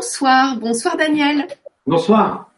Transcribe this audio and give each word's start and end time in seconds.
Bonsoir, 0.00 0.56
bonsoir 0.56 0.96
Daniel. 0.96 1.46
Bonsoir. 1.86 2.50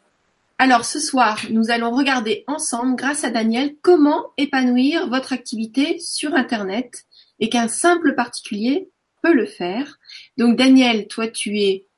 Alors 0.58 0.84
ce 0.84 1.00
soir, 1.00 1.40
nous 1.50 1.72
allons 1.72 1.90
regarder 1.90 2.44
ensemble, 2.46 2.94
grâce 2.94 3.24
à 3.24 3.30
Daniel, 3.30 3.74
comment 3.82 4.30
épanouir 4.36 5.08
votre 5.08 5.32
activité 5.32 5.98
sur 5.98 6.34
Internet 6.34 7.04
et 7.40 7.48
qu'un 7.48 7.66
simple 7.66 8.14
particulier 8.14 8.90
peut 9.24 9.34
le 9.34 9.46
faire. 9.46 9.98
Donc 10.38 10.56
Daniel, 10.56 11.08
toi 11.08 11.26
tu 11.26 11.58
es 11.58 11.88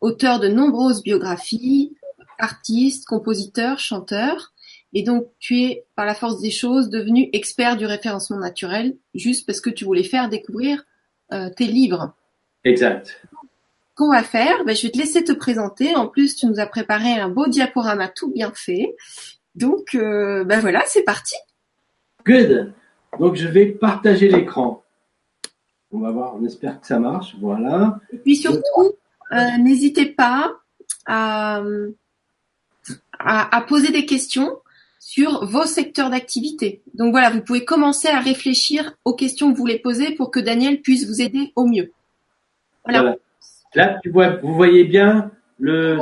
auteur 0.00 0.38
de 0.38 0.46
nombreuses 0.46 1.02
biographies, 1.02 1.96
artiste, 2.38 3.04
compositeur, 3.04 3.80
chanteur, 3.80 4.52
et 4.92 5.02
donc 5.02 5.26
tu 5.40 5.62
es, 5.62 5.86
par 5.96 6.06
la 6.06 6.14
force 6.14 6.40
des 6.40 6.52
choses, 6.52 6.88
devenu 6.88 7.30
expert 7.32 7.76
du 7.76 7.84
référencement 7.84 8.38
naturel, 8.38 8.96
juste 9.12 9.44
parce 9.44 9.60
que 9.60 9.70
tu 9.70 9.84
voulais 9.84 10.04
faire 10.04 10.28
découvrir 10.28 10.84
euh, 11.32 11.50
tes 11.50 11.66
livres. 11.66 12.14
Exact. 12.62 13.20
Qu'on 13.94 14.10
va 14.10 14.22
faire 14.22 14.64
ben, 14.64 14.74
Je 14.74 14.82
vais 14.82 14.90
te 14.90 14.98
laisser 14.98 15.22
te 15.24 15.32
présenter. 15.32 15.94
En 15.94 16.08
plus, 16.08 16.36
tu 16.36 16.46
nous 16.46 16.58
as 16.58 16.66
préparé 16.66 17.12
un 17.12 17.28
beau 17.28 17.46
diaporama 17.46 18.08
tout 18.08 18.30
bien 18.30 18.52
fait. 18.54 18.96
Donc, 19.54 19.94
euh, 19.94 20.44
ben 20.44 20.60
voilà, 20.60 20.82
c'est 20.86 21.04
parti. 21.04 21.36
Good. 22.26 22.72
Donc, 23.20 23.36
je 23.36 23.46
vais 23.46 23.66
partager 23.66 24.28
l'écran. 24.28 24.82
On 25.92 26.00
va 26.00 26.10
voir, 26.10 26.34
on 26.34 26.44
espère 26.44 26.80
que 26.80 26.86
ça 26.86 26.98
marche. 26.98 27.36
Voilà. 27.40 28.00
Et 28.12 28.16
puis 28.16 28.34
surtout, 28.34 28.94
euh, 29.32 29.58
n'hésitez 29.58 30.06
pas 30.06 30.52
à, 31.06 31.62
à, 33.20 33.56
à 33.56 33.60
poser 33.62 33.92
des 33.92 34.04
questions 34.04 34.58
sur 34.98 35.44
vos 35.44 35.66
secteurs 35.66 36.10
d'activité. 36.10 36.82
Donc 36.94 37.12
voilà, 37.12 37.30
vous 37.30 37.42
pouvez 37.42 37.64
commencer 37.64 38.08
à 38.08 38.20
réfléchir 38.20 38.96
aux 39.04 39.14
questions 39.14 39.50
que 39.50 39.56
vous 39.56 39.62
voulez 39.62 39.78
poser 39.78 40.12
pour 40.12 40.30
que 40.30 40.40
Daniel 40.40 40.80
puisse 40.80 41.06
vous 41.06 41.20
aider 41.20 41.52
au 41.56 41.66
mieux. 41.66 41.92
Voilà. 42.84 43.16
Là, 43.74 43.98
tu 44.02 44.10
vois, 44.10 44.36
vous 44.36 44.54
voyez 44.54 44.84
bien 44.84 45.30
le 45.58 45.98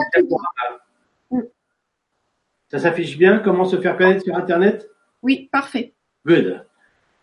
Mm. 1.30 1.40
Ça 2.68 2.78
s'affiche 2.78 3.16
bien 3.18 3.38
Comment 3.38 3.64
se 3.64 3.80
faire 3.80 3.96
connaître 3.96 4.22
sur 4.22 4.36
Internet? 4.36 4.90
Oui, 5.22 5.48
parfait. 5.50 5.92
Good. 6.26 6.64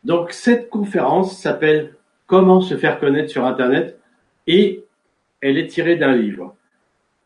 Donc, 0.03 0.31
cette 0.31 0.69
conférence 0.69 1.37
s'appelle 1.37 1.95
Comment 2.25 2.61
se 2.61 2.77
faire 2.77 2.99
connaître 2.99 3.29
sur 3.29 3.45
Internet 3.45 3.99
et 4.45 4.83
elle 5.41 5.57
est 5.57 5.67
tirée 5.67 5.95
d'un 5.95 6.15
livre. 6.15 6.55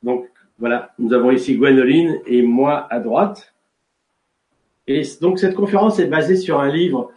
Donc, 0.01 0.29
voilà, 0.59 0.93
nous 0.99 1.13
avons 1.13 1.31
ici 1.31 1.57
Gwenoline 1.57 2.19
et 2.25 2.41
moi 2.41 2.87
à 2.89 2.99
droite. 2.99 3.53
Et 4.87 5.03
donc, 5.21 5.39
cette 5.39 5.55
conférence 5.55 5.99
est 5.99 6.07
basée 6.07 6.35
sur 6.35 6.59
un 6.59 6.69
livre 6.69 7.11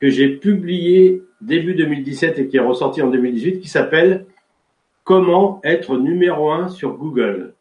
que 0.00 0.08
j'ai 0.08 0.28
publié 0.36 1.22
début 1.40 1.74
2017 1.74 2.38
et 2.38 2.48
qui 2.48 2.56
est 2.56 2.60
ressorti 2.60 3.02
en 3.02 3.10
2018 3.10 3.60
qui 3.60 3.68
s'appelle 3.68 4.26
Comment 5.10 5.60
être 5.64 5.96
numéro 5.96 6.52
un 6.52 6.68
sur 6.68 6.96
Google. 6.96 7.54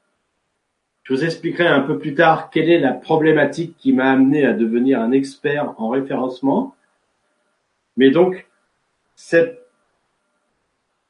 Je 1.02 1.16
vous 1.16 1.23
expliquerai 1.25 1.66
un 1.66 1.80
peu 1.80 1.97
plus 1.97 2.14
tard 2.14 2.52
quelle 2.52 2.69
est 2.69 2.78
la 2.78 2.94
problématique 2.94 3.75
qui 3.75 3.92
m'a 3.92 4.11
amené 4.11 4.45
à 4.45 4.53
devenir 4.53 5.02
un 5.02 5.11
expert 5.11 5.73
en 5.80 5.89
référencement. 5.89 6.75
Mais 7.97 8.11
donc, 8.11 8.47
ce 9.16 9.58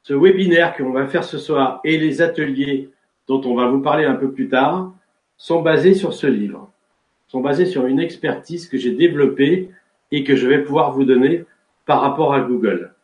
webinaire 0.08 0.74
qu'on 0.78 0.92
va 0.92 1.06
faire 1.08 1.24
ce 1.24 1.36
soir 1.36 1.82
et 1.84 1.98
les 1.98 2.22
ateliers 2.22 2.88
dont 3.28 3.42
on 3.44 3.54
va 3.54 3.68
vous 3.68 3.82
parler 3.82 4.06
un 4.06 4.14
peu 4.14 4.32
plus 4.32 4.48
tard 4.48 4.94
sont 5.36 5.60
basés 5.60 5.92
sur 5.92 6.14
ce 6.14 6.26
livre, 6.26 6.72
sont 7.28 7.42
basés 7.42 7.66
sur 7.66 7.84
une 7.84 8.00
expertise 8.00 8.66
que 8.66 8.78
j'ai 8.78 8.92
développée 8.92 9.68
et 10.10 10.24
que 10.24 10.36
je 10.36 10.46
vais 10.46 10.62
pouvoir 10.62 10.92
vous 10.92 11.04
donner 11.04 11.44
par 11.84 12.00
rapport 12.00 12.32
à 12.32 12.40
Google. 12.40 12.94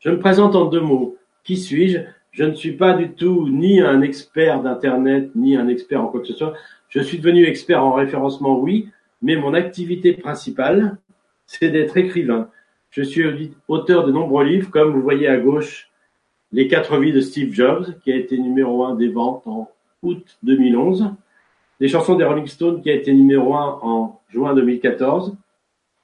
Je 0.00 0.10
me 0.10 0.18
présente 0.18 0.56
en 0.56 0.66
deux 0.66 0.82
mots. 0.82 1.16
Qui 1.44 1.58
suis-je? 1.58 1.98
Je 2.32 2.42
ne 2.42 2.54
suis 2.54 2.72
pas 2.72 2.94
du 2.94 3.12
tout 3.12 3.48
ni 3.48 3.80
un 3.80 4.00
expert 4.00 4.62
d'Internet, 4.62 5.30
ni 5.36 5.56
un 5.56 5.68
expert 5.68 6.02
en 6.02 6.08
quoi 6.08 6.20
que 6.20 6.26
ce 6.26 6.34
soit. 6.34 6.54
Je 6.88 7.00
suis 7.00 7.18
devenu 7.18 7.44
expert 7.44 7.84
en 7.84 7.92
référencement, 7.92 8.58
oui, 8.58 8.88
mais 9.22 9.36
mon 9.36 9.54
activité 9.54 10.14
principale, 10.14 10.96
c'est 11.46 11.70
d'être 11.70 11.96
écrivain. 11.96 12.48
Je 12.90 13.02
suis 13.02 13.52
auteur 13.68 14.06
de 14.06 14.12
nombreux 14.12 14.44
livres, 14.44 14.70
comme 14.70 14.92
vous 14.92 15.02
voyez 15.02 15.28
à 15.28 15.38
gauche, 15.38 15.90
Les 16.52 16.68
quatre 16.68 16.98
vies 16.98 17.12
de 17.12 17.20
Steve 17.20 17.52
Jobs, 17.52 17.98
qui 18.02 18.12
a 18.12 18.16
été 18.16 18.38
numéro 18.38 18.84
un 18.84 18.94
des 18.94 19.08
ventes 19.08 19.44
en 19.46 19.68
août 20.02 20.38
2011. 20.44 21.10
Les 21.80 21.88
chansons 21.88 22.14
des 22.14 22.24
Rolling 22.24 22.46
Stones, 22.46 22.80
qui 22.80 22.90
a 22.90 22.94
été 22.94 23.12
numéro 23.12 23.54
un 23.56 23.78
en 23.82 24.20
juin 24.28 24.54
2014. 24.54 25.36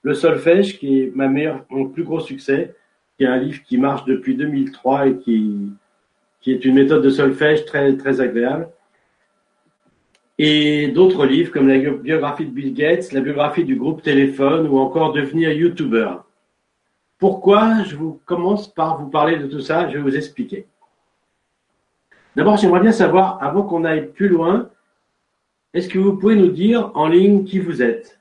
Le 0.03 0.15
solfège, 0.15 0.79
qui 0.79 1.01
est 1.01 1.13
ma 1.15 1.29
meilleure, 1.29 1.65
mon 1.71 1.87
plus 1.87 2.03
gros 2.03 2.19
succès, 2.19 2.75
qui 3.21 3.25
est 3.25 3.29
un 3.29 3.37
livre 3.37 3.63
qui 3.65 3.77
marche 3.77 4.07
depuis 4.07 4.35
2003 4.35 5.09
et 5.09 5.19
qui, 5.19 5.71
qui 6.41 6.53
est 6.53 6.65
une 6.65 6.75
méthode 6.75 7.05
de 7.05 7.11
solfège 7.11 7.67
très, 7.67 7.95
très 7.99 8.19
agréable. 8.23 8.71
Et 10.39 10.89
d'autres 10.89 11.27
livres 11.27 11.53
comme 11.53 11.69
la 11.69 11.77
biographie 11.91 12.47
de 12.47 12.51
Bill 12.51 12.73
Gates, 12.73 13.13
la 13.13 13.21
biographie 13.21 13.65
du 13.65 13.77
groupe 13.77 14.01
Téléphone 14.01 14.67
ou 14.69 14.79
encore 14.79 15.13
devenir 15.13 15.53
YouTuber. 15.53 16.15
Pourquoi 17.19 17.83
je 17.83 17.95
vous 17.95 18.23
commence 18.25 18.73
par 18.73 18.99
vous 18.99 19.11
parler 19.11 19.37
de 19.37 19.47
tout 19.47 19.61
ça? 19.61 19.87
Je 19.91 19.99
vais 19.99 20.03
vous 20.03 20.17
expliquer. 20.17 20.67
D'abord, 22.37 22.57
j'aimerais 22.57 22.81
bien 22.81 22.93
savoir, 22.93 23.43
avant 23.43 23.65
qu'on 23.65 23.85
aille 23.85 24.07
plus 24.07 24.29
loin, 24.29 24.71
est-ce 25.75 25.91
que 25.91 25.99
vous 25.99 26.17
pouvez 26.17 26.37
nous 26.37 26.53
dire 26.53 26.91
en 26.95 27.07
ligne 27.07 27.45
qui 27.45 27.59
vous 27.59 27.83
êtes? 27.83 28.19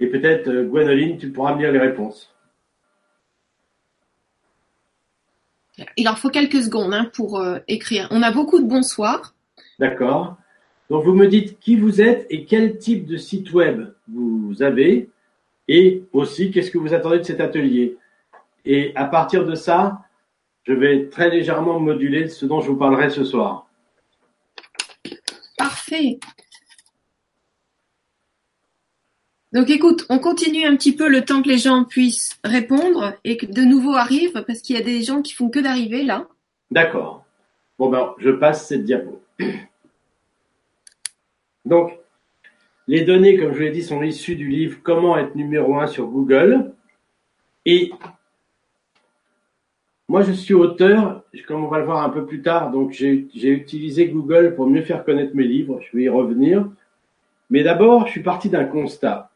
Et 0.00 0.06
peut-être, 0.06 0.48
euh, 0.48 0.64
Gwenoline, 0.64 1.18
tu 1.18 1.30
pourras 1.30 1.54
me 1.54 1.60
lire 1.60 1.72
les 1.72 1.78
réponses. 1.78 2.33
Il 5.96 6.08
en 6.08 6.14
faut 6.14 6.30
quelques 6.30 6.62
secondes 6.62 6.94
hein, 6.94 7.10
pour 7.14 7.40
euh, 7.40 7.58
écrire. 7.68 8.08
On 8.10 8.22
a 8.22 8.30
beaucoup 8.30 8.60
de 8.60 8.66
bonsoirs. 8.66 9.34
D'accord. 9.78 10.36
Donc, 10.90 11.04
vous 11.04 11.14
me 11.14 11.26
dites 11.26 11.58
qui 11.58 11.76
vous 11.76 12.00
êtes 12.00 12.26
et 12.30 12.44
quel 12.44 12.78
type 12.78 13.06
de 13.06 13.16
site 13.16 13.52
web 13.52 13.92
vous 14.08 14.62
avez 14.62 15.08
et 15.66 16.04
aussi 16.12 16.50
qu'est-ce 16.50 16.70
que 16.70 16.78
vous 16.78 16.94
attendez 16.94 17.18
de 17.18 17.24
cet 17.24 17.40
atelier. 17.40 17.96
Et 18.64 18.92
à 18.94 19.06
partir 19.06 19.44
de 19.44 19.54
ça, 19.54 20.02
je 20.64 20.72
vais 20.72 21.08
très 21.08 21.30
légèrement 21.30 21.80
moduler 21.80 22.28
ce 22.28 22.46
dont 22.46 22.60
je 22.60 22.68
vous 22.68 22.76
parlerai 22.76 23.10
ce 23.10 23.24
soir. 23.24 23.66
Parfait. 25.56 26.18
Donc 29.54 29.70
écoute, 29.70 30.04
on 30.10 30.18
continue 30.18 30.66
un 30.66 30.74
petit 30.74 30.96
peu 30.96 31.08
le 31.08 31.24
temps 31.24 31.40
que 31.40 31.48
les 31.48 31.58
gens 31.58 31.84
puissent 31.84 32.40
répondre 32.42 33.14
et 33.22 33.36
que 33.36 33.46
de 33.46 33.62
nouveau 33.62 33.94
arrivent, 33.94 34.42
parce 34.46 34.60
qu'il 34.60 34.76
y 34.76 34.80
a 34.80 34.82
des 34.82 35.02
gens 35.02 35.22
qui 35.22 35.32
font 35.32 35.48
que 35.48 35.60
d'arriver 35.60 36.02
là. 36.02 36.26
D'accord. 36.72 37.24
Bon 37.78 37.88
ben, 37.88 38.14
je 38.18 38.30
passe 38.30 38.66
cette 38.66 38.84
diapo. 38.84 39.22
Donc, 41.64 41.92
les 42.88 43.02
données, 43.02 43.38
comme 43.38 43.54
je 43.54 43.60
l'ai 43.60 43.70
dit, 43.70 43.82
sont 43.82 44.02
issues 44.02 44.34
du 44.34 44.48
livre 44.48 44.78
Comment 44.82 45.16
être 45.16 45.36
numéro 45.36 45.78
un 45.78 45.86
sur 45.86 46.08
Google. 46.08 46.72
Et 47.64 47.92
moi, 50.08 50.22
je 50.22 50.32
suis 50.32 50.52
auteur, 50.52 51.22
comme 51.46 51.64
on 51.64 51.68
va 51.68 51.78
le 51.78 51.84
voir 51.84 52.02
un 52.02 52.10
peu 52.10 52.26
plus 52.26 52.42
tard, 52.42 52.72
donc 52.72 52.90
j'ai 52.90 53.28
utilisé 53.32 54.08
Google 54.08 54.56
pour 54.56 54.66
mieux 54.66 54.82
faire 54.82 55.04
connaître 55.04 55.34
mes 55.36 55.44
livres, 55.44 55.80
je 55.80 55.96
vais 55.96 56.04
y 56.04 56.08
revenir. 56.08 56.68
Mais 57.50 57.62
d'abord, 57.62 58.06
je 58.06 58.10
suis 58.10 58.22
parti 58.22 58.50
d'un 58.50 58.64
constat. 58.64 59.30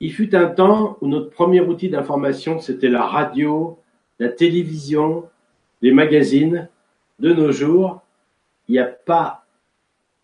Il 0.00 0.12
fut 0.12 0.34
un 0.36 0.46
temps 0.46 0.96
où 1.00 1.08
notre 1.08 1.30
premier 1.30 1.60
outil 1.60 1.88
d'information, 1.88 2.60
c'était 2.60 2.88
la 2.88 3.04
radio, 3.04 3.78
la 4.18 4.28
télévision, 4.28 5.24
les 5.82 5.92
magazines. 5.92 6.68
De 7.18 7.32
nos 7.32 7.50
jours, 7.50 8.00
il 8.68 8.72
n'y 8.72 8.78
a 8.78 8.84
pas 8.84 9.44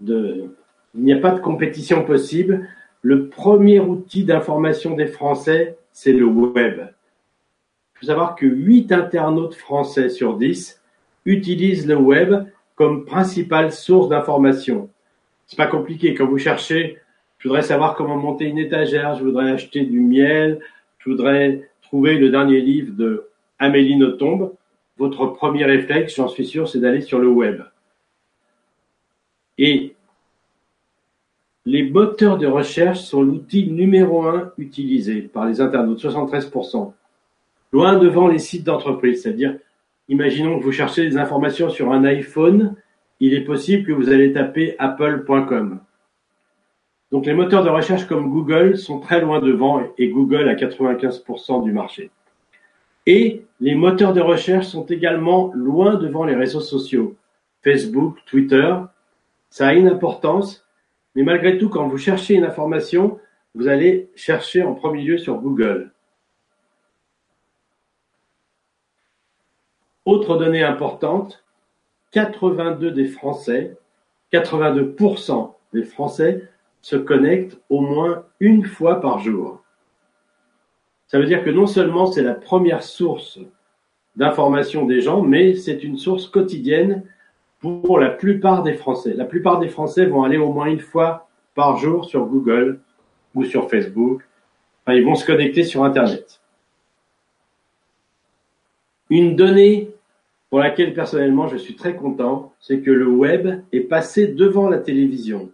de, 0.00 0.54
il 0.94 1.02
n'y 1.02 1.12
a 1.12 1.18
pas 1.18 1.32
de 1.32 1.40
compétition 1.40 2.04
possible. 2.04 2.68
Le 3.02 3.28
premier 3.28 3.80
outil 3.80 4.24
d'information 4.24 4.94
des 4.94 5.06
Français, 5.06 5.76
c'est 5.92 6.12
le 6.12 6.24
web. 6.24 6.80
Il 7.94 7.98
faut 7.98 8.06
savoir 8.06 8.36
que 8.36 8.46
8 8.46 8.92
internautes 8.92 9.54
français 9.54 10.08
sur 10.08 10.36
10 10.36 10.80
utilisent 11.24 11.86
le 11.86 11.96
web 11.96 12.44
comme 12.76 13.04
principale 13.04 13.72
source 13.72 14.08
d'information. 14.08 14.88
C'est 15.46 15.56
pas 15.56 15.66
compliqué. 15.66 16.14
Quand 16.14 16.26
vous 16.26 16.38
cherchez, 16.38 16.98
je 17.44 17.50
voudrais 17.50 17.62
savoir 17.62 17.94
comment 17.94 18.16
monter 18.16 18.46
une 18.46 18.56
étagère, 18.56 19.16
je 19.16 19.22
voudrais 19.22 19.50
acheter 19.50 19.84
du 19.84 20.00
miel, 20.00 20.60
je 20.96 21.10
voudrais 21.10 21.68
trouver 21.82 22.16
le 22.16 22.30
dernier 22.30 22.62
livre 22.62 22.94
de 22.96 23.28
Amélie 23.58 23.96
Nothomb. 23.96 24.54
Votre 24.96 25.26
premier 25.26 25.66
réflexe, 25.66 26.16
j'en 26.16 26.28
suis 26.28 26.46
sûr, 26.46 26.66
c'est 26.66 26.78
d'aller 26.78 27.02
sur 27.02 27.18
le 27.18 27.28
web. 27.28 27.60
Et 29.58 29.94
les 31.66 31.82
moteurs 31.82 32.38
de 32.38 32.46
recherche 32.46 33.00
sont 33.00 33.22
l'outil 33.22 33.70
numéro 33.70 34.24
un 34.24 34.50
utilisé 34.56 35.20
par 35.20 35.44
les 35.44 35.60
internautes, 35.60 36.02
73%. 36.02 36.94
Loin 37.72 37.98
devant 37.98 38.26
les 38.26 38.38
sites 38.38 38.64
d'entreprise, 38.64 39.22
c'est-à-dire, 39.22 39.54
imaginons 40.08 40.58
que 40.58 40.64
vous 40.64 40.72
cherchez 40.72 41.06
des 41.06 41.18
informations 41.18 41.68
sur 41.68 41.92
un 41.92 42.04
iPhone, 42.04 42.74
il 43.20 43.34
est 43.34 43.44
possible 43.44 43.86
que 43.86 43.92
vous 43.92 44.08
allez 44.08 44.32
taper 44.32 44.76
apple.com. 44.78 45.80
Donc 47.14 47.26
les 47.26 47.34
moteurs 47.34 47.62
de 47.62 47.70
recherche 47.70 48.06
comme 48.06 48.28
Google 48.28 48.76
sont 48.76 48.98
très 48.98 49.20
loin 49.20 49.38
devant 49.38 49.80
et 49.98 50.08
Google 50.08 50.48
a 50.48 50.56
95% 50.56 51.62
du 51.62 51.70
marché. 51.70 52.10
Et 53.06 53.44
les 53.60 53.76
moteurs 53.76 54.12
de 54.12 54.20
recherche 54.20 54.66
sont 54.66 54.84
également 54.86 55.52
loin 55.54 55.94
devant 55.94 56.24
les 56.24 56.34
réseaux 56.34 56.60
sociaux. 56.60 57.14
Facebook, 57.62 58.18
Twitter. 58.26 58.74
Ça 59.48 59.68
a 59.68 59.74
une 59.74 59.86
importance, 59.86 60.66
mais 61.14 61.22
malgré 61.22 61.56
tout, 61.56 61.68
quand 61.68 61.86
vous 61.86 61.98
cherchez 61.98 62.34
une 62.34 62.42
information, 62.42 63.20
vous 63.54 63.68
allez 63.68 64.10
chercher 64.16 64.64
en 64.64 64.74
premier 64.74 65.02
lieu 65.04 65.16
sur 65.16 65.36
Google. 65.36 65.92
Autre 70.04 70.36
donnée 70.36 70.64
importante, 70.64 71.44
82 72.10 72.90
des 72.90 73.06
Français, 73.06 73.76
82% 74.32 75.52
des 75.74 75.84
Français 75.84 76.48
se 76.84 76.96
connectent 76.96 77.58
au 77.70 77.80
moins 77.80 78.24
une 78.40 78.62
fois 78.62 79.00
par 79.00 79.18
jour. 79.18 79.62
Ça 81.06 81.18
veut 81.18 81.24
dire 81.24 81.42
que 81.42 81.48
non 81.48 81.66
seulement 81.66 82.04
c'est 82.04 82.22
la 82.22 82.34
première 82.34 82.82
source 82.82 83.38
d'information 84.16 84.84
des 84.84 85.00
gens, 85.00 85.22
mais 85.22 85.54
c'est 85.54 85.82
une 85.82 85.96
source 85.96 86.28
quotidienne 86.28 87.02
pour 87.60 87.98
la 87.98 88.10
plupart 88.10 88.62
des 88.62 88.74
Français. 88.74 89.14
La 89.14 89.24
plupart 89.24 89.60
des 89.60 89.68
Français 89.68 90.04
vont 90.04 90.24
aller 90.24 90.36
au 90.36 90.52
moins 90.52 90.66
une 90.66 90.78
fois 90.78 91.26
par 91.54 91.78
jour 91.78 92.04
sur 92.04 92.26
Google 92.26 92.80
ou 93.34 93.44
sur 93.44 93.70
Facebook. 93.70 94.22
Enfin, 94.84 94.98
ils 94.98 95.06
vont 95.06 95.14
se 95.14 95.24
connecter 95.24 95.64
sur 95.64 95.84
Internet. 95.84 96.42
Une 99.08 99.36
donnée 99.36 99.90
pour 100.50 100.58
laquelle 100.58 100.92
personnellement 100.92 101.48
je 101.48 101.56
suis 101.56 101.76
très 101.76 101.96
content, 101.96 102.52
c'est 102.60 102.80
que 102.80 102.90
le 102.90 103.08
web 103.08 103.62
est 103.72 103.80
passé 103.80 104.26
devant 104.26 104.68
la 104.68 104.78
télévision. 104.78 105.50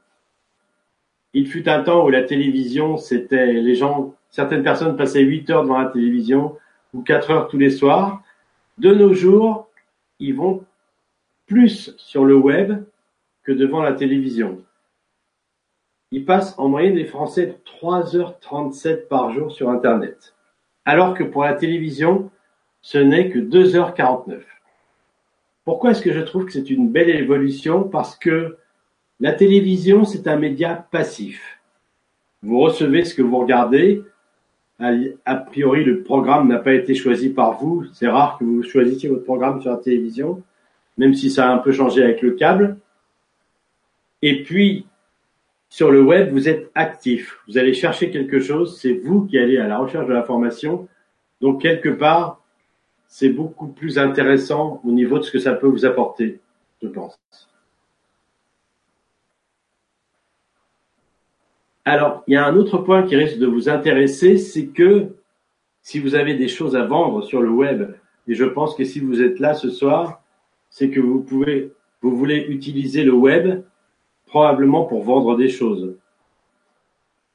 Il 1.32 1.46
fut 1.46 1.68
un 1.68 1.82
temps 1.82 2.04
où 2.04 2.10
la 2.10 2.24
télévision, 2.24 2.96
c'était 2.96 3.52
les 3.52 3.74
gens, 3.74 4.14
certaines 4.30 4.62
personnes 4.62 4.96
passaient 4.96 5.22
8 5.22 5.50
heures 5.50 5.62
devant 5.62 5.78
la 5.78 5.88
télévision 5.88 6.56
ou 6.92 7.02
4 7.02 7.30
heures 7.30 7.48
tous 7.48 7.58
les 7.58 7.70
soirs. 7.70 8.22
De 8.78 8.92
nos 8.92 9.14
jours, 9.14 9.68
ils 10.18 10.34
vont 10.34 10.64
plus 11.46 11.94
sur 11.98 12.24
le 12.24 12.34
web 12.36 12.84
que 13.44 13.52
devant 13.52 13.82
la 13.82 13.92
télévision. 13.92 14.62
Ils 16.12 16.24
passent 16.24 16.54
en 16.58 16.68
moyenne 16.68 16.96
les 16.96 17.04
Français 17.04 17.60
3h37 17.64 19.06
par 19.06 19.32
jour 19.32 19.52
sur 19.52 19.70
Internet. 19.70 20.34
Alors 20.84 21.14
que 21.14 21.22
pour 21.22 21.44
la 21.44 21.54
télévision, 21.54 22.30
ce 22.82 22.98
n'est 22.98 23.30
que 23.30 23.38
2h49. 23.38 24.40
Pourquoi 25.64 25.90
est-ce 25.90 26.02
que 26.02 26.12
je 26.12 26.20
trouve 26.20 26.46
que 26.46 26.52
c'est 26.52 26.70
une 26.70 26.90
belle 26.90 27.10
évolution? 27.10 27.84
Parce 27.84 28.16
que 28.16 28.56
la 29.20 29.32
télévision, 29.32 30.04
c'est 30.04 30.26
un 30.26 30.36
média 30.36 30.86
passif. 30.90 31.60
Vous 32.42 32.58
recevez 32.58 33.04
ce 33.04 33.14
que 33.14 33.22
vous 33.22 33.38
regardez. 33.38 34.02
A 34.78 35.36
priori, 35.36 35.84
le 35.84 36.02
programme 36.02 36.48
n'a 36.48 36.58
pas 36.58 36.72
été 36.72 36.94
choisi 36.94 37.28
par 37.28 37.58
vous. 37.60 37.84
C'est 37.92 38.08
rare 38.08 38.38
que 38.38 38.44
vous 38.44 38.62
choisissiez 38.62 39.10
votre 39.10 39.24
programme 39.24 39.60
sur 39.60 39.70
la 39.70 39.76
télévision, 39.76 40.42
même 40.96 41.12
si 41.12 41.30
ça 41.30 41.50
a 41.50 41.52
un 41.52 41.58
peu 41.58 41.70
changé 41.70 42.02
avec 42.02 42.22
le 42.22 42.30
câble. 42.30 42.78
Et 44.22 44.42
puis, 44.42 44.86
sur 45.68 45.90
le 45.90 46.02
web, 46.02 46.32
vous 46.32 46.48
êtes 46.48 46.70
actif. 46.74 47.40
Vous 47.46 47.58
allez 47.58 47.74
chercher 47.74 48.10
quelque 48.10 48.40
chose. 48.40 48.80
C'est 48.80 48.94
vous 48.94 49.26
qui 49.26 49.38
allez 49.38 49.58
à 49.58 49.68
la 49.68 49.78
recherche 49.78 50.06
de 50.06 50.14
l'information. 50.14 50.88
Donc, 51.42 51.60
quelque 51.60 51.90
part, 51.90 52.42
c'est 53.06 53.28
beaucoup 53.28 53.68
plus 53.68 53.98
intéressant 53.98 54.80
au 54.82 54.92
niveau 54.92 55.18
de 55.18 55.24
ce 55.24 55.30
que 55.30 55.38
ça 55.38 55.52
peut 55.52 55.66
vous 55.66 55.84
apporter, 55.84 56.40
je 56.82 56.88
pense. 56.88 57.18
Alors, 61.92 62.22
il 62.28 62.34
y 62.34 62.36
a 62.36 62.46
un 62.46 62.54
autre 62.54 62.78
point 62.78 63.02
qui 63.02 63.16
risque 63.16 63.38
de 63.38 63.48
vous 63.48 63.68
intéresser, 63.68 64.36
c'est 64.36 64.68
que 64.68 65.08
si 65.82 65.98
vous 65.98 66.14
avez 66.14 66.34
des 66.34 66.46
choses 66.46 66.76
à 66.76 66.84
vendre 66.84 67.20
sur 67.20 67.42
le 67.42 67.50
web, 67.50 67.90
et 68.28 68.34
je 68.34 68.44
pense 68.44 68.76
que 68.76 68.84
si 68.84 69.00
vous 69.00 69.20
êtes 69.20 69.40
là 69.40 69.54
ce 69.54 69.70
soir, 69.70 70.22
c'est 70.68 70.90
que 70.90 71.00
vous 71.00 71.20
pouvez, 71.20 71.72
vous 72.00 72.16
voulez 72.16 72.46
utiliser 72.48 73.02
le 73.02 73.12
web 73.12 73.64
probablement 74.26 74.84
pour 74.84 75.02
vendre 75.02 75.36
des 75.36 75.48
choses. 75.48 75.96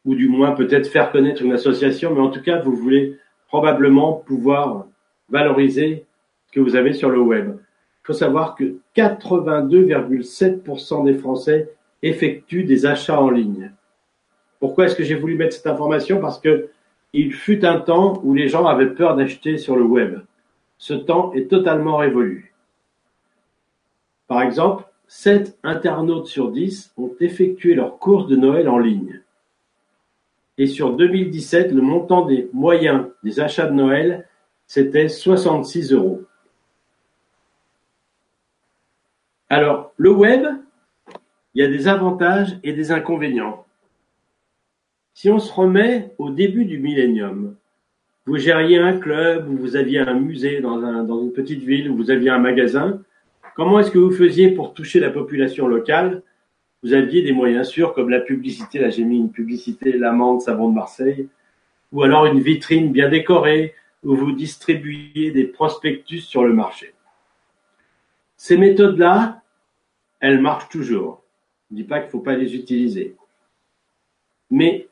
Ou 0.05 0.15
du 0.15 0.29
moins 0.29 0.51
peut-être 0.51 0.87
faire 0.87 1.11
connaître 1.11 1.41
une 1.41 1.51
association, 1.51 2.15
mais 2.15 2.21
en 2.21 2.29
tout 2.29 2.41
cas, 2.41 2.61
vous 2.61 2.77
voulez 2.77 3.19
probablement 3.49 4.13
pouvoir 4.13 4.87
valoriser 5.27 6.05
ce 6.45 6.53
que 6.53 6.61
vous 6.61 6.77
avez 6.77 6.93
sur 6.93 7.09
le 7.09 7.19
web. 7.19 7.57
Il 7.57 8.07
faut 8.07 8.13
savoir 8.13 8.55
que 8.55 8.77
82,7% 8.95 11.03
des 11.03 11.15
Français 11.15 11.73
effectuent 12.01 12.63
des 12.63 12.85
achats 12.85 13.19
en 13.19 13.29
ligne. 13.29 13.73
Pourquoi 14.59 14.85
est-ce 14.85 14.95
que 14.95 15.03
j'ai 15.03 15.15
voulu 15.15 15.35
mettre 15.35 15.55
cette 15.55 15.67
information? 15.67 16.19
Parce 16.19 16.39
que 16.39 16.69
il 17.13 17.33
fut 17.33 17.65
un 17.65 17.79
temps 17.79 18.19
où 18.23 18.33
les 18.33 18.49
gens 18.49 18.65
avaient 18.65 18.93
peur 18.93 19.15
d'acheter 19.15 19.57
sur 19.57 19.75
le 19.75 19.83
web. 19.83 20.19
Ce 20.77 20.93
temps 20.93 21.31
est 21.33 21.49
totalement 21.49 21.97
révolu. 21.97 22.53
Par 24.27 24.41
exemple, 24.41 24.83
7 25.07 25.57
internautes 25.63 26.27
sur 26.27 26.51
10 26.51 26.93
ont 26.97 27.13
effectué 27.19 27.75
leur 27.75 27.99
course 27.99 28.27
de 28.27 28.35
Noël 28.35 28.67
en 28.67 28.79
ligne. 28.79 29.21
Et 30.57 30.67
sur 30.67 30.95
2017, 30.95 31.71
le 31.71 31.81
montant 31.81 32.25
des 32.25 32.49
moyens 32.53 33.07
des 33.23 33.39
achats 33.39 33.67
de 33.67 33.73
Noël 33.73 34.27
c'était 34.67 35.07
66 35.07 35.93
euros. 35.93 36.23
Alors, 39.49 39.93
le 39.97 40.11
web, 40.11 40.45
il 41.53 41.61
y 41.61 41.65
a 41.65 41.69
des 41.69 41.87
avantages 41.87 42.57
et 42.63 42.73
des 42.73 42.91
inconvénients. 42.91 43.64
Si 45.15 45.29
on 45.29 45.39
se 45.39 45.51
remet 45.51 46.13
au 46.17 46.29
début 46.29 46.65
du 46.65 46.77
millénium, 46.77 47.55
vous 48.25 48.35
gériez 48.37 48.79
un 48.79 48.99
club, 48.99 49.47
vous 49.47 49.77
aviez 49.77 49.99
un 49.99 50.19
musée 50.19 50.59
dans, 50.59 50.77
une 51.21 51.31
petite 51.31 51.63
ville, 51.63 51.89
vous 51.89 52.11
aviez 52.11 52.31
un 52.31 52.37
magasin, 52.37 53.01
comment 53.55 53.79
est-ce 53.79 53.91
que 53.91 53.97
vous 53.97 54.11
faisiez 54.11 54.51
pour 54.51 54.73
toucher 54.73 54.99
la 54.99 55.09
population 55.09 55.67
locale? 55.67 56.21
Vous 56.83 56.91
aviez 56.91 57.21
des 57.21 57.31
moyens 57.31 57.69
sûrs 57.69 57.93
comme 57.93 58.09
la 58.09 58.19
publicité, 58.19 58.77
là 58.77 58.89
j'ai 58.89 59.05
mis 59.05 59.15
une 59.15 59.31
publicité, 59.31 59.93
l'amande 59.93 60.41
savon 60.41 60.67
de 60.67 60.75
Marseille, 60.75 61.29
ou 61.93 62.03
alors 62.03 62.25
une 62.25 62.41
vitrine 62.41 62.91
bien 62.91 63.07
décorée, 63.07 63.73
où 64.03 64.17
vous 64.17 64.33
distribuez 64.33 65.31
des 65.31 65.45
prospectus 65.45 66.19
sur 66.19 66.43
le 66.43 66.51
marché. 66.51 66.93
Ces 68.35 68.57
méthodes-là, 68.57 69.43
elles 70.19 70.41
marchent 70.41 70.67
toujours. 70.67 71.23
Je 71.69 71.75
ne 71.75 71.81
dis 71.81 71.87
pas 71.87 71.99
qu'il 71.99 72.07
ne 72.07 72.11
faut 72.11 72.19
pas 72.19 72.35
les 72.35 72.53
utiliser. 72.53 73.15
Mais 74.51 74.89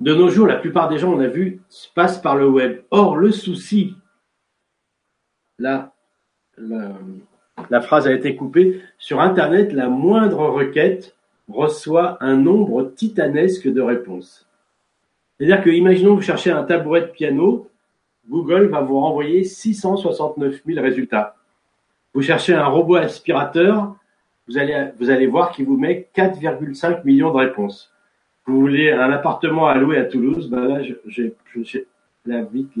de 0.00 0.14
nos 0.14 0.28
jours, 0.28 0.46
la 0.46 0.56
plupart 0.56 0.88
des 0.88 0.98
gens, 0.98 1.12
on 1.12 1.20
a 1.20 1.28
vu, 1.28 1.60
passent 1.94 2.20
par 2.20 2.36
le 2.36 2.48
web. 2.48 2.82
Or, 2.90 3.16
le 3.16 3.30
souci, 3.30 3.94
là, 5.58 5.94
la, 6.58 7.80
phrase 7.80 8.06
a 8.06 8.12
été 8.12 8.36
coupée, 8.36 8.82
sur 8.98 9.20
Internet, 9.20 9.72
la 9.72 9.88
moindre 9.88 10.46
requête 10.48 11.16
reçoit 11.48 12.16
un 12.20 12.36
nombre 12.36 12.92
titanesque 12.94 13.68
de 13.68 13.80
réponses. 13.80 14.48
C'est-à-dire 15.36 15.62
que, 15.62 15.70
imaginons, 15.70 16.14
vous 16.14 16.22
cherchez 16.22 16.50
un 16.50 16.64
tabouret 16.64 17.02
de 17.02 17.06
piano, 17.06 17.70
Google 18.28 18.66
va 18.66 18.80
vous 18.80 18.98
renvoyer 18.98 19.44
669 19.44 20.62
000 20.64 20.82
résultats. 20.82 21.36
Vous 22.14 22.22
cherchez 22.22 22.54
un 22.54 22.66
robot 22.66 22.96
aspirateur, 22.96 23.94
vous 24.48 24.58
allez, 24.58 24.90
vous 24.98 25.10
allez 25.10 25.26
voir 25.26 25.50
qu'il 25.50 25.66
vous 25.66 25.76
met 25.76 26.08
4,5 26.14 27.04
millions 27.04 27.32
de 27.32 27.38
réponses. 27.38 27.93
Vous 28.46 28.60
voulez 28.60 28.90
un 28.90 29.10
appartement 29.10 29.68
à 29.68 29.76
louer 29.76 29.96
à 29.98 30.04
Toulouse, 30.04 30.50
ben 30.50 30.68
là, 30.68 30.82
j'ai, 31.06 31.34
la 32.26 32.42
vite, 32.42 32.72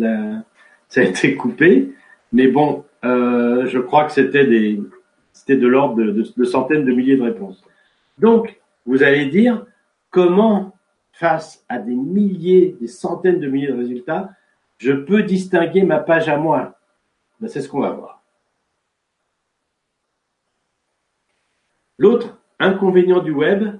ça 0.88 1.00
a 1.00 1.04
été 1.04 1.36
coupé, 1.36 1.92
mais 2.32 2.48
bon, 2.48 2.84
euh, 3.04 3.66
je 3.66 3.78
crois 3.78 4.04
que 4.04 4.12
c'était 4.12 4.46
des, 4.46 4.80
c'était 5.32 5.56
de 5.56 5.66
l'ordre 5.66 5.96
de, 5.96 6.10
de 6.36 6.44
centaines 6.44 6.84
de 6.84 6.92
milliers 6.92 7.16
de 7.16 7.22
réponses. 7.22 7.62
Donc, 8.18 8.60
vous 8.86 9.02
allez 9.02 9.26
dire 9.26 9.64
comment 10.10 10.74
face 11.12 11.64
à 11.68 11.78
des 11.78 11.94
milliers, 11.94 12.76
des 12.80 12.86
centaines 12.88 13.40
de 13.40 13.48
milliers 13.48 13.68
de 13.68 13.78
résultats, 13.78 14.30
je 14.78 14.92
peux 14.92 15.22
distinguer 15.22 15.82
ma 15.82 15.98
page 15.98 16.28
à 16.28 16.36
moi? 16.36 16.74
Ben, 17.40 17.48
c'est 17.48 17.60
ce 17.60 17.68
qu'on 17.68 17.80
va 17.80 17.90
voir. 17.90 18.22
L'autre 21.98 22.38
inconvénient 22.58 23.20
du 23.20 23.30
web, 23.30 23.78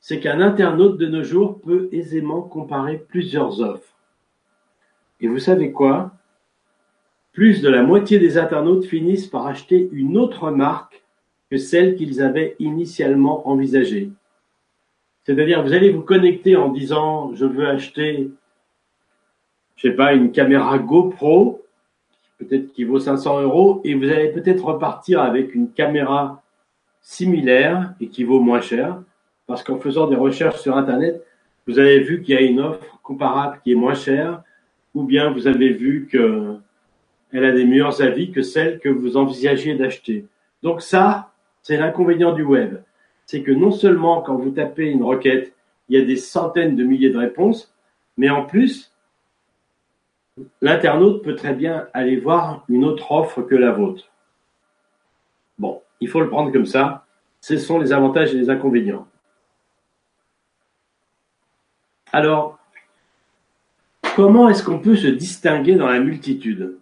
c'est 0.00 0.20
qu'un 0.20 0.40
internaute 0.40 0.98
de 0.98 1.06
nos 1.06 1.22
jours 1.22 1.60
peut 1.60 1.88
aisément 1.92 2.42
comparer 2.42 2.98
plusieurs 2.98 3.60
offres. 3.60 3.96
Et 5.20 5.28
vous 5.28 5.38
savez 5.38 5.72
quoi? 5.72 6.12
Plus 7.32 7.60
de 7.62 7.68
la 7.68 7.82
moitié 7.82 8.18
des 8.18 8.38
internautes 8.38 8.84
finissent 8.84 9.26
par 9.26 9.46
acheter 9.46 9.88
une 9.92 10.16
autre 10.16 10.50
marque 10.50 11.02
que 11.50 11.56
celle 11.56 11.96
qu'ils 11.96 12.22
avaient 12.22 12.56
initialement 12.58 13.48
envisagée. 13.48 14.10
C'est-à-dire, 15.24 15.62
vous 15.62 15.72
allez 15.72 15.90
vous 15.90 16.02
connecter 16.02 16.56
en 16.56 16.70
disant, 16.70 17.34
je 17.34 17.44
veux 17.44 17.66
acheter, 17.66 18.30
je 19.76 19.88
sais 19.88 19.94
pas, 19.94 20.14
une 20.14 20.32
caméra 20.32 20.78
GoPro, 20.78 21.64
peut-être 22.38 22.72
qui 22.72 22.84
vaut 22.84 22.98
500 22.98 23.42
euros, 23.42 23.80
et 23.84 23.94
vous 23.94 24.08
allez 24.08 24.30
peut-être 24.30 24.64
repartir 24.64 25.20
avec 25.20 25.54
une 25.54 25.70
caméra 25.70 26.42
similaire 27.00 27.94
et 28.00 28.08
qui 28.08 28.24
vaut 28.24 28.40
moins 28.40 28.60
cher, 28.60 29.02
parce 29.48 29.64
qu'en 29.64 29.78
faisant 29.78 30.06
des 30.06 30.14
recherches 30.14 30.60
sur 30.60 30.76
Internet, 30.76 31.24
vous 31.66 31.78
avez 31.78 32.00
vu 32.00 32.22
qu'il 32.22 32.34
y 32.34 32.38
a 32.38 32.42
une 32.42 32.60
offre 32.60 33.00
comparable 33.02 33.60
qui 33.64 33.72
est 33.72 33.74
moins 33.74 33.94
chère, 33.94 34.42
ou 34.94 35.02
bien 35.02 35.30
vous 35.30 35.48
avez 35.48 35.70
vu 35.70 36.06
que 36.06 36.56
elle 37.32 37.44
a 37.44 37.52
des 37.52 37.64
meilleurs 37.64 38.00
avis 38.00 38.30
que 38.30 38.42
celle 38.42 38.78
que 38.78 38.88
vous 38.88 39.16
envisagez 39.16 39.74
d'acheter. 39.74 40.26
Donc 40.62 40.82
ça, 40.82 41.32
c'est 41.62 41.76
l'inconvénient 41.76 42.32
du 42.32 42.42
web. 42.42 42.78
C'est 43.26 43.42
que 43.42 43.50
non 43.50 43.70
seulement 43.70 44.22
quand 44.22 44.36
vous 44.36 44.50
tapez 44.50 44.90
une 44.90 45.02
requête, 45.02 45.54
il 45.88 45.98
y 45.98 46.02
a 46.02 46.04
des 46.04 46.16
centaines 46.16 46.76
de 46.76 46.84
milliers 46.84 47.10
de 47.10 47.18
réponses, 47.18 47.74
mais 48.18 48.30
en 48.30 48.44
plus, 48.44 48.92
l'internaute 50.60 51.22
peut 51.22 51.34
très 51.34 51.54
bien 51.54 51.88
aller 51.94 52.16
voir 52.16 52.64
une 52.68 52.84
autre 52.84 53.10
offre 53.12 53.42
que 53.42 53.54
la 53.54 53.72
vôtre. 53.72 54.10
Bon, 55.58 55.80
il 56.00 56.08
faut 56.08 56.20
le 56.20 56.28
prendre 56.28 56.52
comme 56.52 56.66
ça. 56.66 57.06
Ce 57.40 57.56
sont 57.56 57.78
les 57.78 57.92
avantages 57.92 58.34
et 58.34 58.38
les 58.38 58.50
inconvénients. 58.50 59.06
Alors, 62.12 62.58
comment 64.16 64.48
est-ce 64.48 64.62
qu'on 64.62 64.78
peut 64.78 64.96
se 64.96 65.08
distinguer 65.08 65.74
dans 65.74 65.88
la 65.88 66.00
multitude? 66.00 66.78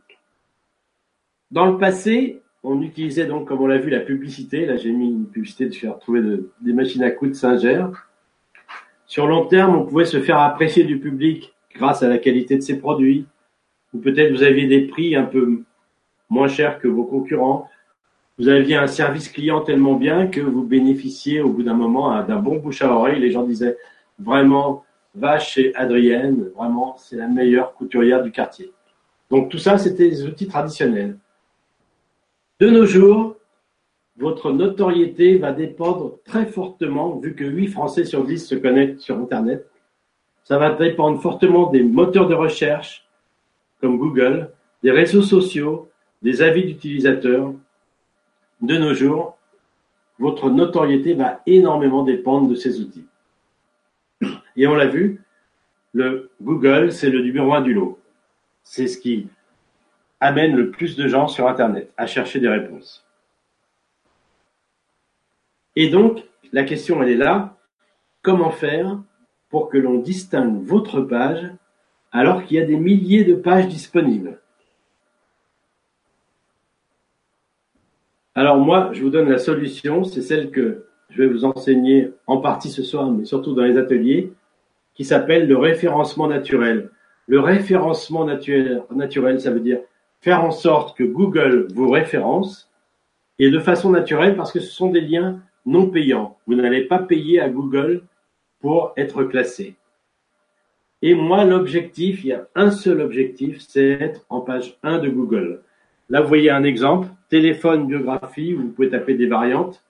Dans 1.50 1.66
le 1.66 1.78
passé, 1.78 2.42
on 2.62 2.80
utilisait 2.80 3.26
donc, 3.26 3.48
comme 3.48 3.60
on 3.60 3.66
l'a 3.66 3.78
vu, 3.78 3.90
la 3.90 4.00
publicité. 4.00 4.66
Là, 4.66 4.76
j'ai 4.76 4.92
mis 4.92 5.10
une 5.10 5.26
publicité 5.26 5.66
de 5.66 5.74
faire 5.74 5.98
trouver 5.98 6.22
des 6.60 6.72
machines 6.72 7.02
à 7.02 7.10
coudre 7.10 7.34
Singer. 7.34 7.86
Sur 9.06 9.26
long 9.26 9.46
terme, 9.46 9.76
on 9.76 9.84
pouvait 9.84 10.04
se 10.04 10.20
faire 10.20 10.38
apprécier 10.38 10.84
du 10.84 10.98
public 10.98 11.54
grâce 11.74 12.02
à 12.02 12.08
la 12.08 12.18
qualité 12.18 12.56
de 12.56 12.62
ses 12.62 12.78
produits, 12.78 13.26
ou 13.92 13.98
peut-être 13.98 14.32
vous 14.32 14.42
aviez 14.42 14.66
des 14.66 14.86
prix 14.86 15.14
un 15.14 15.24
peu 15.24 15.62
moins 16.30 16.48
chers 16.48 16.78
que 16.78 16.88
vos 16.88 17.04
concurrents. 17.04 17.68
Vous 18.38 18.48
aviez 18.48 18.76
un 18.76 18.86
service 18.86 19.28
client 19.28 19.60
tellement 19.60 19.94
bien 19.94 20.26
que 20.26 20.40
vous 20.40 20.62
bénéficiez 20.62 21.40
au 21.40 21.50
bout 21.50 21.62
d'un 21.62 21.74
moment 21.74 22.22
d'un 22.22 22.38
bon 22.38 22.56
bouche 22.56 22.82
à 22.82 22.92
oreille. 22.92 23.20
Les 23.20 23.30
gens 23.30 23.44
disaient 23.44 23.76
vraiment, 24.18 24.85
va 25.16 25.38
chez 25.38 25.74
Adrienne, 25.74 26.50
vraiment, 26.54 26.96
c'est 26.98 27.16
la 27.16 27.26
meilleure 27.26 27.74
couturière 27.74 28.22
du 28.22 28.30
quartier. 28.30 28.72
Donc 29.30 29.50
tout 29.50 29.58
ça, 29.58 29.78
c'était 29.78 30.08
des 30.08 30.24
outils 30.24 30.46
traditionnels. 30.46 31.18
De 32.60 32.70
nos 32.70 32.86
jours, 32.86 33.36
votre 34.18 34.52
notoriété 34.52 35.36
va 35.38 35.52
dépendre 35.52 36.18
très 36.24 36.46
fortement, 36.46 37.16
vu 37.18 37.34
que 37.34 37.44
8 37.44 37.68
Français 37.68 38.04
sur 38.04 38.24
10 38.24 38.46
se 38.46 38.54
connectent 38.54 39.00
sur 39.00 39.18
Internet, 39.18 39.68
ça 40.44 40.58
va 40.58 40.74
dépendre 40.74 41.20
fortement 41.20 41.70
des 41.70 41.82
moteurs 41.82 42.28
de 42.28 42.34
recherche, 42.34 43.06
comme 43.80 43.98
Google, 43.98 44.52
des 44.82 44.90
réseaux 44.90 45.22
sociaux, 45.22 45.90
des 46.22 46.40
avis 46.40 46.64
d'utilisateurs. 46.64 47.52
De 48.60 48.78
nos 48.78 48.94
jours, 48.94 49.36
votre 50.18 50.48
notoriété 50.48 51.14
va 51.14 51.40
énormément 51.46 52.04
dépendre 52.04 52.48
de 52.48 52.54
ces 52.54 52.80
outils. 52.80 53.06
Et 54.56 54.66
on 54.66 54.74
l'a 54.74 54.86
vu, 54.86 55.22
le 55.92 56.30
Google, 56.40 56.92
c'est 56.92 57.10
le 57.10 57.20
numéro 57.20 57.54
un 57.54 57.60
du 57.60 57.74
lot. 57.74 57.98
C'est 58.62 58.86
ce 58.86 58.98
qui 58.98 59.28
amène 60.20 60.56
le 60.56 60.70
plus 60.70 60.96
de 60.96 61.08
gens 61.08 61.28
sur 61.28 61.46
Internet 61.46 61.92
à 61.96 62.06
chercher 62.06 62.40
des 62.40 62.48
réponses. 62.48 63.06
Et 65.76 65.90
donc, 65.90 66.24
la 66.52 66.64
question, 66.64 67.02
elle 67.02 67.10
est 67.10 67.16
là. 67.16 67.56
Comment 68.22 68.50
faire 68.50 68.98
pour 69.50 69.68
que 69.68 69.78
l'on 69.78 69.98
distingue 69.98 70.62
votre 70.64 71.00
page 71.00 71.46
alors 72.12 72.44
qu'il 72.44 72.56
y 72.56 72.60
a 72.60 72.64
des 72.64 72.76
milliers 72.78 73.24
de 73.24 73.34
pages 73.34 73.68
disponibles? 73.68 74.40
Alors 78.34 78.58
moi, 78.58 78.90
je 78.92 79.02
vous 79.02 79.10
donne 79.10 79.30
la 79.30 79.38
solution, 79.38 80.04
c'est 80.04 80.22
celle 80.22 80.50
que 80.50 80.86
je 81.10 81.22
vais 81.22 81.28
vous 81.28 81.44
enseigner 81.44 82.12
en 82.26 82.38
partie 82.38 82.70
ce 82.70 82.82
soir, 82.82 83.10
mais 83.10 83.24
surtout 83.24 83.54
dans 83.54 83.62
les 83.62 83.78
ateliers, 83.78 84.32
qui 84.96 85.04
s'appelle 85.04 85.46
le 85.46 85.56
référencement 85.56 86.26
naturel. 86.26 86.90
Le 87.28 87.40
référencement 87.40 88.24
naturel, 88.24 89.40
ça 89.40 89.50
veut 89.50 89.60
dire 89.60 89.80
faire 90.20 90.44
en 90.44 90.50
sorte 90.50 90.96
que 90.96 91.04
Google 91.04 91.68
vous 91.74 91.90
référence 91.90 92.70
et 93.38 93.50
de 93.50 93.58
façon 93.58 93.90
naturelle 93.90 94.36
parce 94.36 94.52
que 94.52 94.60
ce 94.60 94.72
sont 94.72 94.90
des 94.90 95.00
liens 95.00 95.40
non 95.66 95.88
payants. 95.90 96.38
Vous 96.46 96.54
n'allez 96.54 96.84
pas 96.84 96.98
payer 96.98 97.40
à 97.40 97.48
Google 97.48 98.02
pour 98.60 98.92
être 98.96 99.24
classé. 99.24 99.76
Et 101.02 101.14
moi, 101.14 101.44
l'objectif, 101.44 102.24
il 102.24 102.28
y 102.28 102.32
a 102.32 102.48
un 102.54 102.70
seul 102.70 103.00
objectif, 103.00 103.60
c'est 103.60 103.90
être 104.00 104.24
en 104.30 104.40
page 104.40 104.78
1 104.82 104.98
de 104.98 105.10
Google. 105.10 105.62
Là, 106.08 106.22
vous 106.22 106.28
voyez 106.28 106.50
un 106.50 106.64
exemple, 106.64 107.08
téléphone, 107.28 107.86
biographie, 107.86 108.54
vous 108.54 108.68
pouvez 108.68 108.88
taper 108.88 109.14
des 109.14 109.26
variantes. 109.26 109.84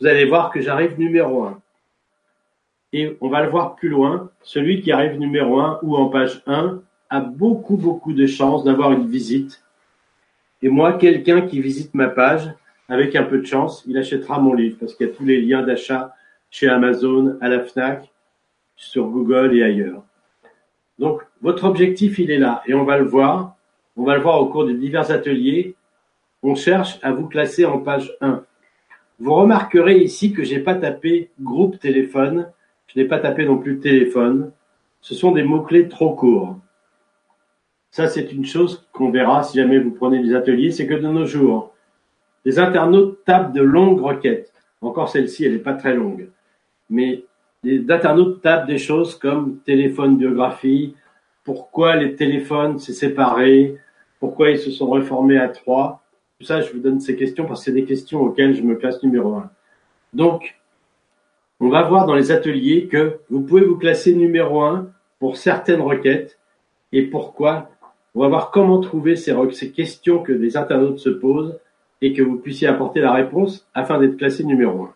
Vous 0.00 0.06
allez 0.06 0.24
voir 0.24 0.50
que 0.50 0.60
j'arrive 0.60 0.98
numéro 0.98 1.44
1. 1.44 1.60
Et 2.92 3.16
on 3.20 3.28
va 3.28 3.42
le 3.42 3.50
voir 3.50 3.74
plus 3.74 3.88
loin, 3.88 4.30
celui 4.42 4.82
qui 4.82 4.92
arrive 4.92 5.18
numéro 5.18 5.58
1 5.60 5.80
ou 5.82 5.96
en 5.96 6.08
page 6.08 6.42
1 6.46 6.80
a 7.10 7.20
beaucoup, 7.20 7.76
beaucoup 7.76 8.12
de 8.12 8.26
chances 8.26 8.64
d'avoir 8.64 8.92
une 8.92 9.06
visite. 9.06 9.62
Et 10.62 10.68
moi, 10.68 10.94
quelqu'un 10.94 11.42
qui 11.42 11.60
visite 11.60 11.94
ma 11.94 12.08
page, 12.08 12.52
avec 12.88 13.16
un 13.16 13.22
peu 13.22 13.38
de 13.38 13.46
chance, 13.46 13.82
il 13.86 13.96
achètera 13.96 14.38
mon 14.38 14.54
livre 14.54 14.76
parce 14.78 14.94
qu'il 14.94 15.06
y 15.06 15.10
a 15.10 15.12
tous 15.12 15.24
les 15.24 15.40
liens 15.40 15.62
d'achat 15.62 16.14
chez 16.50 16.68
Amazon, 16.68 17.38
à 17.40 17.48
la 17.48 17.60
FNAC, 17.60 18.10
sur 18.76 19.06
Google 19.06 19.56
et 19.56 19.62
ailleurs. 19.62 20.02
Donc, 20.98 21.22
votre 21.40 21.64
objectif, 21.64 22.18
il 22.18 22.30
est 22.30 22.38
là 22.38 22.62
et 22.66 22.74
on 22.74 22.84
va 22.84 22.98
le 22.98 23.04
voir. 23.04 23.56
On 23.96 24.04
va 24.04 24.14
le 24.16 24.22
voir 24.22 24.40
au 24.40 24.46
cours 24.46 24.66
des 24.66 24.74
divers 24.74 25.10
ateliers. 25.10 25.74
On 26.42 26.54
cherche 26.54 26.98
à 27.02 27.12
vous 27.12 27.26
classer 27.26 27.64
en 27.64 27.78
page 27.78 28.12
1. 28.20 28.44
Vous 29.18 29.34
remarquerez 29.34 29.98
ici 29.98 30.32
que 30.32 30.44
j'ai 30.44 30.58
pas 30.58 30.74
tapé 30.74 31.30
groupe 31.40 31.78
téléphone. 31.78 32.48
Je 32.94 33.00
n'ai 33.00 33.06
pas 33.06 33.18
tapé 33.18 33.44
non 33.44 33.58
plus 33.58 33.78
téléphone. 33.78 34.52
Ce 35.00 35.14
sont 35.14 35.32
des 35.32 35.42
mots-clés 35.42 35.88
trop 35.88 36.14
courts. 36.14 36.58
Ça, 37.90 38.08
c'est 38.08 38.32
une 38.32 38.44
chose 38.44 38.86
qu'on 38.92 39.10
verra 39.10 39.42
si 39.42 39.58
jamais 39.58 39.78
vous 39.78 39.90
prenez 39.90 40.22
des 40.22 40.34
ateliers. 40.34 40.70
C'est 40.70 40.86
que 40.86 40.94
de 40.94 41.08
nos 41.08 41.26
jours, 41.26 41.74
les 42.44 42.58
internautes 42.58 43.24
tapent 43.24 43.52
de 43.52 43.62
longues 43.62 44.00
requêtes. 44.00 44.52
Encore 44.80 45.08
celle-ci, 45.08 45.44
elle 45.44 45.52
n'est 45.52 45.58
pas 45.58 45.74
très 45.74 45.94
longue. 45.94 46.28
Mais 46.90 47.24
les 47.62 47.90
internautes 47.90 48.42
tapent 48.42 48.66
des 48.66 48.78
choses 48.78 49.14
comme 49.14 49.58
téléphone 49.60 50.16
biographie, 50.16 50.94
pourquoi 51.44 51.96
les 51.96 52.16
téléphones 52.16 52.78
s'est 52.78 52.92
séparés, 52.92 53.78
pourquoi 54.20 54.50
ils 54.50 54.58
se 54.58 54.70
sont 54.70 54.86
reformés 54.88 55.38
à 55.38 55.48
trois. 55.48 56.02
Tout 56.38 56.46
ça, 56.46 56.60
je 56.60 56.72
vous 56.72 56.80
donne 56.80 57.00
ces 57.00 57.16
questions 57.16 57.46
parce 57.46 57.60
que 57.60 57.64
c'est 57.66 57.72
des 57.72 57.84
questions 57.84 58.20
auxquelles 58.20 58.54
je 58.54 58.62
me 58.62 58.74
classe 58.74 59.02
numéro 59.02 59.34
un. 59.34 59.50
Donc, 60.12 60.56
on 61.62 61.68
va 61.68 61.82
voir 61.82 62.06
dans 62.06 62.16
les 62.16 62.32
ateliers 62.32 62.88
que 62.88 63.20
vous 63.30 63.40
pouvez 63.40 63.64
vous 63.64 63.76
classer 63.76 64.16
numéro 64.16 64.62
un 64.62 64.90
pour 65.20 65.36
certaines 65.36 65.80
requêtes 65.80 66.40
et 66.90 67.02
pourquoi. 67.02 67.70
On 68.16 68.20
va 68.20 68.26
voir 68.26 68.50
comment 68.50 68.80
trouver 68.80 69.14
ces, 69.14 69.70
questions 69.70 70.24
que 70.24 70.32
les 70.32 70.56
internautes 70.56 70.98
se 70.98 71.08
posent 71.08 71.56
et 72.00 72.12
que 72.12 72.20
vous 72.20 72.36
puissiez 72.38 72.66
apporter 72.66 72.98
la 72.98 73.12
réponse 73.12 73.68
afin 73.74 74.00
d'être 74.00 74.16
classé 74.16 74.42
numéro 74.42 74.82
un. 74.82 74.94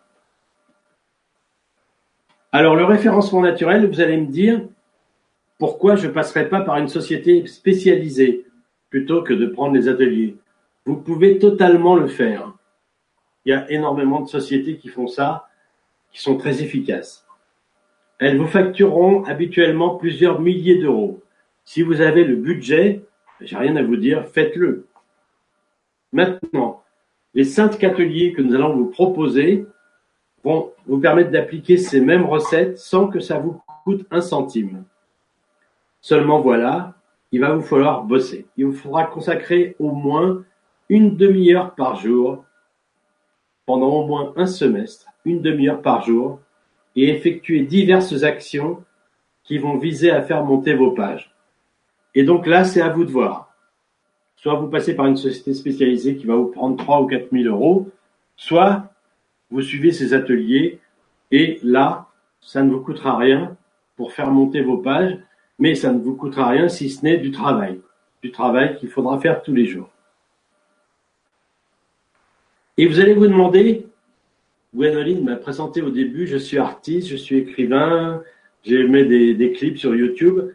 Alors, 2.51 2.75
le 2.75 2.83
référencement 2.83 3.41
naturel, 3.41 3.87
vous 3.87 4.01
allez 4.01 4.17
me 4.17 4.27
dire 4.27 4.61
pourquoi 5.59 5.95
je 5.95 6.07
ne 6.07 6.11
passerai 6.11 6.49
pas 6.49 6.59
par 6.59 6.75
une 6.79 6.89
société 6.89 7.47
spécialisée 7.47 8.45
plutôt 8.89 9.23
que 9.23 9.33
de 9.33 9.47
prendre 9.47 9.73
les 9.73 9.87
ateliers. 9.87 10.35
Vous 10.85 10.97
pouvez 10.97 11.39
totalement 11.39 11.95
le 11.95 12.07
faire. 12.07 12.51
Il 13.45 13.51
y 13.51 13.53
a 13.53 13.71
énormément 13.71 14.19
de 14.19 14.27
sociétés 14.27 14.75
qui 14.75 14.89
font 14.89 15.07
ça, 15.07 15.46
sont 16.21 16.37
très 16.37 16.63
efficaces. 16.63 17.25
Elles 18.19 18.37
vous 18.37 18.47
factureront 18.47 19.23
habituellement 19.25 19.95
plusieurs 19.95 20.41
milliers 20.41 20.79
d'euros. 20.79 21.21
Si 21.65 21.81
vous 21.81 22.01
avez 22.01 22.23
le 22.23 22.35
budget, 22.35 23.03
j'ai 23.41 23.57
rien 23.57 23.75
à 23.75 23.83
vous 23.83 23.97
dire, 23.97 24.27
faites-le. 24.27 24.87
Maintenant, 26.11 26.83
les 27.33 27.43
cinq 27.43 27.83
ateliers 27.83 28.33
que 28.33 28.41
nous 28.41 28.55
allons 28.55 28.75
vous 28.75 28.87
proposer 28.87 29.65
vont 30.43 30.71
vous 30.87 30.99
permettre 30.99 31.29
d'appliquer 31.29 31.77
ces 31.77 32.01
mêmes 32.01 32.25
recettes 32.25 32.77
sans 32.77 33.07
que 33.07 33.19
ça 33.19 33.37
vous 33.37 33.61
coûte 33.83 34.05
un 34.09 34.21
centime. 34.21 34.85
Seulement 36.01 36.41
voilà, 36.41 36.95
il 37.31 37.41
va 37.41 37.53
vous 37.53 37.61
falloir 37.61 38.03
bosser. 38.03 38.47
Il 38.57 38.65
vous 38.65 38.73
faudra 38.73 39.03
consacrer 39.03 39.75
au 39.79 39.91
moins 39.91 40.43
une 40.89 41.17
demi-heure 41.17 41.75
par 41.75 41.95
jour 41.97 42.45
pendant 43.67 43.89
au 43.89 44.07
moins 44.07 44.33
un 44.37 44.47
semestre, 44.47 45.05
une 45.25 45.41
demi-heure 45.41 45.81
par 45.81 46.01
jour, 46.01 46.39
et 46.95 47.09
effectuer 47.09 47.59
diverses 47.61 48.23
actions 48.23 48.83
qui 49.43 49.59
vont 49.59 49.77
viser 49.77 50.09
à 50.09 50.23
faire 50.23 50.43
monter 50.43 50.73
vos 50.73 50.91
pages. 50.91 51.31
Et 52.15 52.23
donc 52.23 52.47
là, 52.47 52.63
c'est 52.63 52.81
à 52.81 52.89
vous 52.89 53.05
de 53.05 53.11
voir. 53.11 53.53
Soit 54.37 54.55
vous 54.55 54.67
passez 54.67 54.95
par 54.95 55.05
une 55.05 55.17
société 55.17 55.53
spécialisée 55.53 56.15
qui 56.15 56.25
va 56.25 56.35
vous 56.35 56.47
prendre 56.47 56.77
3 56.77 57.01
ou 57.01 57.07
4 57.07 57.27
000 57.31 57.53
euros, 57.53 57.89
soit 58.35 58.91
vous 59.51 59.61
suivez 59.61 59.91
ces 59.91 60.13
ateliers 60.13 60.79
et 61.31 61.59
là, 61.61 62.07
ça 62.41 62.63
ne 62.63 62.71
vous 62.71 62.79
coûtera 62.79 63.17
rien 63.17 63.57
pour 63.97 64.13
faire 64.13 64.31
monter 64.31 64.61
vos 64.61 64.77
pages, 64.77 65.17
mais 65.59 65.75
ça 65.75 65.91
ne 65.91 65.99
vous 65.99 66.15
coûtera 66.15 66.49
rien 66.49 66.69
si 66.69 66.89
ce 66.89 67.03
n'est 67.03 67.17
du 67.17 67.31
travail, 67.31 67.81
du 68.23 68.31
travail 68.31 68.77
qu'il 68.77 68.89
faudra 68.89 69.19
faire 69.19 69.43
tous 69.43 69.53
les 69.53 69.65
jours. 69.65 69.89
Et 72.77 72.85
vous 72.85 72.99
allez 72.99 73.13
vous 73.13 73.27
demander, 73.27 73.87
Gwenoline 74.75 75.23
m'a 75.23 75.35
présenté 75.35 75.81
au 75.81 75.89
début, 75.89 76.27
je 76.27 76.37
suis 76.37 76.59
artiste, 76.59 77.07
je 77.07 77.15
suis 77.15 77.37
écrivain, 77.37 78.21
j'ai 78.63 78.87
mis 78.87 79.05
des, 79.07 79.33
des 79.33 79.51
clips 79.51 79.79
sur 79.79 79.95
YouTube, 79.95 80.51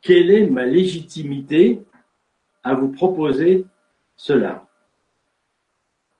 quelle 0.00 0.30
est 0.30 0.46
ma 0.46 0.66
légitimité 0.66 1.80
à 2.62 2.74
vous 2.74 2.88
proposer 2.88 3.64
cela? 4.16 4.68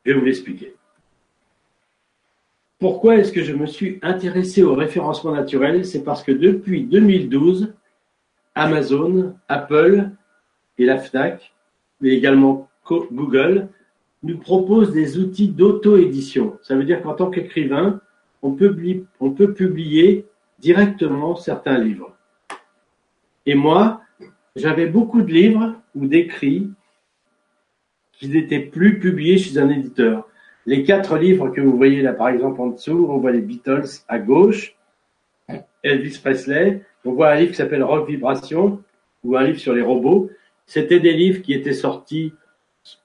Je 0.04 0.12
vais 0.12 0.18
vous 0.18 0.24
l'expliquer. 0.24 0.74
Pourquoi 2.78 3.16
est-ce 3.16 3.32
que 3.32 3.42
je 3.42 3.54
me 3.54 3.66
suis 3.66 3.98
intéressé 4.02 4.62
au 4.62 4.74
référencement 4.74 5.32
naturel? 5.32 5.84
C'est 5.86 6.02
parce 6.02 6.22
que 6.22 6.32
depuis 6.32 6.82
2012, 6.82 7.72
Amazon, 8.54 9.36
Apple 9.48 10.10
et 10.78 10.84
la 10.84 10.98
FNAC, 10.98 11.54
mais 12.00 12.10
également 12.10 12.68
Google, 12.86 13.68
nous 14.24 14.38
proposent 14.38 14.92
des 14.92 15.18
outils 15.18 15.48
d'auto-édition. 15.48 16.58
Ça 16.62 16.74
veut 16.74 16.84
dire 16.84 17.02
qu'en 17.02 17.14
tant 17.14 17.30
qu'écrivain, 17.30 18.00
on, 18.42 18.56
on 19.20 19.30
peut 19.30 19.52
publier 19.52 20.26
directement 20.58 21.36
certains 21.36 21.78
livres. 21.78 22.16
Et 23.46 23.54
moi, 23.54 24.00
j'avais 24.56 24.86
beaucoup 24.86 25.22
de 25.22 25.30
livres 25.30 25.74
ou 25.94 26.06
d'écrits 26.06 26.70
qui 28.12 28.28
n'étaient 28.28 28.60
plus 28.60 28.98
publiés 28.98 29.38
chez 29.38 29.58
un 29.58 29.68
éditeur. 29.68 30.26
Les 30.66 30.82
quatre 30.84 31.18
livres 31.18 31.50
que 31.50 31.60
vous 31.60 31.76
voyez 31.76 32.00
là, 32.00 32.14
par 32.14 32.28
exemple, 32.28 32.60
en 32.60 32.68
dessous, 32.68 33.06
on 33.10 33.18
voit 33.18 33.32
les 33.32 33.42
Beatles 33.42 33.88
à 34.08 34.18
gauche, 34.18 34.74
Elvis 35.82 36.18
Presley, 36.22 36.82
on 37.04 37.12
voit 37.12 37.32
un 37.32 37.34
livre 37.34 37.50
qui 37.50 37.56
s'appelle 37.56 37.82
Rock 37.82 38.08
Vibration, 38.08 38.82
ou 39.22 39.36
un 39.36 39.44
livre 39.44 39.58
sur 39.58 39.74
les 39.74 39.82
robots. 39.82 40.30
C'était 40.64 41.00
des 41.00 41.12
livres 41.12 41.42
qui 41.42 41.52
étaient 41.52 41.74
sortis, 41.74 42.32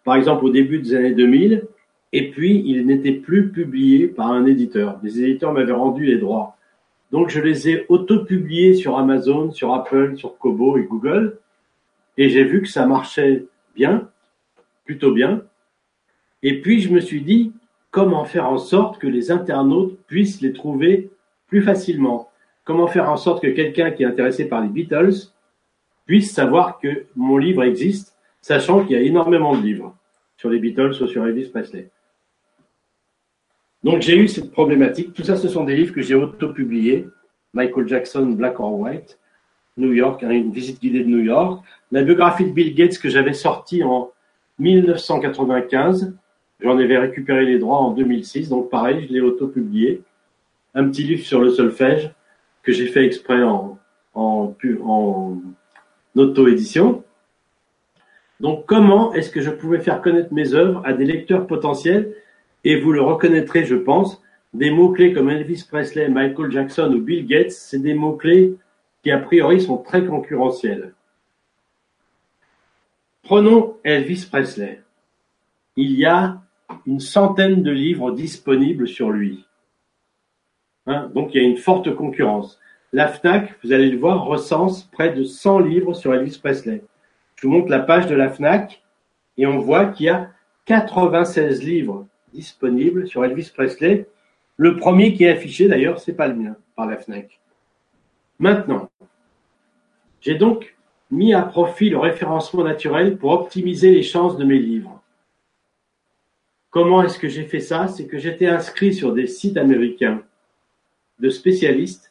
par 0.03 0.15
exemple, 0.15 0.45
au 0.45 0.50
début 0.50 0.79
des 0.79 0.95
années 0.95 1.13
2000, 1.13 1.67
et 2.12 2.31
puis 2.31 2.63
ils 2.65 2.86
n'étaient 2.86 3.13
plus 3.13 3.50
publiés 3.50 4.07
par 4.07 4.31
un 4.31 4.45
éditeur. 4.45 5.00
Les 5.03 5.21
éditeurs 5.21 5.53
m'avaient 5.53 5.71
rendu 5.71 6.05
les 6.05 6.17
droits. 6.17 6.55
Donc 7.12 7.29
je 7.29 7.39
les 7.39 7.69
ai 7.69 7.86
auto-publiés 7.89 8.74
sur 8.74 8.98
Amazon, 8.98 9.51
sur 9.51 9.74
Apple, 9.74 10.15
sur 10.17 10.38
Kobo 10.38 10.77
et 10.77 10.83
Google, 10.83 11.38
et 12.17 12.29
j'ai 12.29 12.43
vu 12.43 12.62
que 12.62 12.67
ça 12.67 12.86
marchait 12.86 13.45
bien, 13.75 14.09
plutôt 14.86 15.12
bien. 15.12 15.43
Et 16.43 16.62
puis 16.62 16.81
je 16.81 16.91
me 16.91 17.00
suis 17.00 17.21
dit, 17.21 17.53
comment 17.91 18.25
faire 18.25 18.50
en 18.50 18.57
sorte 18.57 19.00
que 19.00 19.07
les 19.07 19.31
internautes 19.31 19.98
puissent 20.07 20.41
les 20.41 20.53
trouver 20.53 21.09
plus 21.48 21.62
facilement? 21.62 22.29
Comment 22.63 22.88
faire 22.88 23.09
en 23.09 23.17
sorte 23.17 23.41
que 23.41 23.48
quelqu'un 23.48 23.91
qui 23.91 24.03
est 24.03 24.05
intéressé 24.05 24.48
par 24.48 24.62
les 24.62 24.67
Beatles 24.67 25.31
puisse 26.05 26.31
savoir 26.31 26.79
que 26.79 27.05
mon 27.15 27.38
livre 27.38 27.63
existe, 27.63 28.15
sachant 28.41 28.84
qu'il 28.84 28.98
y 28.98 29.00
a 29.00 29.01
énormément 29.01 29.55
de 29.55 29.62
livres 29.62 29.96
sur 30.38 30.50
les 30.50 30.60
Beatles 30.60 31.01
ou 31.01 31.08
sur 31.08 31.25
Elvis 31.25 31.50
Presley. 31.50 31.89
Donc 33.84 34.01
j'ai 34.01 34.17
eu 34.17 34.27
cette 34.27 34.51
problématique. 34.51 35.13
Tout 35.13 35.24
ça, 35.24 35.38
ce 35.38 35.48
sont 35.48 35.63
des 35.63 35.75
livres 35.75 35.93
que 35.93 36.01
j'ai 36.01 36.15
auto-publiés. 36.15 37.08
Michael 37.53 37.88
Jackson, 37.88 38.25
Black 38.27 38.60
or 38.60 38.79
White, 38.79 39.17
New 39.77 39.93
York, 39.93 40.24
hein, 40.24 40.29
une 40.29 40.51
visite 40.51 40.81
guidée 40.81 41.03
de 41.03 41.10
New 41.10 41.24
York. 41.24 41.63
La 41.91 42.03
biographie 42.03 42.46
de 42.46 42.51
Bill 42.51 42.75
Gates 42.75 43.00
que 43.00 43.10
j'avais 43.10 43.34
sortie 43.34 43.84
en 43.84 44.12
1995. 44.60 46.13
J'en 46.60 46.77
avais 46.77 46.98
récupéré 46.98 47.46
les 47.46 47.58
droits 47.58 47.77
en 47.77 47.91
2006, 47.91 48.50
donc 48.50 48.69
pareil, 48.69 49.08
je 49.08 49.13
l'ai 49.13 49.22
auto-publié. 49.22 50.03
Un 50.75 50.89
petit 50.89 51.03
livre 51.03 51.25
sur 51.25 51.39
le 51.39 51.50
solfège 51.50 52.13
que 52.63 52.72
j'ai 52.72 52.88
fait 52.88 53.05
exprès 53.05 53.41
en, 53.41 53.79
en, 54.13 54.53
en 54.84 55.38
auto-édition. 56.15 57.03
Donc 58.39 58.65
comment 58.65 59.13
est-ce 59.13 59.29
que 59.29 59.41
je 59.41 59.50
pouvais 59.50 59.79
faire 59.79 60.01
connaître 60.01 60.34
mes 60.34 60.53
œuvres 60.53 60.81
à 60.86 60.93
des 60.93 61.05
lecteurs 61.05 61.48
potentiels? 61.48 62.15
Et 62.63 62.79
vous 62.79 62.91
le 62.91 63.01
reconnaîtrez, 63.01 63.65
je 63.65 63.75
pense, 63.75 64.22
des 64.53 64.72
mots-clés 64.72 65.13
comme 65.13 65.29
Elvis 65.29 65.65
Presley, 65.69 66.10
Michael 66.10 66.51
Jackson 66.51 66.91
ou 66.93 67.01
Bill 67.01 67.25
Gates, 67.25 67.51
c'est 67.51 67.79
des 67.79 67.93
mots-clés 67.93 68.55
qui 69.03 69.12
a 69.12 69.19
priori 69.19 69.62
sont 69.62 69.77
très 69.77 70.05
concurrentiels. 70.05 70.93
Prenons 73.24 73.78
Elvis 73.84 74.28
Presley. 74.30 74.82
Il 75.75 75.91
y 75.91 76.06
a 76.06 76.41
une 76.86 76.99
centaine 76.99 77.62
de 77.62 77.71
livres 77.71 78.12
disponibles 78.12 78.88
sur 78.88 79.12
lui. 79.12 79.45
Hein, 80.88 81.12
donc 81.13 81.34
il 81.34 81.41
y 81.41 81.45
a 81.45 81.47
une 81.47 81.58
forte 81.58 81.93
concurrence. 81.93 82.60
La 82.91 83.08
FNAC, 83.08 83.56
vous 83.63 83.71
allez 83.71 83.91
le 83.91 83.97
voir, 83.97 84.25
recense 84.25 84.84
près 84.91 85.13
de 85.13 85.23
100 85.23 85.60
livres 85.60 85.93
sur 85.93 86.13
Elvis 86.13 86.39
Presley. 86.41 86.82
Je 87.39 87.47
vous 87.47 87.54
montre 87.54 87.69
la 87.69 87.80
page 87.80 88.08
de 88.08 88.15
la 88.15 88.30
FNAC 88.30 88.84
et 89.38 89.45
on 89.47 89.60
voit 89.60 89.86
qu'il 89.86 90.08
y 90.08 90.10
a 90.10 90.30
96 90.65 91.63
livres 91.63 92.06
disponibles 92.34 93.08
sur 93.08 93.23
Elvis 93.23 93.49
Presley. 93.54 94.08
Le 94.58 94.75
premier 94.75 95.13
qui 95.13 95.23
est 95.23 95.30
affiché 95.30 95.69
d'ailleurs, 95.69 96.02
c'est 96.02 96.13
pas 96.13 96.28
le 96.28 96.36
mien 96.36 96.58
par 96.75 96.86
la 96.86 96.97
FNAC. 96.97 97.39
Maintenant, 98.39 98.89
j'ai 100.19 100.36
donc 100.36 100.75
mis 101.12 101.34
à 101.34 101.41
profit 101.41 101.89
le 101.89 101.97
référencement 101.97 102.65
naturel 102.65 103.17
pour 103.17 103.32
optimiser 103.32 103.91
les 103.91 104.04
chances 104.04 104.36
de 104.36 104.43
mes 104.43 104.60
livres. 104.60 105.02
Comment 106.71 107.04
est-ce 107.04 107.19
que 107.19 107.30
j'ai 107.30 107.45
fait 107.45 107.62
ça? 107.62 107.88
C'est 107.88 108.06
que 108.06 108.17
j'étais 108.17 108.47
inscrit 108.47 108.93
sur 108.93 109.13
des 109.13 109.28
sites 109.28 109.56
américains 109.56 110.21
de 111.19 111.30
spécialistes 111.30 112.09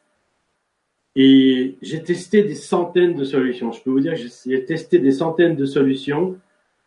et 1.21 1.79
j'ai 1.83 2.01
testé 2.05 2.45
des 2.45 2.55
centaines 2.55 3.17
de 3.17 3.25
solutions. 3.25 3.73
Je 3.73 3.83
peux 3.83 3.91
vous 3.91 3.99
dire 3.99 4.15
que 4.15 4.21
j'ai 4.47 4.65
testé 4.65 5.01
des 5.01 5.11
centaines 5.11 5.57
de 5.57 5.67
solutions. 5.67 6.39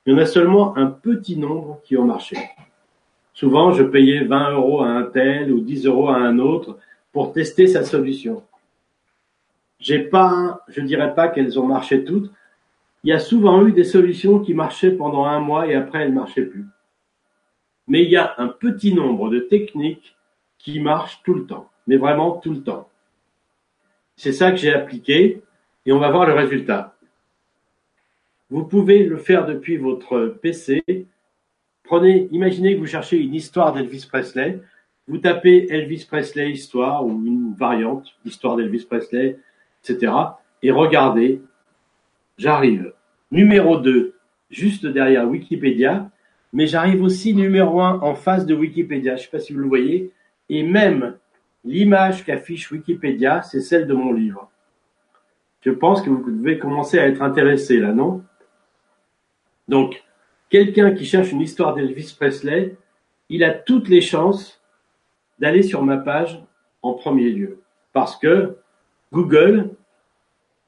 Il 0.05 0.13
y 0.13 0.15
en 0.15 0.19
a 0.19 0.25
seulement 0.25 0.77
un 0.77 0.85
petit 0.85 1.35
nombre 1.35 1.81
qui 1.83 1.97
ont 1.97 2.05
marché. 2.05 2.37
Souvent, 3.33 3.73
je 3.73 3.83
payais 3.83 4.23
20 4.23 4.53
euros 4.53 4.83
à 4.83 4.87
un 4.87 5.03
tel 5.03 5.51
ou 5.51 5.59
10 5.59 5.85
euros 5.85 6.07
à 6.07 6.15
un 6.15 6.39
autre 6.39 6.79
pour 7.11 7.33
tester 7.33 7.67
sa 7.67 7.83
solution. 7.83 8.41
J'ai 9.79 9.99
pas, 9.99 10.61
je 10.69 10.79
dirais 10.79 11.13
pas 11.13 11.27
qu'elles 11.27 11.59
ont 11.59 11.67
marché 11.67 12.05
toutes. 12.05 12.31
Il 13.03 13.09
y 13.09 13.13
a 13.13 13.19
souvent 13.19 13.67
eu 13.67 13.73
des 13.73 13.83
solutions 13.83 14.39
qui 14.39 14.53
marchaient 14.53 14.91
pendant 14.91 15.25
un 15.25 15.41
mois 15.41 15.67
et 15.67 15.75
après 15.75 16.03
elles 16.03 16.13
marchaient 16.13 16.45
plus. 16.45 16.67
Mais 17.85 18.03
il 18.03 18.09
y 18.09 18.15
a 18.15 18.33
un 18.37 18.47
petit 18.47 18.93
nombre 18.93 19.29
de 19.29 19.39
techniques 19.39 20.15
qui 20.57 20.79
marchent 20.79 21.21
tout 21.25 21.33
le 21.33 21.45
temps, 21.45 21.69
mais 21.85 21.97
vraiment 21.97 22.37
tout 22.37 22.53
le 22.53 22.63
temps. 22.63 22.87
C'est 24.15 24.33
ça 24.33 24.51
que 24.51 24.57
j'ai 24.57 24.73
appliqué 24.73 25.41
et 25.85 25.91
on 25.91 25.99
va 25.99 26.11
voir 26.11 26.25
le 26.25 26.33
résultat. 26.33 26.95
Vous 28.49 28.65
pouvez 28.65 29.05
le 29.05 29.17
faire 29.17 29.45
depuis 29.45 29.77
votre 29.77 30.37
PC. 30.41 30.83
Prenez, 31.83 32.27
imaginez 32.31 32.75
que 32.75 32.79
vous 32.79 32.85
cherchez 32.85 33.17
une 33.17 33.33
histoire 33.33 33.73
d'Elvis 33.73 34.05
Presley. 34.07 34.61
Vous 35.07 35.17
tapez 35.17 35.67
Elvis 35.69 36.05
Presley 36.05 36.51
histoire 36.51 37.05
ou 37.05 37.25
une 37.25 37.53
variante, 37.57 38.07
histoire 38.23 38.55
d'Elvis 38.55 38.85
Presley, 38.85 39.37
etc. 39.83 40.13
Et 40.63 40.71
regardez, 40.71 41.41
j'arrive 42.37 42.93
numéro 43.31 43.77
2, 43.77 44.13
juste 44.49 44.85
derrière 44.85 45.27
Wikipédia, 45.27 46.09
mais 46.53 46.67
j'arrive 46.67 47.01
aussi 47.01 47.33
numéro 47.33 47.81
1 47.81 48.01
en 48.01 48.15
face 48.15 48.45
de 48.45 48.53
Wikipédia, 48.53 49.15
je 49.15 49.21
ne 49.21 49.25
sais 49.25 49.31
pas 49.31 49.39
si 49.39 49.53
vous 49.53 49.59
le 49.59 49.67
voyez, 49.67 50.11
et 50.49 50.63
même 50.63 51.17
l'image 51.63 52.25
qu'affiche 52.25 52.71
Wikipédia, 52.71 53.41
c'est 53.41 53.61
celle 53.61 53.87
de 53.87 53.93
mon 53.93 54.13
livre. 54.13 54.49
Je 55.61 55.71
pense 55.71 56.01
que 56.01 56.09
vous 56.09 56.31
devez 56.31 56.57
commencer 56.57 56.97
à 56.97 57.07
être 57.07 57.21
intéressé 57.21 57.77
là, 57.77 57.93
non? 57.93 58.23
Donc, 59.67 60.03
quelqu'un 60.49 60.91
qui 60.91 61.05
cherche 61.05 61.31
une 61.31 61.41
histoire 61.41 61.75
d'Elvis 61.75 62.15
Presley, 62.17 62.75
il 63.29 63.43
a 63.43 63.51
toutes 63.51 63.87
les 63.87 64.01
chances 64.01 64.61
d'aller 65.39 65.61
sur 65.61 65.83
ma 65.83 65.97
page 65.97 66.43
en 66.81 66.93
premier 66.93 67.29
lieu. 67.29 67.61
Parce 67.93 68.17
que 68.17 68.57
Google 69.11 69.69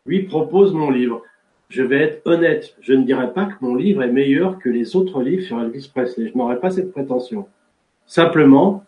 lui 0.06 0.24
propose 0.24 0.74
mon 0.74 0.92
livre. 0.92 1.22
Je 1.70 1.82
vais 1.82 2.02
être 2.02 2.28
honnête, 2.28 2.76
je 2.82 2.94
ne 2.94 3.04
dirais 3.04 3.34
pas 3.34 3.46
que 3.46 3.56
mon 3.62 3.76
livre 3.76 4.04
est 4.04 4.12
meilleur 4.12 4.60
que 4.60 4.70
les 4.70 4.96
autres 4.96 5.22
livres 5.22 5.44
sur 5.44 5.60
Elvis 5.60 5.90
Presley. 5.94 6.30
Je 6.30 6.38
n'aurais 6.38 6.60
pas 6.60 6.70
cette 6.70 6.92
prétention. 6.92 7.48
Simplement, 8.06 8.86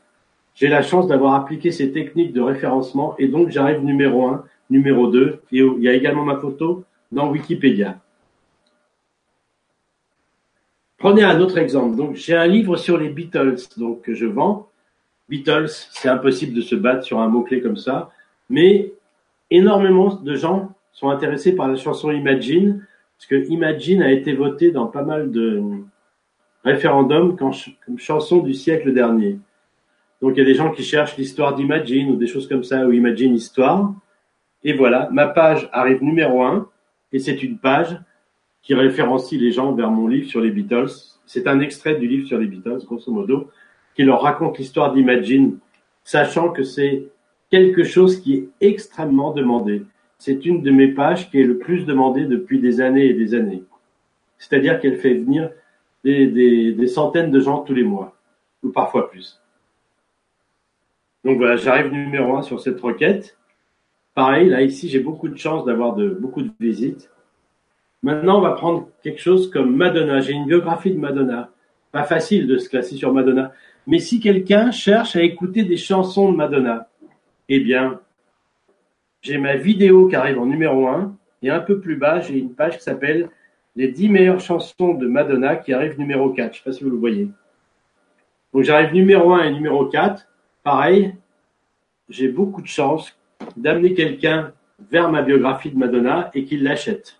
j'ai 0.55 0.69
la 0.69 0.81
chance 0.81 1.07
d'avoir 1.07 1.35
appliqué 1.35 1.71
ces 1.71 1.91
techniques 1.91 2.33
de 2.33 2.41
référencement 2.41 3.15
et 3.19 3.27
donc 3.27 3.49
j'arrive 3.49 3.83
numéro 3.83 4.27
1, 4.27 4.43
numéro 4.69 5.07
2 5.07 5.41
et 5.51 5.57
il 5.59 5.83
y 5.83 5.89
a 5.89 5.93
également 5.93 6.23
ma 6.23 6.37
photo 6.37 6.83
dans 7.11 7.29
Wikipédia. 7.29 7.99
Prenez 10.97 11.23
un 11.23 11.39
autre 11.41 11.57
exemple. 11.57 11.97
Donc 11.97 12.15
j'ai 12.15 12.35
un 12.35 12.47
livre 12.47 12.77
sur 12.77 12.97
les 12.97 13.09
Beatles 13.09 13.57
donc 13.77 14.01
que 14.01 14.13
je 14.13 14.25
vends. 14.25 14.69
Beatles, 15.27 15.69
c'est 15.91 16.09
impossible 16.09 16.53
de 16.53 16.61
se 16.61 16.75
battre 16.75 17.03
sur 17.03 17.19
un 17.19 17.27
mot-clé 17.27 17.61
comme 17.61 17.77
ça, 17.77 18.11
mais 18.49 18.93
énormément 19.49 20.15
de 20.15 20.35
gens 20.35 20.73
sont 20.93 21.09
intéressés 21.09 21.55
par 21.55 21.67
la 21.67 21.75
chanson 21.75 22.11
Imagine, 22.11 22.85
parce 23.17 23.27
que 23.27 23.49
Imagine 23.49 24.03
a 24.03 24.11
été 24.11 24.33
votée 24.33 24.71
dans 24.71 24.87
pas 24.87 25.03
mal 25.03 25.31
de 25.31 25.61
référendums 26.63 27.35
comme 27.35 27.53
chanson 27.97 28.37
du 28.37 28.53
siècle 28.53 28.93
dernier. 28.93 29.39
Donc 30.21 30.33
il 30.35 30.39
y 30.39 30.41
a 30.41 30.45
des 30.45 30.55
gens 30.55 30.71
qui 30.71 30.83
cherchent 30.83 31.17
l'histoire 31.17 31.55
d'Imagine 31.55 32.11
ou 32.11 32.15
des 32.15 32.27
choses 32.27 32.47
comme 32.47 32.63
ça, 32.63 32.85
ou 32.85 32.91
Imagine 32.91 33.35
Histoire. 33.35 33.93
Et 34.63 34.73
voilà, 34.73 35.09
ma 35.11 35.27
page 35.27 35.69
arrive 35.71 36.03
numéro 36.03 36.43
un, 36.43 36.67
et 37.11 37.19
c'est 37.19 37.43
une 37.43 37.57
page 37.57 37.99
qui 38.61 38.73
référencie 38.73 39.37
les 39.37 39.51
gens 39.51 39.73
vers 39.73 39.91
mon 39.91 40.07
livre 40.07 40.27
sur 40.27 40.41
les 40.41 40.49
Beatles. 40.49 40.89
C'est 41.25 41.47
un 41.47 41.59
extrait 41.59 41.95
du 41.95 42.07
livre 42.07 42.27
sur 42.27 42.39
les 42.39 42.47
Beatles, 42.47 42.83
grosso 42.85 43.11
modo, 43.11 43.49
qui 43.95 44.03
leur 44.03 44.21
raconte 44.21 44.57
l'histoire 44.57 44.91
d'Imagine, 44.93 45.59
sachant 46.03 46.49
que 46.49 46.63
c'est 46.63 47.07
quelque 47.51 47.83
chose 47.83 48.19
qui 48.19 48.33
est 48.33 48.49
extrêmement 48.61 49.31
demandé. 49.31 49.83
C'est 50.17 50.45
une 50.45 50.61
de 50.61 50.71
mes 50.71 50.87
pages 50.87 51.29
qui 51.29 51.39
est 51.39 51.43
le 51.43 51.57
plus 51.57 51.85
demandée 51.85 52.25
depuis 52.25 52.59
des 52.59 52.81
années 52.81 53.05
et 53.05 53.13
des 53.13 53.35
années. 53.35 53.63
C'est-à-dire 54.37 54.79
qu'elle 54.79 54.97
fait 54.97 55.13
venir 55.13 55.51
des, 56.03 56.87
centaines 56.87 57.31
de 57.31 57.39
gens 57.39 57.59
tous 57.59 57.73
les 57.73 57.83
mois, 57.83 58.15
ou 58.63 58.69
parfois 58.69 59.09
plus. 59.09 59.39
Donc 61.25 61.37
voilà, 61.37 61.55
j'arrive 61.57 61.91
numéro 61.91 62.37
un 62.37 62.43
sur 62.43 62.61
cette 62.61 62.79
requête. 62.79 63.35
Pareil, 64.13 64.47
là, 64.47 64.61
ici, 64.61 64.87
j'ai 64.87 64.99
beaucoup 64.99 65.27
de 65.27 65.37
chance 65.37 65.65
d'avoir 65.65 65.93
beaucoup 65.93 66.43
de 66.43 66.51
visites. 66.59 67.09
Maintenant, 68.03 68.37
on 68.37 68.41
va 68.41 68.51
prendre 68.51 68.87
quelque 69.01 69.19
chose 69.19 69.49
comme 69.49 69.75
Madonna. 69.75 70.21
J'ai 70.21 70.33
une 70.33 70.45
biographie 70.45 70.91
de 70.91 70.99
Madonna. 70.99 71.49
Pas 71.91 72.03
facile 72.03 72.45
de 72.45 72.57
se 72.59 72.69
classer 72.69 72.95
sur 72.95 73.11
Madonna. 73.11 73.51
Mais 73.87 73.97
si 73.97 74.19
quelqu'un 74.19 74.69
cherche 74.69 75.15
à 75.15 75.23
écouter 75.23 75.63
des 75.63 75.77
chansons 75.77 76.31
de 76.31 76.37
Madonna, 76.37 76.87
eh 77.49 77.59
bien, 77.59 77.99
j'ai 79.21 79.39
ma 79.39 79.55
vidéo 79.55 80.07
qui 80.07 80.15
arrive 80.15 80.37
en 80.37 80.45
numéro 80.45 80.87
1 80.87 81.15
et 81.41 81.49
un 81.49 81.59
peu 81.59 81.79
plus 81.79 81.95
bas, 81.95 82.19
j'ai 82.19 82.37
une 82.37 82.53
page 82.53 82.77
qui 82.77 82.83
s'appelle 82.83 83.29
les 83.75 83.87
10 83.87 84.09
meilleures 84.09 84.39
chansons 84.39 84.93
de 84.93 85.07
Madonna 85.07 85.55
qui 85.55 85.73
arrive 85.73 85.97
numéro 85.97 86.29
4. 86.29 86.37
Je 86.37 86.59
ne 86.59 86.63
sais 86.63 86.69
pas 86.69 86.71
si 86.71 86.83
vous 86.83 86.91
le 86.91 86.97
voyez. 86.97 87.29
Donc 88.53 88.63
j'arrive 88.63 88.93
numéro 88.93 89.33
1 89.33 89.45
et 89.45 89.51
numéro 89.51 89.87
4. 89.87 90.27
Pareil, 90.65 91.13
j'ai 92.09 92.27
beaucoup 92.27 92.63
de 92.63 92.67
chance 92.67 93.15
d'amener 93.55 93.93
quelqu'un 93.93 94.51
vers 94.79 95.11
ma 95.11 95.21
biographie 95.21 95.69
de 95.69 95.77
Madonna 95.77 96.31
et 96.33 96.43
qu'il 96.43 96.63
l'achète. 96.63 97.19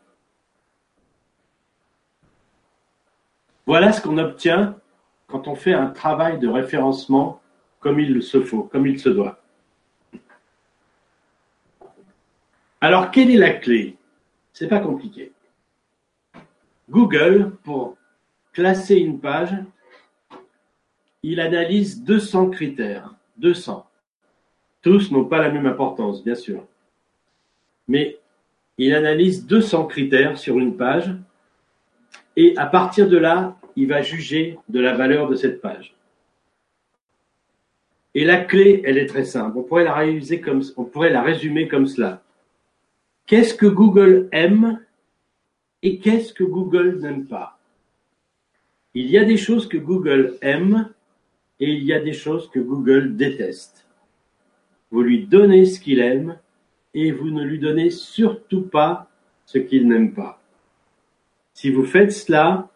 Voilà 3.68 3.92
ce 3.92 4.02
qu'on 4.02 4.18
obtient 4.18 4.80
quand 5.28 5.48
on 5.48 5.54
fait 5.54 5.76
un 5.76 5.92
travail 5.92 6.40
de 6.40 6.48
référencement 6.48 7.40
comme 7.80 8.00
il 8.00 8.24
se 8.24 8.42
faut, 8.42 8.64
comme 8.64 8.88
il 8.88 9.00
se 9.00 9.10
doit. 9.10 9.40
Alors, 12.82 13.12
quelle 13.12 13.30
est 13.30 13.38
la 13.38 13.54
clé? 13.54 13.96
C'est 14.54 14.68
pas 14.68 14.80
compliqué. 14.80 15.34
Google, 16.90 17.52
pour 17.64 17.96
classer 18.54 18.96
une 18.96 19.20
page, 19.20 19.54
il 21.22 21.40
analyse 21.40 22.04
200 22.04 22.50
critères. 22.50 23.15
200. 23.38 23.86
Tous 24.82 25.12
n'ont 25.12 25.26
pas 25.26 25.40
la 25.40 25.50
même 25.50 25.66
importance, 25.66 26.24
bien 26.24 26.36
sûr. 26.36 26.64
Mais 27.88 28.18
il 28.78 28.94
analyse 28.94 29.46
200 29.46 29.86
critères 29.86 30.38
sur 30.38 30.60
une 30.60 30.76
page 30.76 31.16
et 32.36 32.58
à 32.58 32.66
partir 32.66 33.08
de 33.08 33.18
là, 33.18 33.58
il 33.76 33.88
va 33.88 34.02
juger 34.02 34.58
de 34.70 34.80
la 34.80 34.96
valeur 34.96 35.30
de 35.30 35.36
cette 35.36 35.62
page. 35.62 35.96
Et 38.14 38.24
la 38.24 38.38
clé, 38.38 38.82
elle 38.86 38.98
est 38.98 39.08
très 39.08 39.26
simple. 39.26 39.58
On 39.58 39.64
pourrait 39.64 39.84
la 39.84 40.06
on 40.78 40.86
pourrait 40.86 41.10
la 41.10 41.22
résumer 41.22 41.68
comme 41.68 41.86
cela. 41.86 42.22
Qu'est-ce 43.26 43.54
que 43.54 43.66
Google 43.66 44.30
aime 44.32 44.80
et 45.82 46.00
qu'est-ce 46.00 46.34
que 46.34 46.44
Google 46.44 47.00
n'aime 47.02 47.26
pas? 47.26 47.60
Il 48.94 49.08
y 49.08 49.18
a 49.18 49.26
des 49.26 49.38
choses 49.38 49.68
que 49.68 49.78
Google 49.78 50.38
aime 50.42 50.90
et 51.60 51.72
il 51.72 51.84
y 51.84 51.94
a 51.94 52.00
des 52.00 52.14
choses 52.14 52.50
que 52.50 52.60
Google 52.60 53.16
déteste. 53.16 53.88
Vous 54.92 55.02
lui 55.02 55.26
donnez 55.26 55.66
ce 55.66 55.80
qu'il 55.80 56.00
aime 56.00 56.38
et 56.94 57.12
vous 57.12 57.30
ne 57.30 57.44
lui 57.44 57.60
donnez 57.60 57.90
surtout 57.90 58.64
pas 58.64 59.10
ce 59.46 59.58
qu'il 59.58 59.88
n'aime 59.88 60.14
pas. 60.14 60.42
Si 61.54 61.70
vous 61.70 61.86
faites 61.86 62.12
cela, 62.12 62.70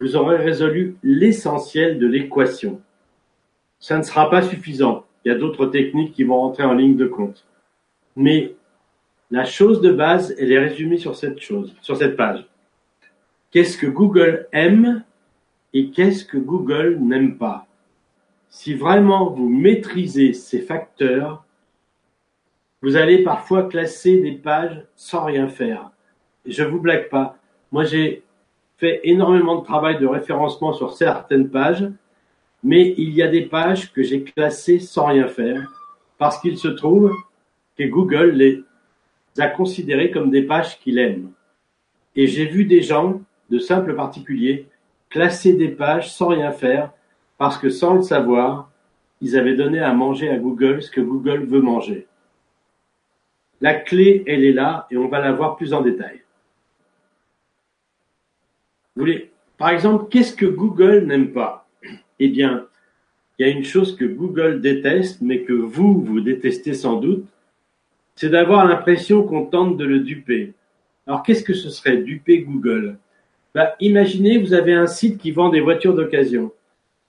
vous 0.00 0.16
aurez 0.16 0.36
résolu 0.36 0.96
l'essentiel 1.02 1.98
de 1.98 2.06
l'équation. 2.06 2.80
Ça 3.78 3.98
ne 3.98 4.02
sera 4.02 4.30
pas 4.30 4.42
suffisant. 4.42 5.04
Il 5.24 5.28
y 5.28 5.34
a 5.34 5.38
d'autres 5.38 5.66
techniques 5.66 6.12
qui 6.12 6.24
vont 6.24 6.40
rentrer 6.40 6.64
en 6.64 6.74
ligne 6.74 6.96
de 6.96 7.06
compte. 7.06 7.46
Mais 8.16 8.54
la 9.30 9.44
chose 9.44 9.80
de 9.80 9.92
base, 9.92 10.34
elle 10.38 10.52
est 10.52 10.58
résumée 10.58 10.98
sur 10.98 11.16
cette 11.16 11.40
chose, 11.40 11.74
sur 11.80 11.96
cette 11.96 12.16
page. 12.16 12.44
Qu'est-ce 13.50 13.78
que 13.78 13.86
Google 13.86 14.48
aime 14.52 15.04
et 15.72 15.90
qu'est-ce 15.90 16.24
que 16.24 16.38
Google 16.38 16.98
n'aime 17.00 17.38
pas? 17.38 17.66
Si 18.54 18.74
vraiment 18.74 19.30
vous 19.30 19.48
maîtrisez 19.48 20.34
ces 20.34 20.60
facteurs, 20.60 21.42
vous 22.82 22.96
allez 22.96 23.24
parfois 23.24 23.62
classer 23.62 24.20
des 24.20 24.32
pages 24.32 24.84
sans 24.94 25.24
rien 25.24 25.48
faire. 25.48 25.90
Je 26.44 26.62
vous 26.62 26.78
blague 26.78 27.08
pas. 27.08 27.38
Moi, 27.72 27.84
j'ai 27.84 28.22
fait 28.76 29.00
énormément 29.04 29.56
de 29.58 29.64
travail 29.64 29.98
de 29.98 30.06
référencement 30.06 30.74
sur 30.74 30.92
certaines 30.92 31.48
pages, 31.48 31.88
mais 32.62 32.94
il 32.98 33.14
y 33.14 33.22
a 33.22 33.28
des 33.28 33.46
pages 33.46 33.90
que 33.90 34.02
j'ai 34.02 34.22
classées 34.22 34.80
sans 34.80 35.06
rien 35.06 35.28
faire 35.28 35.72
parce 36.18 36.38
qu'il 36.38 36.58
se 36.58 36.68
trouve 36.68 37.10
que 37.78 37.84
Google 37.84 38.32
les 38.32 38.62
a 39.38 39.48
considérées 39.48 40.10
comme 40.10 40.30
des 40.30 40.42
pages 40.42 40.78
qu'il 40.78 40.98
aime. 40.98 41.32
Et 42.16 42.26
j'ai 42.26 42.44
vu 42.44 42.66
des 42.66 42.82
gens, 42.82 43.22
de 43.48 43.58
simples 43.58 43.96
particuliers, 43.96 44.68
classer 45.08 45.54
des 45.54 45.68
pages 45.68 46.12
sans 46.12 46.28
rien 46.28 46.52
faire 46.52 46.92
parce 47.42 47.58
que 47.58 47.70
sans 47.70 47.94
le 47.94 48.02
savoir, 48.02 48.70
ils 49.20 49.36
avaient 49.36 49.56
donné 49.56 49.80
à 49.80 49.92
manger 49.92 50.30
à 50.30 50.38
Google 50.38 50.80
ce 50.80 50.92
que 50.92 51.00
Google 51.00 51.44
veut 51.44 51.60
manger. 51.60 52.06
La 53.60 53.74
clé, 53.74 54.22
elle 54.28 54.44
est 54.44 54.52
là 54.52 54.86
et 54.92 54.96
on 54.96 55.08
va 55.08 55.18
la 55.18 55.32
voir 55.32 55.56
plus 55.56 55.74
en 55.74 55.80
détail. 55.80 56.22
Vous 58.94 59.00
voulez, 59.00 59.32
par 59.58 59.70
exemple, 59.70 60.04
qu'est-ce 60.08 60.36
que 60.36 60.46
Google 60.46 61.04
n'aime 61.06 61.32
pas? 61.32 61.66
Eh 62.20 62.28
bien, 62.28 62.68
il 63.40 63.44
y 63.48 63.50
a 63.50 63.52
une 63.52 63.64
chose 63.64 63.96
que 63.96 64.04
Google 64.04 64.60
déteste, 64.60 65.20
mais 65.20 65.42
que 65.42 65.52
vous, 65.52 66.00
vous 66.00 66.20
détestez 66.20 66.74
sans 66.74 67.00
doute, 67.00 67.26
c'est 68.14 68.30
d'avoir 68.30 68.64
l'impression 68.66 69.24
qu'on 69.24 69.46
tente 69.46 69.76
de 69.76 69.84
le 69.84 69.98
duper. 69.98 70.52
Alors, 71.08 71.24
qu'est-ce 71.24 71.42
que 71.42 71.54
ce 71.54 71.70
serait 71.70 71.96
duper 71.96 72.42
Google? 72.42 72.98
Bah, 73.52 73.74
Imaginez, 73.80 74.38
vous 74.38 74.54
avez 74.54 74.74
un 74.74 74.86
site 74.86 75.18
qui 75.18 75.32
vend 75.32 75.48
des 75.48 75.60
voitures 75.60 75.96
d'occasion. 75.96 76.52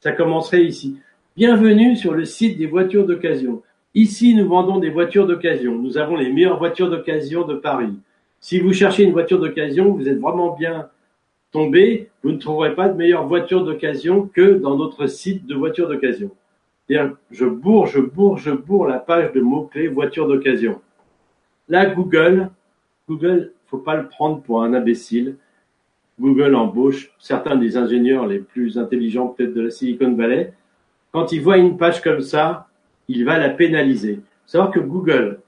Ça 0.03 0.11
commencerait 0.11 0.65
ici. 0.65 0.99
Bienvenue 1.37 1.95
sur 1.95 2.13
le 2.13 2.25
site 2.25 2.57
des 2.57 2.65
voitures 2.65 3.07
d'occasion. 3.07 3.63
Ici, 3.95 4.35
nous 4.35 4.49
vendons 4.49 4.79
des 4.79 4.89
voitures 4.89 5.25
d'occasion. 5.25 5.75
Nous 5.75 5.97
avons 5.97 6.17
les 6.17 6.29
meilleures 6.29 6.57
voitures 6.57 6.89
d'occasion 6.89 7.47
de 7.47 7.55
Paris. 7.55 7.97
Si 8.41 8.59
vous 8.59 8.73
cherchez 8.73 9.03
une 9.03 9.13
voiture 9.13 9.39
d'occasion, 9.39 9.93
vous 9.93 10.09
êtes 10.09 10.19
vraiment 10.19 10.57
bien 10.57 10.89
tomber, 11.53 12.09
vous 12.21 12.33
ne 12.33 12.37
trouverez 12.37 12.75
pas 12.75 12.89
de 12.89 12.97
meilleure 12.97 13.25
voiture 13.25 13.63
d'occasion 13.63 14.27
que 14.27 14.55
dans 14.55 14.75
notre 14.75 15.07
site 15.07 15.45
de 15.45 15.55
voitures 15.55 15.87
d'occasion. 15.87 16.31
Je 16.89 17.45
bourre, 17.45 17.87
je 17.87 18.01
bourre, 18.01 18.37
je 18.37 18.51
bourre 18.51 18.87
la 18.87 18.99
page 18.99 19.31
de 19.31 19.39
mots-clés 19.39 19.87
voiture 19.87 20.27
d'occasion. 20.27 20.81
Là, 21.69 21.85
Google, 21.85 22.49
Google, 23.07 23.53
faut 23.67 23.77
pas 23.77 23.95
le 23.95 24.09
prendre 24.09 24.41
pour 24.41 24.63
un 24.63 24.73
imbécile. 24.73 25.37
Google 26.19 26.55
embauche 26.55 27.11
certains 27.19 27.55
des 27.55 27.77
ingénieurs 27.77 28.27
les 28.27 28.39
plus 28.39 28.77
intelligents 28.77 29.27
peut-être 29.27 29.53
de 29.53 29.61
la 29.61 29.69
Silicon 29.69 30.13
Valley. 30.13 30.53
Quand 31.11 31.31
il 31.31 31.41
voit 31.41 31.57
une 31.57 31.77
page 31.77 32.01
comme 32.01 32.21
ça, 32.21 32.67
il 33.07 33.25
va 33.25 33.37
la 33.37 33.49
pénaliser. 33.49 34.21
Savoir 34.45 34.71
que 34.71 34.79
Google 34.79 35.39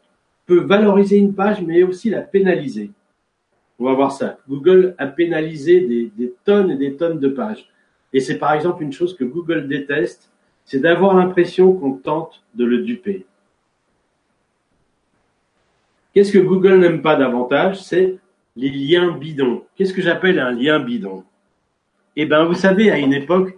peut 0.46 0.62
valoriser 0.62 1.18
une 1.18 1.34
page, 1.34 1.62
mais 1.62 1.84
aussi 1.84 2.10
la 2.10 2.22
pénaliser. 2.22 2.92
On 3.80 3.86
va 3.86 3.94
voir 3.94 4.12
ça. 4.12 4.38
Google 4.48 4.96
a 4.98 5.08
pénalisé 5.08 5.82
des, 5.82 6.34
tonnes 6.46 6.72
et 6.72 6.78
des 6.78 6.96
tonnes 6.96 7.20
de 7.20 7.28
pages. 7.28 7.68
Et 8.14 8.20
c'est 8.20 8.38
par 8.38 8.54
exemple 8.54 8.84
une 8.84 8.94
chose 8.94 9.16
que 9.16 9.24
Google 9.24 9.68
déteste, 9.68 10.32
c'est 10.64 10.80
d'avoir 10.80 11.16
l'impression 11.16 11.74
qu'on 11.74 11.94
tente 11.94 12.44
de 12.56 12.64
le 12.66 12.80
duper. 12.80 13.26
Qu'est-ce 16.14 16.32
que 16.32 16.40
Google 16.40 16.80
n'aime 16.80 17.02
pas 17.02 17.18
davantage? 17.18 17.82
Les 18.56 18.70
liens 18.70 19.12
bidons. 19.12 19.64
Qu'est-ce 19.76 19.94
que 19.94 20.02
j'appelle 20.02 20.40
un 20.40 20.52
lien 20.52 20.80
bidon? 20.80 21.24
Eh 22.16 22.26
bien, 22.26 22.46
vous 22.46 22.54
savez, 22.54 22.90
à 22.92 22.98
une 22.98 23.14
époque, 23.14 23.58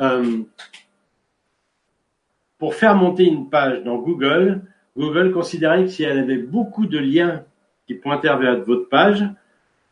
euh, 0.00 0.42
pour 2.58 2.74
faire 2.74 2.94
monter 2.94 3.24
une 3.24 3.50
page 3.50 3.82
dans 3.82 3.96
Google, 3.96 4.62
Google 4.96 5.32
considérait 5.32 5.84
que 5.84 5.90
si 5.90 6.04
elle 6.04 6.18
avait 6.18 6.38
beaucoup 6.38 6.86
de 6.86 6.98
liens 6.98 7.44
qui 7.86 7.94
pointait 7.94 8.34
vers 8.36 8.62
votre 8.64 8.88
page, 8.88 9.24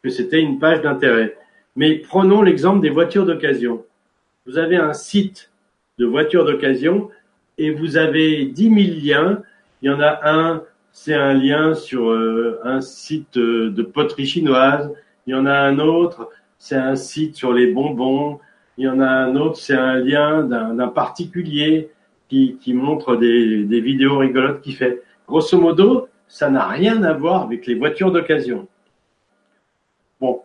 que 0.03 0.11
c'était 0.11 0.41
une 0.41 0.59
page 0.59 0.83
d'intérêt. 0.83 1.37
Mais 1.77 1.97
prenons 1.97 2.43
l'exemple 2.43 2.81
des 2.81 2.91
voitures 2.91 3.27
d'occasion. 3.27 3.85
Vous 4.47 4.59
avez 4.59 4.77
un 4.77 4.93
site 4.93 5.51
de 5.99 6.07
voitures 6.07 6.45
d'occasion 6.45 7.11
et 7.59 7.71
vous 7.71 7.97
avez 7.97 8.47
10 8.47 8.63
000 8.63 8.77
liens. 9.03 9.43
Il 9.83 9.91
y 9.91 9.93
en 9.93 10.01
a 10.01 10.21
un, 10.31 10.63
c'est 10.93 11.15
un 11.15 11.35
lien 11.35 11.75
sur 11.75 12.11
euh, 12.11 12.61
un 12.65 12.81
site 12.81 13.37
euh, 13.37 13.71
de 13.71 13.83
poterie 13.83 14.27
chinoise. 14.27 14.93
Il 15.27 15.33
y 15.33 15.35
en 15.35 15.47
a 15.47 15.55
un 15.55 15.79
autre, 15.79 16.31
c'est 16.59 16.77
un 16.77 16.97
site 16.97 17.37
sur 17.37 17.53
les 17.53 17.73
bonbons. 17.73 18.41
Il 18.77 18.85
y 18.85 18.89
en 18.89 19.01
a 19.01 19.09
un 19.09 19.37
autre, 19.37 19.57
c'est 19.57 19.77
un 19.77 19.97
lien 19.97 20.43
d'un 20.43 20.89
particulier 20.89 21.91
qui, 22.29 22.57
qui 22.61 22.73
montre 22.73 23.17
des, 23.17 23.65
des 23.65 23.81
vidéos 23.81 24.19
rigolotes 24.19 24.63
qui 24.63 24.73
fait. 24.73 25.03
Grosso 25.29 25.61
modo, 25.61 26.09
ça 26.29 26.49
n'a 26.49 26.67
rien 26.67 27.03
à 27.03 27.13
voir 27.13 27.43
avec 27.43 27.67
les 27.67 27.75
voitures 27.75 28.11
d'occasion. 28.13 28.69
Bon, 30.21 30.43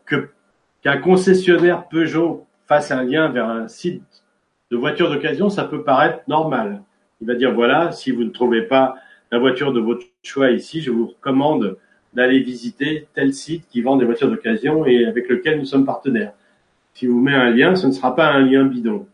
qu'un 0.81 0.97
concessionnaire 0.97 1.87
Peugeot 1.87 2.45
fasse 2.67 2.91
un 2.91 3.03
lien 3.03 3.29
vers 3.29 3.49
un 3.49 3.67
site 3.67 4.23
de 4.71 4.77
voitures 4.77 5.09
d'occasion, 5.09 5.49
ça 5.49 5.63
peut 5.63 5.83
paraître 5.83 6.19
normal. 6.27 6.81
Il 7.21 7.27
va 7.27 7.35
dire 7.35 7.53
voilà, 7.53 7.91
si 7.91 8.11
vous 8.11 8.23
ne 8.23 8.29
trouvez 8.29 8.63
pas 8.63 8.95
la 9.31 9.39
voiture 9.39 9.73
de 9.73 9.79
votre 9.79 10.05
choix 10.23 10.51
ici, 10.51 10.81
je 10.81 10.91
vous 10.91 11.07
recommande 11.07 11.77
d'aller 12.13 12.39
visiter 12.39 13.07
tel 13.13 13.33
site 13.33 13.67
qui 13.69 13.81
vend 13.81 13.97
des 13.97 14.05
voitures 14.05 14.29
d'occasion 14.29 14.85
et 14.85 15.05
avec 15.05 15.27
lequel 15.27 15.59
nous 15.59 15.65
sommes 15.65 15.85
partenaires. 15.85 16.33
Si 16.93 17.07
vous 17.07 17.19
mettez 17.19 17.37
un 17.37 17.49
lien, 17.49 17.75
ce 17.75 17.87
ne 17.87 17.91
sera 17.91 18.15
pas 18.15 18.31
un 18.31 18.41
lien 18.41 18.63
bidon. 18.63 19.05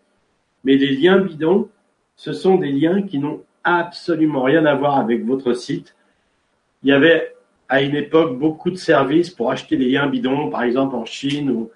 Mais 0.63 0.76
les 0.76 0.95
liens 0.95 1.17
bidons, 1.17 1.69
ce 2.15 2.34
sont 2.34 2.56
des 2.56 2.71
liens 2.71 3.02
qui 3.02 3.17
n'ont 3.17 3.41
absolument 3.63 4.43
rien 4.43 4.65
à 4.65 4.76
voir 4.76 4.97
avec 4.97 5.26
votre 5.26 5.54
site. 5.54 5.95
Il 6.84 6.89
y 6.89 6.93
avait 6.93 7.36
à 7.69 7.82
une 7.82 7.95
époque 7.95 8.38
beaucoup 8.38 8.69
de 8.69 8.76
services 8.76 9.32
pour 9.32 9.50
acheter 9.50 9.78
des 9.78 9.89
liens 9.89 10.08
bidons, 10.08 10.50
par 10.50 10.62
exemple 10.63 10.95
en 10.95 11.06
Chine, 11.06 11.50
où 11.50 11.71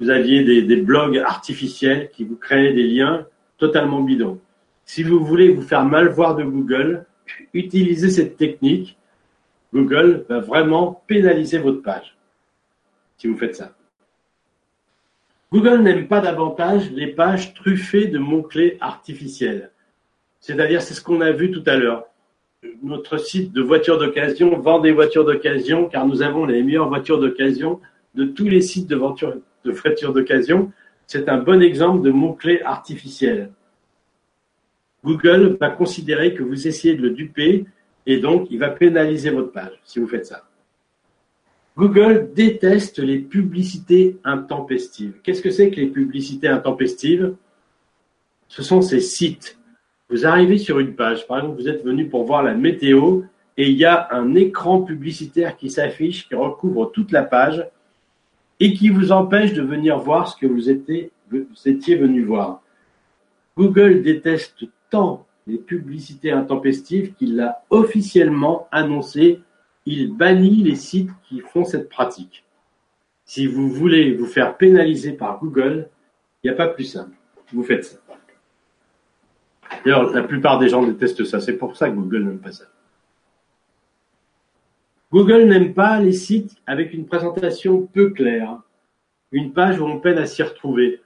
vous 0.00 0.10
aviez 0.10 0.44
des, 0.44 0.60
des 0.62 0.76
blogs 0.76 1.18
artificiels 1.18 2.10
qui 2.10 2.24
vous 2.24 2.36
créaient 2.36 2.74
des 2.74 2.86
liens 2.86 3.26
totalement 3.56 4.02
bidons. 4.02 4.38
Si 4.84 5.02
vous 5.02 5.24
voulez 5.24 5.48
vous 5.48 5.62
faire 5.62 5.84
mal 5.84 6.08
voir 6.08 6.36
de 6.36 6.44
Google, 6.44 7.06
utilisez 7.52 8.10
cette 8.10 8.36
technique. 8.36 8.96
Google 9.74 10.24
va 10.28 10.40
vraiment 10.40 11.02
pénaliser 11.06 11.58
votre 11.58 11.82
page 11.82 12.16
si 13.18 13.26
vous 13.26 13.36
faites 13.36 13.56
ça. 13.56 13.72
Google 15.52 15.82
n'aime 15.82 16.08
pas 16.08 16.20
davantage 16.20 16.90
les 16.90 17.06
pages 17.08 17.54
truffées 17.54 18.08
de 18.08 18.18
mots-clés 18.18 18.76
artificiels. 18.80 19.70
C'est-à-dire, 20.40 20.82
c'est 20.82 20.94
ce 20.94 21.00
qu'on 21.00 21.20
a 21.20 21.32
vu 21.32 21.50
tout 21.50 21.62
à 21.66 21.76
l'heure. 21.76 22.04
Notre 22.82 23.16
site 23.16 23.52
de 23.52 23.62
voitures 23.62 23.98
d'occasion 23.98 24.58
vend 24.58 24.80
des 24.80 24.92
voitures 24.92 25.24
d'occasion 25.24 25.88
car 25.88 26.06
nous 26.06 26.22
avons 26.22 26.46
les 26.46 26.62
meilleures 26.62 26.88
voitures 26.88 27.20
d'occasion 27.20 27.80
de 28.14 28.24
tous 28.24 28.48
les 28.48 28.60
sites 28.60 28.88
de 28.88 28.96
voitures 28.96 30.12
d'occasion. 30.12 30.72
C'est 31.06 31.28
un 31.28 31.38
bon 31.38 31.62
exemple 31.62 32.02
de 32.02 32.10
mots-clés 32.10 32.62
artificiels. 32.62 33.50
Google 35.06 35.56
va 35.60 35.70
considérer 35.70 36.34
que 36.34 36.42
vous 36.42 36.66
essayez 36.66 36.96
de 36.96 37.02
le 37.02 37.10
duper 37.10 37.64
et 38.06 38.18
donc 38.18 38.48
il 38.50 38.58
va 38.58 38.70
pénaliser 38.70 39.30
votre 39.30 39.52
page 39.52 39.80
si 39.84 40.00
vous 40.00 40.08
faites 40.08 40.26
ça. 40.26 40.48
Google 41.76 42.32
déteste 42.34 42.98
les 42.98 43.18
publicités 43.20 44.16
intempestives. 44.24 45.14
Qu'est-ce 45.22 45.42
que 45.42 45.50
c'est 45.50 45.70
que 45.70 45.76
les 45.76 45.86
publicités 45.86 46.48
intempestives? 46.48 47.34
Ce 48.48 48.64
sont 48.64 48.82
ces 48.82 49.00
sites. 49.00 49.58
Vous 50.10 50.26
arrivez 50.26 50.58
sur 50.58 50.80
une 50.80 50.96
page, 50.96 51.28
par 51.28 51.38
exemple, 51.38 51.60
vous 51.60 51.68
êtes 51.68 51.84
venu 51.84 52.08
pour 52.08 52.24
voir 52.24 52.42
la 52.42 52.54
météo 52.54 53.22
et 53.56 53.68
il 53.70 53.76
y 53.76 53.84
a 53.84 54.08
un 54.10 54.34
écran 54.34 54.82
publicitaire 54.82 55.56
qui 55.56 55.70
s'affiche, 55.70 56.26
qui 56.26 56.34
recouvre 56.34 56.90
toute 56.90 57.12
la 57.12 57.22
page 57.22 57.64
et 58.58 58.72
qui 58.72 58.88
vous 58.88 59.12
empêche 59.12 59.52
de 59.52 59.62
venir 59.62 59.98
voir 59.98 60.26
ce 60.26 60.36
que 60.36 60.46
vous 60.46 60.68
étiez, 60.68 61.12
venu 61.30 62.24
voir. 62.24 62.60
Google 63.56 64.02
déteste 64.02 64.64
les 65.46 65.58
publicités 65.58 66.32
intempestives 66.32 67.14
qu'il 67.14 67.36
l'a 67.36 67.62
officiellement 67.70 68.68
annoncé 68.72 69.40
il 69.86 70.12
bannit 70.12 70.62
les 70.62 70.74
sites 70.74 71.10
qui 71.22 71.40
font 71.40 71.64
cette 71.64 71.88
pratique. 71.88 72.44
Si 73.24 73.46
vous 73.46 73.68
voulez 73.68 74.12
vous 74.12 74.26
faire 74.26 74.56
pénaliser 74.56 75.12
par 75.12 75.38
Google, 75.38 75.88
il 76.42 76.48
n'y 76.48 76.54
a 76.54 76.56
pas 76.56 76.68
plus 76.68 76.84
simple. 76.84 77.16
Vous 77.52 77.62
faites 77.62 77.84
ça. 77.84 77.98
D'ailleurs, 79.84 80.12
la 80.12 80.22
plupart 80.22 80.58
des 80.58 80.68
gens 80.68 80.84
détestent 80.84 81.24
ça. 81.24 81.40
C'est 81.40 81.56
pour 81.56 81.76
ça 81.76 81.88
que 81.88 81.94
Google 81.94 82.24
n'aime 82.24 82.38
pas 82.38 82.52
ça. 82.52 82.64
Google 85.12 85.44
n'aime 85.44 85.72
pas 85.72 86.00
les 86.00 86.12
sites 86.12 86.56
avec 86.66 86.92
une 86.92 87.06
présentation 87.06 87.82
peu 87.82 88.10
claire, 88.10 88.60
une 89.30 89.52
page 89.52 89.80
où 89.80 89.84
on 89.84 90.00
peine 90.00 90.18
à 90.18 90.26
s'y 90.26 90.42
retrouver. 90.42 91.00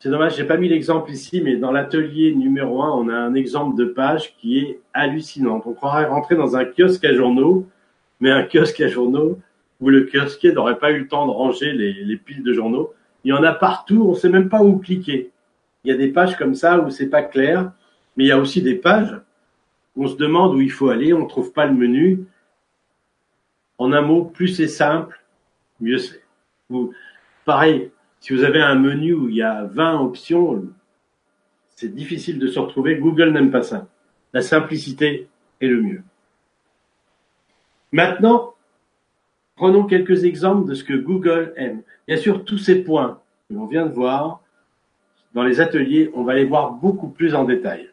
C'est 0.00 0.08
dommage, 0.08 0.36
j'ai 0.36 0.44
pas 0.44 0.56
mis 0.56 0.68
l'exemple 0.68 1.10
ici, 1.10 1.42
mais 1.42 1.56
dans 1.56 1.70
l'atelier 1.70 2.34
numéro 2.34 2.82
1, 2.82 2.90
on 2.90 3.08
a 3.08 3.14
un 3.14 3.34
exemple 3.34 3.76
de 3.76 3.84
page 3.84 4.34
qui 4.38 4.58
est 4.58 4.80
hallucinant. 4.94 5.62
On 5.64 5.72
croirait 5.72 6.06
rentrer 6.06 6.34
dans 6.34 6.56
un 6.56 6.64
kiosque 6.64 7.04
à 7.04 7.12
journaux 7.12 7.68
mais 8.20 8.30
un 8.30 8.44
kiosque 8.44 8.80
à 8.80 8.88
journaux 8.88 9.38
où 9.80 9.88
le 9.88 10.04
kiosquier 10.04 10.52
n'aurait 10.52 10.78
pas 10.78 10.92
eu 10.92 11.00
le 11.00 11.08
temps 11.08 11.26
de 11.26 11.32
ranger 11.32 11.72
les, 11.72 12.16
piles 12.16 12.42
de 12.42 12.52
journaux. 12.52 12.92
Il 13.24 13.30
y 13.30 13.32
en 13.32 13.42
a 13.42 13.52
partout, 13.52 14.04
on 14.06 14.10
ne 14.10 14.16
sait 14.16 14.28
même 14.28 14.50
pas 14.50 14.62
où 14.62 14.78
cliquer. 14.78 15.30
Il 15.84 15.90
y 15.90 15.94
a 15.94 15.96
des 15.96 16.08
pages 16.08 16.36
comme 16.36 16.54
ça 16.54 16.78
où 16.80 16.90
c'est 16.90 17.08
pas 17.08 17.22
clair, 17.22 17.72
mais 18.16 18.24
il 18.24 18.26
y 18.28 18.32
a 18.32 18.38
aussi 18.38 18.60
des 18.60 18.74
pages 18.74 19.18
où 19.96 20.04
on 20.04 20.08
se 20.08 20.16
demande 20.16 20.54
où 20.54 20.60
il 20.60 20.70
faut 20.70 20.90
aller, 20.90 21.14
on 21.14 21.24
ne 21.24 21.28
trouve 21.28 21.52
pas 21.52 21.66
le 21.66 21.72
menu. 21.72 22.26
En 23.78 23.92
un 23.92 24.02
mot, 24.02 24.24
plus 24.24 24.48
c'est 24.48 24.68
simple, 24.68 25.18
mieux 25.80 25.98
c'est. 25.98 26.20
pareil, 27.46 27.90
si 28.20 28.34
vous 28.34 28.44
avez 28.44 28.60
un 28.60 28.74
menu 28.74 29.14
où 29.14 29.28
il 29.28 29.36
y 29.36 29.42
a 29.42 29.64
20 29.64 30.00
options, 30.00 30.64
c'est 31.70 31.94
difficile 31.94 32.38
de 32.38 32.46
se 32.46 32.58
retrouver. 32.58 32.96
Google 32.96 33.30
n'aime 33.30 33.50
pas 33.50 33.62
ça. 33.62 33.88
La 34.32 34.42
simplicité 34.42 35.28
est 35.60 35.66
le 35.66 35.82
mieux. 35.82 36.02
Maintenant, 37.92 38.54
prenons 39.56 39.84
quelques 39.84 40.24
exemples 40.24 40.68
de 40.68 40.74
ce 40.74 40.84
que 40.84 40.94
Google 40.94 41.52
aime. 41.56 41.82
Bien 42.06 42.18
sûr, 42.18 42.44
tous 42.44 42.58
ces 42.58 42.84
points 42.84 43.20
que 43.48 43.54
l'on 43.54 43.66
vient 43.66 43.86
de 43.86 43.92
voir 43.92 44.42
dans 45.32 45.42
les 45.42 45.60
ateliers, 45.60 46.10
on 46.14 46.22
va 46.22 46.34
les 46.34 46.44
voir 46.44 46.72
beaucoup 46.72 47.08
plus 47.08 47.34
en 47.34 47.44
détail. 47.44 47.90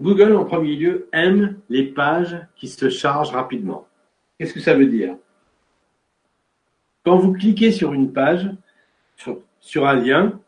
Google, 0.00 0.34
en 0.34 0.44
premier 0.44 0.76
lieu, 0.76 1.08
aime 1.12 1.56
les 1.70 1.84
pages 1.84 2.38
qui 2.56 2.68
se 2.68 2.90
chargent 2.90 3.32
rapidement. 3.32 3.86
Qu'est-ce 4.38 4.52
que 4.52 4.60
ça 4.60 4.74
veut 4.74 4.86
dire? 4.86 5.16
Quand 7.04 7.16
vous 7.16 7.32
cliquez 7.32 7.70
sur 7.70 7.92
une 7.92 8.12
page, 8.12 8.50
sur, 9.60 9.86
un 9.86 9.94
lien, 9.94 10.40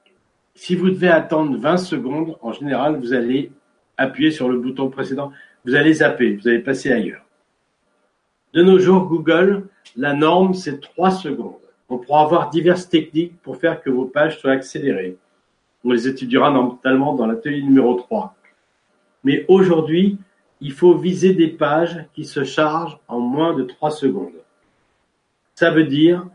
si 0.55 0.75
vous 0.75 0.91
devez 0.91 1.09
attendre 1.09 1.57
20 1.59 1.77
secondes, 1.77 2.37
en 2.43 2.53
général, 2.53 2.99
vous 2.99 3.13
allez 3.13 3.53
appuyer 3.97 4.31
sur 4.31 4.49
le 4.49 4.59
bouton 4.59 4.91
précédent 4.91 5.33
vous 5.67 5.75
allez 5.75 5.95
zapper, 5.95 6.37
vous 6.37 6.47
allez 6.47 6.61
passer 6.61 6.93
ailleurs. 6.93 7.25
De 8.55 8.63
nos 8.63 8.79
jours, 8.79 9.07
Google, 9.07 9.67
la 9.97 10.15
norme, 10.15 10.55
c'est 10.55 10.81
3 10.81 11.11
secondes. 11.11 11.57
On 11.89 11.99
pourra 11.99 12.23
avoir 12.23 12.51
diverses 12.51 12.89
techniques 12.89 13.37
pour 13.43 13.57
faire 13.57 13.83
que 13.83 13.91
vos 13.91 14.05
pages 14.05 14.39
soient 14.39 14.53
accélérées. 14.53 15.17
On 15.85 15.91
les 15.91 16.07
étudiera 16.07 16.51
notamment 16.51 17.15
dans 17.15 17.27
l'atelier 17.27 17.63
numéro 17.63 17.95
3. 17.95 18.37
Mais 19.25 19.45
aujourd'hui, 19.49 20.19
il 20.61 20.73
faut 20.73 20.97
viser 20.97 21.35
des 21.35 21.49
pages 21.49 22.07
qui 22.15 22.25
se 22.25 22.45
chargent 22.45 23.01
en 23.09 23.19
moins 23.19 23.53
de 23.53 23.65
3 23.65 23.91
secondes. 23.91 24.41
Ça 25.57 25.73
veut 25.73 25.85
dire 25.85 26.29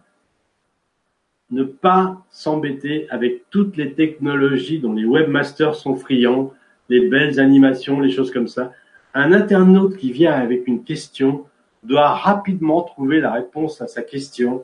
ne 1.51 1.63
pas 1.63 2.17
s'embêter 2.29 3.07
avec 3.09 3.49
toutes 3.49 3.77
les 3.77 3.93
technologies 3.93 4.79
dont 4.79 4.93
les 4.93 5.05
webmasters 5.05 5.75
sont 5.75 5.95
friands, 5.95 6.53
les 6.89 7.07
belles 7.07 7.39
animations, 7.39 7.99
les 7.99 8.11
choses 8.11 8.31
comme 8.31 8.47
ça. 8.47 8.71
Un 9.13 9.33
internaute 9.33 9.97
qui 9.97 10.11
vient 10.11 10.33
avec 10.33 10.67
une 10.67 10.83
question 10.83 11.45
doit 11.83 12.09
rapidement 12.09 12.81
trouver 12.81 13.19
la 13.19 13.33
réponse 13.33 13.81
à 13.81 13.87
sa 13.87 14.01
question. 14.01 14.63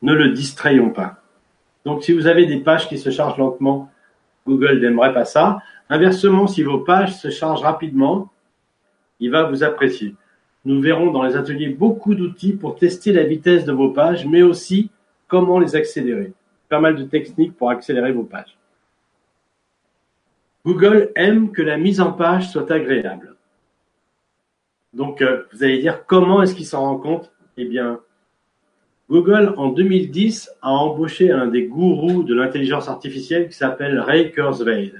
Ne 0.00 0.14
le 0.14 0.30
distrayons 0.30 0.90
pas. 0.90 1.22
Donc, 1.84 2.02
si 2.02 2.12
vous 2.12 2.26
avez 2.26 2.46
des 2.46 2.60
pages 2.60 2.88
qui 2.88 2.98
se 2.98 3.10
chargent 3.10 3.38
lentement, 3.38 3.90
Google 4.46 4.80
n'aimerait 4.80 5.12
pas 5.12 5.24
ça. 5.24 5.58
Inversement, 5.88 6.46
si 6.46 6.62
vos 6.62 6.78
pages 6.78 7.16
se 7.16 7.30
chargent 7.30 7.62
rapidement, 7.62 8.30
il 9.20 9.30
va 9.30 9.44
vous 9.44 9.62
apprécier. 9.62 10.14
Nous 10.64 10.80
verrons 10.80 11.10
dans 11.10 11.22
les 11.22 11.36
ateliers 11.36 11.68
beaucoup 11.68 12.14
d'outils 12.14 12.52
pour 12.52 12.76
tester 12.76 13.12
la 13.12 13.24
vitesse 13.24 13.64
de 13.64 13.72
vos 13.72 13.90
pages, 13.90 14.26
mais 14.26 14.42
aussi 14.42 14.90
comment 15.32 15.58
les 15.58 15.74
accélérer. 15.74 16.34
Pas 16.68 16.78
mal 16.78 16.94
de 16.94 17.04
techniques 17.04 17.56
pour 17.56 17.70
accélérer 17.70 18.12
vos 18.12 18.22
pages. 18.22 18.54
Google 20.66 21.10
aime 21.16 21.52
que 21.52 21.62
la 21.62 21.78
mise 21.78 22.02
en 22.02 22.12
page 22.12 22.50
soit 22.50 22.70
agréable. 22.70 23.34
Donc, 24.92 25.22
euh, 25.22 25.44
vous 25.50 25.64
allez 25.64 25.78
dire, 25.78 26.04
comment 26.04 26.42
est-ce 26.42 26.54
qu'il 26.54 26.66
s'en 26.66 26.82
rend 26.82 26.98
compte? 26.98 27.32
Eh 27.56 27.64
bien, 27.64 28.00
Google, 29.08 29.54
en 29.56 29.70
2010, 29.70 30.50
a 30.60 30.68
embauché 30.68 31.30
un 31.30 31.46
des 31.46 31.64
gourous 31.64 32.24
de 32.24 32.34
l'intelligence 32.34 32.88
artificielle 32.90 33.48
qui 33.48 33.56
s'appelle 33.56 33.98
Ray 34.00 34.32
Kurzweil. 34.32 34.92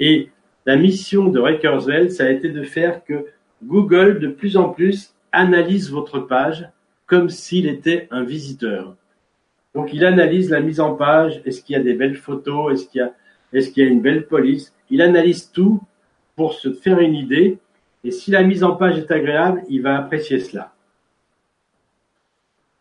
Et 0.00 0.30
la 0.66 0.74
mission 0.74 1.28
de 1.28 1.38
Ray 1.38 1.60
Kurzweil, 1.60 2.10
ça 2.10 2.24
a 2.24 2.30
été 2.30 2.48
de 2.48 2.64
faire 2.64 3.04
que 3.04 3.26
Google, 3.62 4.18
de 4.18 4.26
plus 4.26 4.56
en 4.56 4.70
plus, 4.70 5.14
analyse 5.30 5.88
votre 5.88 6.18
page 6.18 6.68
comme 7.06 7.30
s'il 7.30 7.68
était 7.68 8.08
un 8.10 8.24
visiteur. 8.24 8.96
Donc, 9.74 9.92
il 9.92 10.04
analyse 10.04 10.50
la 10.50 10.60
mise 10.60 10.80
en 10.80 10.94
page. 10.94 11.40
Est-ce 11.44 11.62
qu'il 11.62 11.76
y 11.76 11.78
a 11.78 11.82
des 11.82 11.94
belles 11.94 12.16
photos? 12.16 12.72
Est-ce 12.72 12.88
qu'il 12.88 13.00
y 13.00 13.02
a, 13.02 13.12
est-ce 13.52 13.78
y 13.78 13.82
a 13.82 13.86
une 13.86 14.00
belle 14.00 14.26
police? 14.26 14.74
Il 14.90 15.02
analyse 15.02 15.50
tout 15.50 15.80
pour 16.36 16.54
se 16.54 16.72
faire 16.72 16.98
une 17.00 17.14
idée 17.14 17.58
et 18.02 18.10
si 18.10 18.30
la 18.30 18.42
mise 18.42 18.64
en 18.64 18.76
page 18.76 18.98
est 18.98 19.10
agréable, 19.10 19.62
il 19.68 19.82
va 19.82 19.98
apprécier 19.98 20.38
cela. 20.38 20.72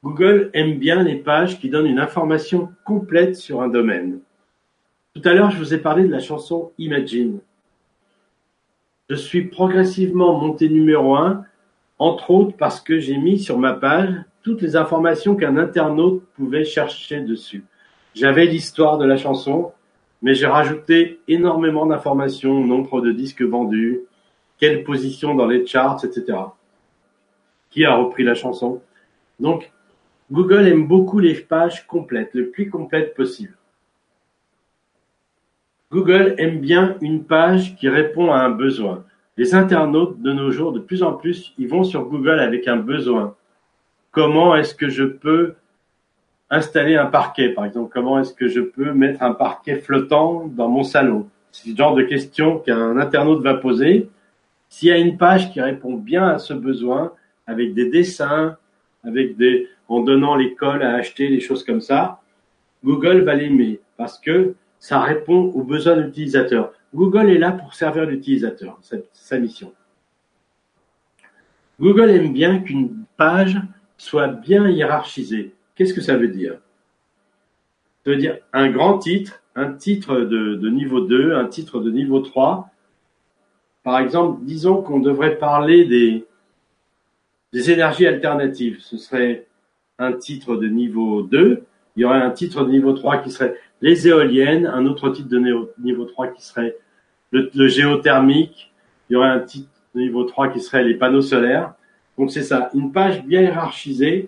Google 0.04 0.50
aime 0.54 0.80
bien 0.80 1.04
les 1.04 1.18
pages 1.18 1.60
qui 1.60 1.70
donnent 1.70 1.88
une 1.88 2.00
information 2.00 2.70
complète 2.86 3.36
sur 3.36 3.62
un 3.62 3.68
domaine. 3.68 4.20
Tout 5.14 5.22
à 5.26 5.34
l'heure, 5.34 5.52
je 5.52 5.58
vous 5.58 5.74
ai 5.74 5.78
parlé 5.78 6.04
de 6.04 6.12
la 6.12 6.20
chanson 6.20 6.72
Imagine. 6.78 7.40
Je 9.10 9.16
suis 9.16 9.48
progressivement 9.48 10.40
monté 10.40 10.70
numéro 10.70 11.16
un, 11.16 11.44
entre 11.98 12.32
autres 12.32 12.56
parce 12.56 12.80
que 12.80 13.00
j'ai 13.00 13.18
mis 13.18 13.40
sur 13.40 13.58
ma 13.58 13.74
page 13.74 14.14
toutes 14.50 14.64
les 14.64 14.76
informations 14.76 15.36
qu'un 15.36 15.58
internaute 15.58 16.24
pouvait 16.34 16.66
chercher 16.66 17.22
dessus. 17.22 17.64
J'avais 18.16 18.48
l'histoire 18.48 18.98
de 18.98 19.06
la 19.06 19.16
chanson, 19.16 19.74
mais 20.24 20.34
j'ai 20.34 20.48
rajouté 20.48 21.20
énormément 21.28 21.86
d'informations, 21.86 22.66
nombre 22.66 23.00
de 23.02 23.12
disques 23.12 23.44
vendus, 23.44 24.00
quelle 24.58 24.84
position 24.84 25.36
dans 25.36 25.46
les 25.46 25.68
charts, 25.68 26.04
etc. 26.04 26.36
Qui 27.70 27.86
a 27.86 27.94
repris 27.94 28.24
la 28.24 28.34
chanson 28.34 28.82
Donc, 29.40 29.72
Google 30.32 30.68
aime 30.68 30.88
beaucoup 30.88 31.20
les 31.20 31.36
pages 31.36 31.86
complètes, 31.86 32.32
le 32.34 32.50
plus 32.50 32.72
complètes 32.72 33.14
possible. 33.14 33.56
Google 35.92 36.34
aime 36.40 36.60
bien 36.60 36.96
une 37.02 37.24
page 37.24 37.76
qui 37.76 37.88
répond 37.88 38.32
à 38.32 38.40
un 38.40 38.50
besoin. 38.50 39.06
Les 39.38 39.54
internautes 39.54 40.20
de 40.24 40.34
nos 40.34 40.50
jours, 40.50 40.72
de 40.72 40.80
plus 40.80 41.04
en 41.04 41.14
plus, 41.14 41.54
ils 41.60 41.68
vont 41.68 41.84
sur 41.84 42.06
Google 42.06 42.40
avec 42.40 42.68
un 42.68 42.78
besoin. 42.78 43.36
Comment 44.22 44.54
est-ce 44.58 44.76
que 44.76 44.90
je 44.90 45.06
peux 45.06 45.54
installer 46.50 46.98
un 46.98 47.06
parquet, 47.06 47.54
par 47.54 47.64
exemple? 47.64 47.90
Comment 47.94 48.20
est-ce 48.20 48.34
que 48.34 48.50
je 48.50 48.60
peux 48.60 48.92
mettre 48.92 49.24
un 49.24 49.34
parquet 49.34 49.76
flottant 49.76 50.46
dans 50.46 50.68
mon 50.68 50.84
salon? 50.84 51.30
C'est 51.54 51.70
le 51.70 51.78
genre 51.78 51.96
de 51.96 52.04
question 52.04 52.60
qu'un 52.60 52.98
internaute 52.98 53.42
va 53.42 53.54
poser. 53.54 54.10
S'il 54.68 54.90
y 54.90 54.92
a 54.92 54.98
une 54.98 55.16
page 55.16 55.54
qui 55.54 55.62
répond 55.62 55.94
bien 55.94 56.28
à 56.28 56.38
ce 56.38 56.54
besoin, 56.54 57.14
avec 57.48 57.74
des 57.74 57.90
dessins, 57.90 58.58
avec 59.06 59.38
des, 59.38 59.70
en 59.88 60.02
donnant 60.02 60.36
les 60.36 60.54
cols 60.54 60.84
à 60.84 60.96
acheter, 60.96 61.30
des 61.30 61.40
choses 61.40 61.64
comme 61.64 61.80
ça, 61.80 62.20
Google 62.84 63.22
va 63.22 63.36
l'aimer 63.36 63.80
parce 63.96 64.20
que 64.20 64.54
ça 64.80 65.00
répond 65.00 65.44
aux 65.56 65.64
besoins 65.64 65.96
de 65.96 66.02
l'utilisateur. 66.02 66.74
Google 66.94 67.30
est 67.30 67.38
là 67.38 67.54
pour 67.54 67.74
servir 67.74 68.06
l'utilisateur, 68.06 68.78
sa 69.14 69.40
mission. 69.40 69.72
Google 71.80 72.10
aime 72.10 72.34
bien 72.34 72.60
qu'une 72.60 73.06
page 73.16 73.58
soit 74.00 74.28
bien 74.28 74.68
hiérarchisée. 74.68 75.54
Qu'est-ce 75.76 75.94
que 75.94 76.02
ça 76.02 76.18
veut 76.18 76.30
dire? 76.30 76.54
Ça 78.04 78.12
veut 78.12 78.18
dire 78.18 78.38
un 78.54 78.70
grand 78.70 78.98
titre, 78.98 79.44
un 79.56 79.74
titre 79.74 80.22
de, 80.22 80.70
niveau 80.70 81.02
2, 81.02 81.36
un 81.36 81.46
titre 81.46 81.80
de 81.80 81.92
niveau 81.92 82.22
3. 82.22 82.70
Par 83.84 84.00
exemple, 84.00 84.40
disons 84.44 84.82
qu'on 84.82 85.00
devrait 85.00 85.38
parler 85.38 85.86
des, 85.86 86.26
des 87.54 87.72
énergies 87.72 88.08
alternatives. 88.08 88.80
Ce 88.80 88.98
serait 88.98 89.48
un 89.98 90.14
titre 90.14 90.56
de 90.56 90.68
niveau 90.68 91.22
2. 91.22 91.64
Il 91.96 92.02
y 92.02 92.06
aurait 92.06 92.22
un 92.22 92.32
titre 92.32 92.64
de 92.64 92.72
niveau 92.72 92.94
3 92.94 93.18
qui 93.18 93.32
serait 93.32 93.56
les 93.82 94.08
éoliennes, 94.08 94.66
un 94.66 94.86
autre 94.86 95.10
titre 95.10 95.30
de 95.30 95.40
niveau 95.78 96.06
3 96.06 96.28
qui 96.28 96.42
serait 96.42 96.78
le, 97.32 97.68
géothermique, 97.68 98.72
il 99.10 99.14
y 99.14 99.16
aurait 99.16 99.30
un 99.30 99.40
titre 99.40 99.70
de 99.94 100.02
niveau 100.02 100.24
3 100.24 100.50
qui 100.50 100.62
serait 100.62 100.84
les 100.84 100.96
panneaux 100.96 101.22
solaires. 101.22 101.74
Donc 102.20 102.32
c'est 102.32 102.44
ça, 102.44 102.70
une 102.74 102.92
page 102.92 103.24
bien 103.24 103.42
hiérarchisée 103.42 104.28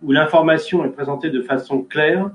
où 0.00 0.12
l'information 0.12 0.84
est 0.84 0.90
présentée 0.90 1.28
de 1.28 1.42
façon 1.42 1.82
claire 1.82 2.30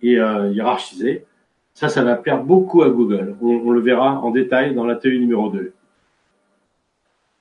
et 0.00 0.18
euh, 0.18 0.50
hiérarchisée. 0.50 1.26
Ça, 1.74 1.90
ça 1.90 2.02
va 2.02 2.16
plaire 2.16 2.42
beaucoup 2.42 2.82
à 2.82 2.88
Google. 2.88 3.36
On, 3.42 3.48
on 3.48 3.70
le 3.72 3.80
verra 3.80 4.18
en 4.20 4.30
détail 4.30 4.74
dans 4.74 4.86
l'atelier 4.86 5.18
numéro 5.18 5.50
2. 5.50 5.74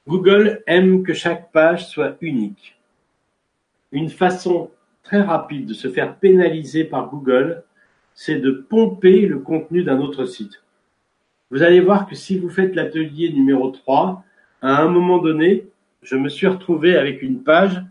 Google 0.06 0.62
aime 0.67 1.04
que 1.04 1.13
chaque 1.13 1.50
page 1.54 1.88
soit 1.88 2.17
unique. 2.19 2.78
Une 3.93 4.10
façon 4.10 4.69
très 5.02 5.22
rapide 5.22 5.65
de 5.65 5.74
se 5.74 5.88
faire 5.88 6.17
pénaliser 6.17 6.84
par 6.84 7.10
Google, 7.10 7.63
c'est 8.13 8.39
de 8.39 8.52
pomper 8.52 9.28
le 9.28 9.39
contenu 9.39 9.84
d'un 9.84 10.02
autre 10.02 10.26
site. 10.26 10.62
Vous 11.52 11.63
allez 11.63 11.80
voir 11.80 12.06
que 12.06 12.15
si 12.15 12.38
vous 12.38 12.50
faites 12.50 12.76
l'atelier 12.76 13.32
numéro 13.32 13.69
3, 13.72 14.26
à 14.62 14.82
un 14.82 14.89
moment 14.89 15.19
donné, 15.19 15.69
je 16.04 16.16
me 16.16 16.30
suis 16.30 16.48
retrouvé 16.48 16.96
avec 16.96 17.22
une 17.22 17.44
page 17.44 17.82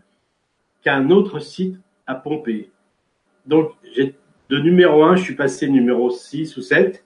qu'un 0.83 1.09
autre 1.09 1.39
site 1.39 1.79
a 2.07 2.15
pompé. 2.15 2.71
Donc, 3.45 3.71
de 4.49 4.57
numéro 4.59 5.03
1, 5.03 5.17
je 5.17 5.23
suis 5.23 5.35
passé 5.35 5.69
numéro 5.69 6.09
6 6.09 6.57
ou 6.57 6.61
7. 6.61 7.03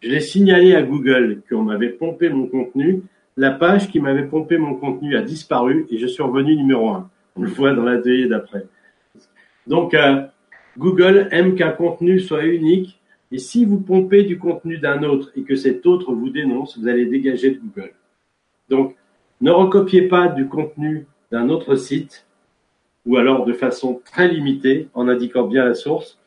Je 0.00 0.08
l'ai 0.08 0.20
signalé 0.20 0.74
à 0.74 0.82
Google 0.82 1.42
qu'on 1.48 1.62
m'avait 1.62 1.88
pompé 1.88 2.28
mon 2.28 2.46
contenu. 2.46 3.02
La 3.36 3.50
page 3.50 3.88
qui 3.88 4.00
m'avait 4.00 4.26
pompé 4.26 4.58
mon 4.58 4.74
contenu 4.74 5.16
a 5.16 5.22
disparu 5.22 5.86
et 5.90 5.98
je 5.98 6.06
suis 6.06 6.22
revenu 6.22 6.56
numéro 6.56 6.90
1. 6.90 7.10
On 7.36 7.42
le 7.42 7.48
voit 7.48 7.72
dans 7.72 7.82
l'atelier 7.82 8.26
d'après. 8.26 8.66
Donc, 9.66 9.94
euh, 9.94 10.22
Google 10.76 11.28
aime 11.32 11.54
qu'un 11.54 11.70
contenu 11.70 12.20
soit 12.20 12.44
unique 12.44 13.00
et 13.30 13.38
si 13.38 13.64
vous 13.64 13.80
pompez 13.80 14.22
du 14.22 14.38
contenu 14.38 14.78
d'un 14.78 15.02
autre 15.02 15.30
et 15.36 15.42
que 15.42 15.56
cet 15.56 15.84
autre 15.86 16.12
vous 16.12 16.30
dénonce, 16.30 16.78
vous 16.78 16.88
allez 16.88 17.06
dégager 17.06 17.50
de 17.50 17.58
Google. 17.58 17.92
Donc, 18.68 18.96
ne 19.40 19.50
recopiez 19.50 20.08
pas 20.08 20.28
du 20.28 20.48
contenu 20.48 21.06
d'un 21.30 21.48
autre 21.48 21.76
site 21.76 22.26
ou 23.06 23.16
alors 23.16 23.44
de 23.44 23.52
façon 23.52 24.00
très 24.04 24.28
limitée 24.28 24.88
en 24.94 25.08
indiquant 25.08 25.44
bien 25.44 25.64
la 25.64 25.74
source, 25.74 26.18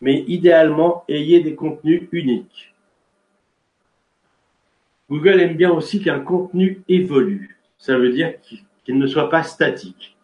mais 0.00 0.24
idéalement, 0.28 1.04
ayez 1.08 1.40
des 1.40 1.54
contenus 1.54 2.08
uniques. 2.12 2.74
Google 5.08 5.40
aime 5.40 5.56
bien 5.56 5.70
aussi 5.70 6.02
qu'un 6.02 6.20
contenu 6.20 6.82
évolue. 6.88 7.58
Ça 7.78 7.96
veut 7.96 8.10
dire 8.10 8.34
qu'il 8.84 8.98
ne 8.98 9.06
soit 9.06 9.30
pas 9.30 9.44
statique. 9.44 10.16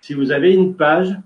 Si 0.00 0.12
vous 0.12 0.32
avez 0.32 0.52
une 0.52 0.74
page 0.74 1.16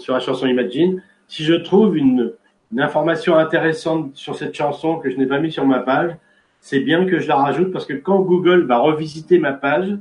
sur 0.00 0.14
la 0.14 0.20
chanson 0.20 0.46
Imagine. 0.46 1.02
Si 1.28 1.44
je 1.44 1.54
trouve 1.54 1.96
une, 1.96 2.32
information 2.78 3.36
intéressante 3.36 4.16
sur 4.16 4.34
cette 4.34 4.54
chanson 4.54 4.98
que 4.98 5.10
je 5.10 5.16
n'ai 5.16 5.26
pas 5.26 5.38
mis 5.38 5.52
sur 5.52 5.66
ma 5.66 5.80
page, 5.80 6.16
c'est 6.62 6.80
bien 6.80 7.06
que 7.06 7.18
je 7.18 7.26
la 7.26 7.36
rajoute 7.36 7.72
parce 7.72 7.84
que 7.84 7.92
quand 7.92 8.20
Google 8.20 8.62
va 8.62 8.78
revisiter 8.78 9.40
ma 9.40 9.52
page 9.52 9.98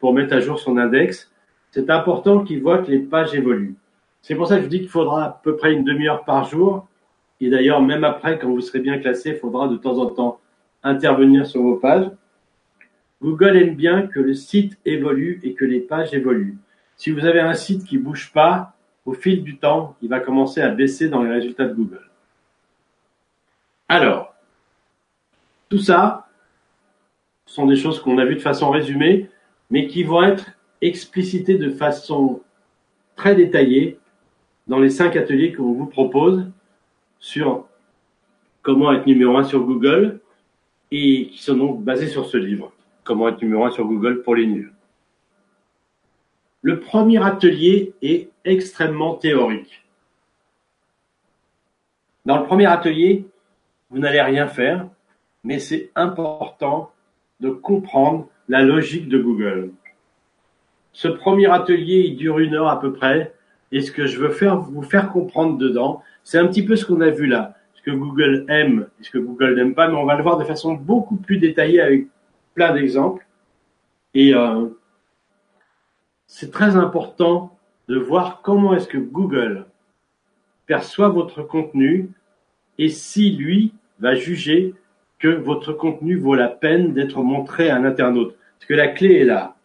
pour 0.00 0.12
mettre 0.12 0.34
à 0.34 0.40
jour 0.40 0.58
son 0.58 0.76
index, 0.76 1.30
c'est 1.70 1.90
important 1.90 2.40
qu'il 2.40 2.60
voit 2.60 2.78
que 2.78 2.90
les 2.90 2.98
pages 2.98 3.34
évoluent. 3.34 3.76
C'est 4.20 4.34
pour 4.34 4.48
ça 4.48 4.56
que 4.58 4.64
je 4.64 4.68
dis 4.68 4.80
qu'il 4.80 4.88
faudra 4.88 5.24
à 5.24 5.40
peu 5.42 5.56
près 5.56 5.72
une 5.72 5.84
demi-heure 5.84 6.24
par 6.24 6.44
jour. 6.44 6.88
Et 7.40 7.50
d'ailleurs, 7.50 7.80
même 7.80 8.02
après, 8.02 8.38
quand 8.38 8.48
vous 8.48 8.60
serez 8.60 8.80
bien 8.80 8.98
classé, 8.98 9.30
il 9.30 9.36
faudra 9.36 9.68
de 9.68 9.76
temps 9.76 9.96
en 9.98 10.06
temps 10.06 10.40
intervenir 10.82 11.46
sur 11.46 11.62
vos 11.62 11.76
pages. 11.76 12.10
Google 13.22 13.56
aime 13.56 13.76
bien 13.76 14.08
que 14.08 14.18
le 14.18 14.34
site 14.34 14.76
évolue 14.84 15.40
et 15.44 15.54
que 15.54 15.64
les 15.64 15.80
pages 15.80 16.12
évoluent. 16.14 16.58
Si 16.96 17.12
vous 17.12 17.24
avez 17.24 17.40
un 17.40 17.54
site 17.54 17.84
qui 17.84 17.96
bouge 17.96 18.32
pas, 18.32 18.74
au 19.06 19.12
fil 19.12 19.44
du 19.44 19.56
temps, 19.58 19.94
il 20.02 20.08
va 20.08 20.18
commencer 20.18 20.60
à 20.60 20.70
baisser 20.70 21.08
dans 21.08 21.22
les 21.22 21.30
résultats 21.30 21.66
de 21.66 21.74
Google. 21.74 22.10
Alors, 23.88 24.33
tout 25.74 25.80
ça 25.80 26.28
sont 27.46 27.66
des 27.66 27.74
choses 27.74 28.00
qu'on 28.00 28.18
a 28.18 28.24
vues 28.24 28.36
de 28.36 28.40
façon 28.40 28.70
résumée, 28.70 29.28
mais 29.70 29.88
qui 29.88 30.04
vont 30.04 30.22
être 30.22 30.52
explicitées 30.80 31.58
de 31.58 31.68
façon 31.68 32.42
très 33.16 33.34
détaillée 33.34 33.98
dans 34.68 34.78
les 34.78 34.88
cinq 34.88 35.16
ateliers 35.16 35.52
qu'on 35.52 35.72
vous 35.72 35.86
propose 35.86 36.48
sur 37.18 37.66
comment 38.62 38.92
être 38.92 39.04
numéro 39.06 39.36
un 39.36 39.42
sur 39.42 39.64
Google 39.64 40.20
et 40.92 41.26
qui 41.26 41.42
sont 41.42 41.56
donc 41.56 41.82
basés 41.82 42.06
sur 42.06 42.26
ce 42.26 42.36
livre, 42.36 42.72
Comment 43.02 43.28
être 43.28 43.42
numéro 43.42 43.64
un 43.64 43.70
sur 43.70 43.84
Google 43.84 44.22
pour 44.22 44.36
les 44.36 44.46
nuls. 44.46 44.72
Le 46.62 46.78
premier 46.78 47.20
atelier 47.20 47.94
est 48.00 48.30
extrêmement 48.44 49.16
théorique. 49.16 49.82
Dans 52.24 52.38
le 52.38 52.44
premier 52.44 52.66
atelier, 52.66 53.26
vous 53.90 53.98
n'allez 53.98 54.22
rien 54.22 54.46
faire, 54.46 54.86
mais 55.44 55.58
c'est 55.58 55.90
important 55.94 56.90
de 57.40 57.50
comprendre 57.50 58.28
la 58.48 58.62
logique 58.62 59.08
de 59.08 59.18
Google. 59.18 59.72
Ce 60.92 61.08
premier 61.08 61.50
atelier, 61.50 62.04
il 62.06 62.16
dure 62.16 62.38
une 62.38 62.54
heure 62.54 62.68
à 62.68 62.80
peu 62.80 62.92
près, 62.92 63.34
et 63.72 63.80
ce 63.80 63.92
que 63.92 64.06
je 64.06 64.18
veux 64.18 64.30
faire, 64.30 64.58
vous 64.58 64.82
faire 64.82 65.10
comprendre 65.10 65.58
dedans, 65.58 66.02
c'est 66.22 66.38
un 66.38 66.46
petit 66.46 66.64
peu 66.64 66.76
ce 66.76 66.86
qu'on 66.86 67.00
a 67.00 67.10
vu 67.10 67.26
là, 67.26 67.54
ce 67.74 67.82
que 67.82 67.90
Google 67.90 68.46
aime 68.48 68.88
et 69.00 69.04
ce 69.04 69.10
que 69.10 69.18
Google 69.18 69.56
n'aime 69.56 69.74
pas, 69.74 69.88
mais 69.88 69.96
on 69.96 70.06
va 70.06 70.16
le 70.16 70.22
voir 70.22 70.38
de 70.38 70.44
façon 70.44 70.74
beaucoup 70.74 71.16
plus 71.16 71.38
détaillée 71.38 71.80
avec 71.80 72.06
plein 72.54 72.72
d'exemples. 72.72 73.26
Et 74.14 74.32
euh, 74.34 74.68
c'est 76.26 76.50
très 76.50 76.76
important 76.76 77.58
de 77.88 77.98
voir 77.98 78.40
comment 78.42 78.74
est-ce 78.74 78.88
que 78.88 78.98
Google 78.98 79.66
perçoit 80.66 81.08
votre 81.08 81.42
contenu 81.42 82.10
et 82.78 82.88
si 82.88 83.32
lui 83.32 83.74
va 83.98 84.14
juger 84.14 84.74
que 85.18 85.28
votre 85.28 85.72
contenu 85.72 86.16
vaut 86.16 86.34
la 86.34 86.48
peine 86.48 86.92
d'être 86.92 87.22
montré 87.22 87.70
à 87.70 87.76
un 87.76 87.84
internaute. 87.84 88.34
Parce 88.58 88.66
que 88.66 88.74
la 88.74 88.88
clé 88.88 89.20
est 89.20 89.24
là. 89.24 89.56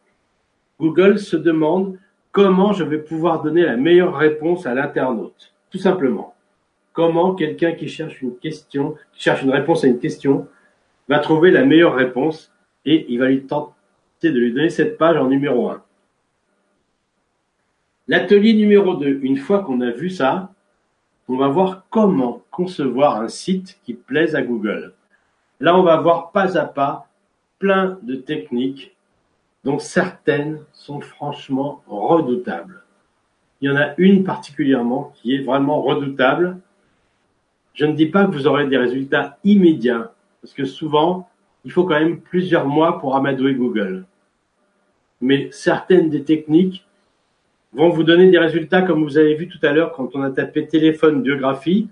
Google 0.79 1.19
se 1.19 1.35
demande 1.35 1.97
comment 2.31 2.73
je 2.73 2.83
vais 2.83 2.99
pouvoir 2.99 3.41
donner 3.41 3.63
la 3.63 3.77
meilleure 3.77 4.15
réponse 4.15 4.65
à 4.65 4.73
l'internaute. 4.73 5.53
Tout 5.71 5.77
simplement. 5.77 6.35
Comment 6.93 7.35
quelqu'un 7.35 7.73
qui 7.73 7.87
cherche 7.87 8.21
une 8.21 8.37
question, 8.37 8.95
qui 9.13 9.21
cherche 9.21 9.43
une 9.43 9.51
réponse 9.51 9.83
à 9.83 9.87
une 9.87 9.99
question, 9.99 10.47
va 11.07 11.19
trouver 11.19 11.51
la 11.51 11.65
meilleure 11.65 11.95
réponse 11.95 12.51
et 12.85 13.05
il 13.09 13.19
va 13.19 13.27
lui 13.27 13.43
tenter 13.43 13.73
de 14.23 14.39
lui 14.39 14.53
donner 14.53 14.69
cette 14.69 14.97
page 14.97 15.17
en 15.17 15.27
numéro 15.27 15.69
1. 15.69 15.81
L'atelier 18.07 18.53
numéro 18.53 18.95
2, 18.95 19.19
une 19.21 19.37
fois 19.37 19.63
qu'on 19.63 19.81
a 19.81 19.91
vu 19.91 20.09
ça, 20.09 20.51
on 21.27 21.37
va 21.37 21.47
voir 21.47 21.85
comment 21.89 22.41
concevoir 22.49 23.21
un 23.21 23.27
site 23.27 23.79
qui 23.83 23.93
plaise 23.93 24.35
à 24.35 24.41
Google. 24.41 24.93
Là, 25.59 25.77
on 25.77 25.83
va 25.83 25.97
voir 25.97 26.31
pas 26.31 26.57
à 26.57 26.65
pas 26.65 27.07
plein 27.59 27.99
de 28.01 28.15
techniques 28.15 28.95
dont 29.63 29.79
certaines 29.79 30.59
sont 30.71 31.01
franchement 31.01 31.83
redoutables. 31.87 32.81
Il 33.61 33.69
y 33.69 33.71
en 33.71 33.75
a 33.75 33.93
une 33.97 34.23
particulièrement 34.23 35.13
qui 35.15 35.35
est 35.35 35.43
vraiment 35.43 35.81
redoutable. 35.81 36.59
Je 37.73 37.85
ne 37.85 37.93
dis 37.93 38.05
pas 38.05 38.25
que 38.25 38.31
vous 38.31 38.47
aurez 38.47 38.67
des 38.67 38.77
résultats 38.77 39.37
immédiats, 39.43 40.13
parce 40.41 40.53
que 40.53 40.65
souvent, 40.65 41.29
il 41.65 41.71
faut 41.71 41.83
quand 41.83 41.99
même 41.99 42.21
plusieurs 42.21 42.65
mois 42.65 42.99
pour 42.99 43.17
amadouer 43.17 43.53
Google. 43.55 44.05
Mais 45.19 45.49
certaines 45.51 46.09
des 46.09 46.23
techniques 46.23 46.85
vont 47.73 47.89
vous 47.89 48.03
donner 48.03 48.31
des 48.31 48.39
résultats 48.39 48.81
comme 48.81 49.03
vous 49.03 49.17
avez 49.17 49.35
vu 49.35 49.49
tout 49.49 49.59
à 49.63 49.71
l'heure 49.71 49.91
quand 49.91 50.15
on 50.15 50.21
a 50.21 50.31
tapé 50.31 50.65
téléphone 50.65 51.21
biographie. 51.21 51.89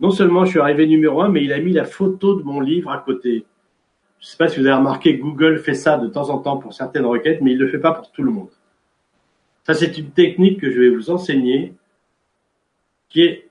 Non 0.00 0.10
seulement 0.10 0.44
je 0.44 0.50
suis 0.50 0.60
arrivé 0.60 0.86
numéro 0.86 1.22
un, 1.22 1.28
mais 1.28 1.42
il 1.42 1.52
a 1.52 1.58
mis 1.58 1.72
la 1.72 1.84
photo 1.84 2.34
de 2.34 2.42
mon 2.42 2.60
livre 2.60 2.90
à 2.90 2.98
côté. 2.98 3.46
Je 4.20 4.26
ne 4.26 4.30
sais 4.30 4.36
pas 4.36 4.48
si 4.48 4.60
vous 4.60 4.66
avez 4.66 4.76
remarqué, 4.76 5.16
Google 5.16 5.58
fait 5.58 5.74
ça 5.74 5.98
de 5.98 6.08
temps 6.08 6.30
en 6.30 6.38
temps 6.38 6.58
pour 6.58 6.74
certaines 6.74 7.06
requêtes, 7.06 7.40
mais 7.40 7.52
il 7.52 7.58
ne 7.58 7.64
le 7.64 7.70
fait 7.70 7.78
pas 7.78 7.92
pour 7.92 8.10
tout 8.12 8.22
le 8.22 8.30
monde. 8.30 8.50
Ça, 9.64 9.74
c'est 9.74 9.98
une 9.98 10.10
technique 10.10 10.60
que 10.60 10.70
je 10.70 10.80
vais 10.80 10.90
vous 10.90 11.10
enseigner, 11.10 11.74
qui 13.08 13.22
est 13.22 13.48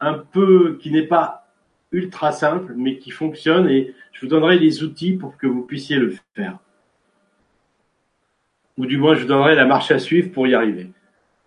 un 0.00 0.14
peu, 0.14 0.78
qui 0.80 0.90
n'est 0.90 1.06
pas 1.06 1.48
ultra 1.92 2.32
simple, 2.32 2.74
mais 2.76 2.98
qui 2.98 3.10
fonctionne 3.10 3.68
et 3.68 3.94
je 4.12 4.20
vous 4.20 4.26
donnerai 4.28 4.58
les 4.58 4.82
outils 4.82 5.12
pour 5.12 5.36
que 5.36 5.46
vous 5.46 5.62
puissiez 5.62 5.96
le 5.96 6.14
faire. 6.34 6.58
Ou 8.78 8.86
du 8.86 8.96
moins, 8.96 9.14
je 9.14 9.22
vous 9.22 9.28
donnerai 9.28 9.54
la 9.54 9.66
marche 9.66 9.90
à 9.90 9.98
suivre 9.98 10.30
pour 10.30 10.46
y 10.46 10.54
arriver. 10.54 10.90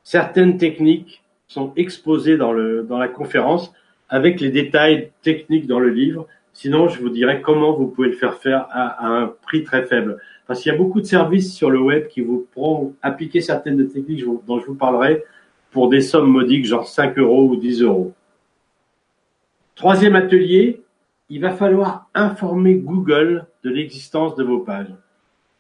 Certaines 0.04 0.58
techniques 0.58 1.24
sont 1.48 1.74
exposées 1.76 2.38
dans, 2.38 2.52
le, 2.52 2.84
dans 2.84 2.98
la 2.98 3.08
conférence 3.08 3.74
avec 4.14 4.40
les 4.40 4.52
détails 4.52 5.10
techniques 5.24 5.66
dans 5.66 5.80
le 5.80 5.90
livre. 5.90 6.28
Sinon, 6.54 6.88
je 6.88 7.02
vous 7.02 7.10
dirai 7.10 7.42
comment 7.42 7.74
vous 7.74 7.88
pouvez 7.88 8.10
le 8.10 8.16
faire 8.16 8.36
faire 8.36 8.68
à, 8.70 9.08
un 9.08 9.34
prix 9.42 9.64
très 9.64 9.88
faible. 9.88 10.20
Parce 10.46 10.62
qu'il 10.62 10.72
y 10.72 10.76
a 10.76 10.78
beaucoup 10.78 11.02
de 11.02 11.08
services 11.08 11.52
sur 11.52 11.72
le 11.72 11.82
web 11.82 12.08
qui 12.10 12.22
vous 12.22 12.48
pourront 12.54 12.94
appliquer 13.02 13.42
certaines 13.42 13.88
techniques 13.90 14.24
dont 14.46 14.60
je 14.60 14.68
vous 14.68 14.76
parlerai 14.76 15.24
pour 15.72 15.90
des 15.90 16.02
sommes 16.02 16.30
modiques, 16.30 16.68
genre 16.68 16.88
5 16.88 17.18
euros 17.18 17.50
ou 17.50 17.56
10 17.56 17.82
euros. 17.82 18.14
Troisième 19.74 20.16
atelier, 20.16 20.84
il 21.30 21.42
va 21.42 21.50
falloir 21.50 22.08
informer 22.14 22.76
Google 22.76 23.48
de 23.64 23.72
l'existence 23.72 24.36
de 24.36 24.44
vos 24.44 24.60
pages. 24.60 24.94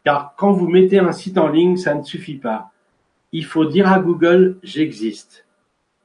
Car 0.06 0.36
quand 0.38 0.51
vous 0.51 0.68
mettez 0.68 0.99
un 0.99 1.12
site 1.12 1.39
en 1.39 1.47
ligne, 1.47 1.76
ça 1.76 1.95
ne 1.95 2.04
suffit 2.04 2.38
pas. 2.38 2.70
Il 3.32 3.45
faut 3.45 3.66
dire 3.66 3.91
à 3.91 3.97
Google, 3.97 4.58
j'existe. 4.62 5.47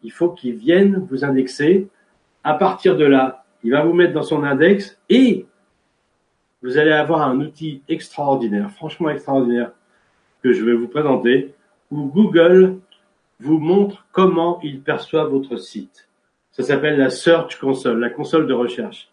Il 0.03 0.13
faut 0.13 0.31
qu'il 0.31 0.55
vienne 0.55 1.07
vous 1.11 1.27
indexer. 1.27 1.89
À 2.45 2.55
partir 2.55 2.97
de 2.97 3.05
là, 3.05 3.45
il 3.65 3.73
va 3.73 3.83
vous 3.83 3.93
mettre 3.93 4.13
dans 4.13 4.23
son 4.23 4.45
index 4.45 4.99
et 5.09 5.47
vous 6.63 6.79
allez 6.79 6.93
avoir 6.93 7.23
un 7.23 7.41
outil 7.41 7.83
extraordinaire, 7.89 8.71
franchement 8.71 9.11
extraordinaire, 9.11 9.73
que 10.43 10.53
je 10.53 10.65
vais 10.65 10.75
vous 10.75 10.89
présenter, 10.89 11.55
où 11.91 12.07
Google 12.07 12.79
vous 13.41 13.59
montre 13.59 14.07
comment 14.13 14.61
il 14.63 14.81
perçoit 14.81 15.25
votre 15.25 15.57
site. 15.57 16.09
Ça 16.51 16.63
s'appelle 16.63 16.99
la 16.99 17.11
Search 17.11 17.59
Console, 17.59 18.01
la 18.01 18.11
console 18.11 18.47
de 18.47 18.55
recherche. 18.55 19.11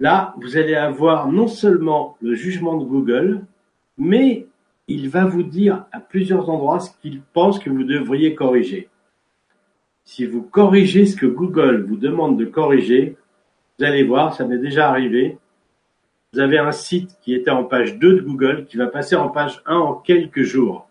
Là, 0.00 0.34
vous 0.40 0.56
allez 0.56 0.76
avoir 0.76 1.30
non 1.30 1.48
seulement 1.48 2.16
le 2.20 2.34
jugement 2.34 2.76
de 2.76 2.84
Google, 2.84 3.44
mais 3.96 4.46
il 4.86 5.08
va 5.08 5.24
vous 5.24 5.42
dire 5.42 5.86
à 5.90 5.98
plusieurs 5.98 6.48
endroits 6.48 6.78
ce 6.78 6.90
qu'il 7.02 7.20
pense 7.20 7.58
que 7.58 7.68
vous 7.68 7.82
devriez 7.82 8.34
corriger. 8.34 8.88
Si 10.08 10.24
vous 10.24 10.40
corrigez 10.40 11.04
ce 11.04 11.16
que 11.16 11.26
Google 11.26 11.84
vous 11.86 11.98
demande 11.98 12.38
de 12.38 12.46
corriger, 12.46 13.18
vous 13.78 13.84
allez 13.84 14.04
voir, 14.04 14.32
ça 14.32 14.46
m'est 14.46 14.56
déjà 14.56 14.88
arrivé. 14.88 15.36
Vous 16.32 16.40
avez 16.40 16.56
un 16.56 16.72
site 16.72 17.18
qui 17.20 17.34
était 17.34 17.50
en 17.50 17.64
page 17.64 17.98
2 17.98 18.14
de 18.14 18.22
Google 18.22 18.64
qui 18.64 18.78
va 18.78 18.86
passer 18.86 19.16
en 19.16 19.28
page 19.28 19.60
1 19.66 19.76
en 19.76 19.92
quelques 19.96 20.44
jours. 20.44 20.88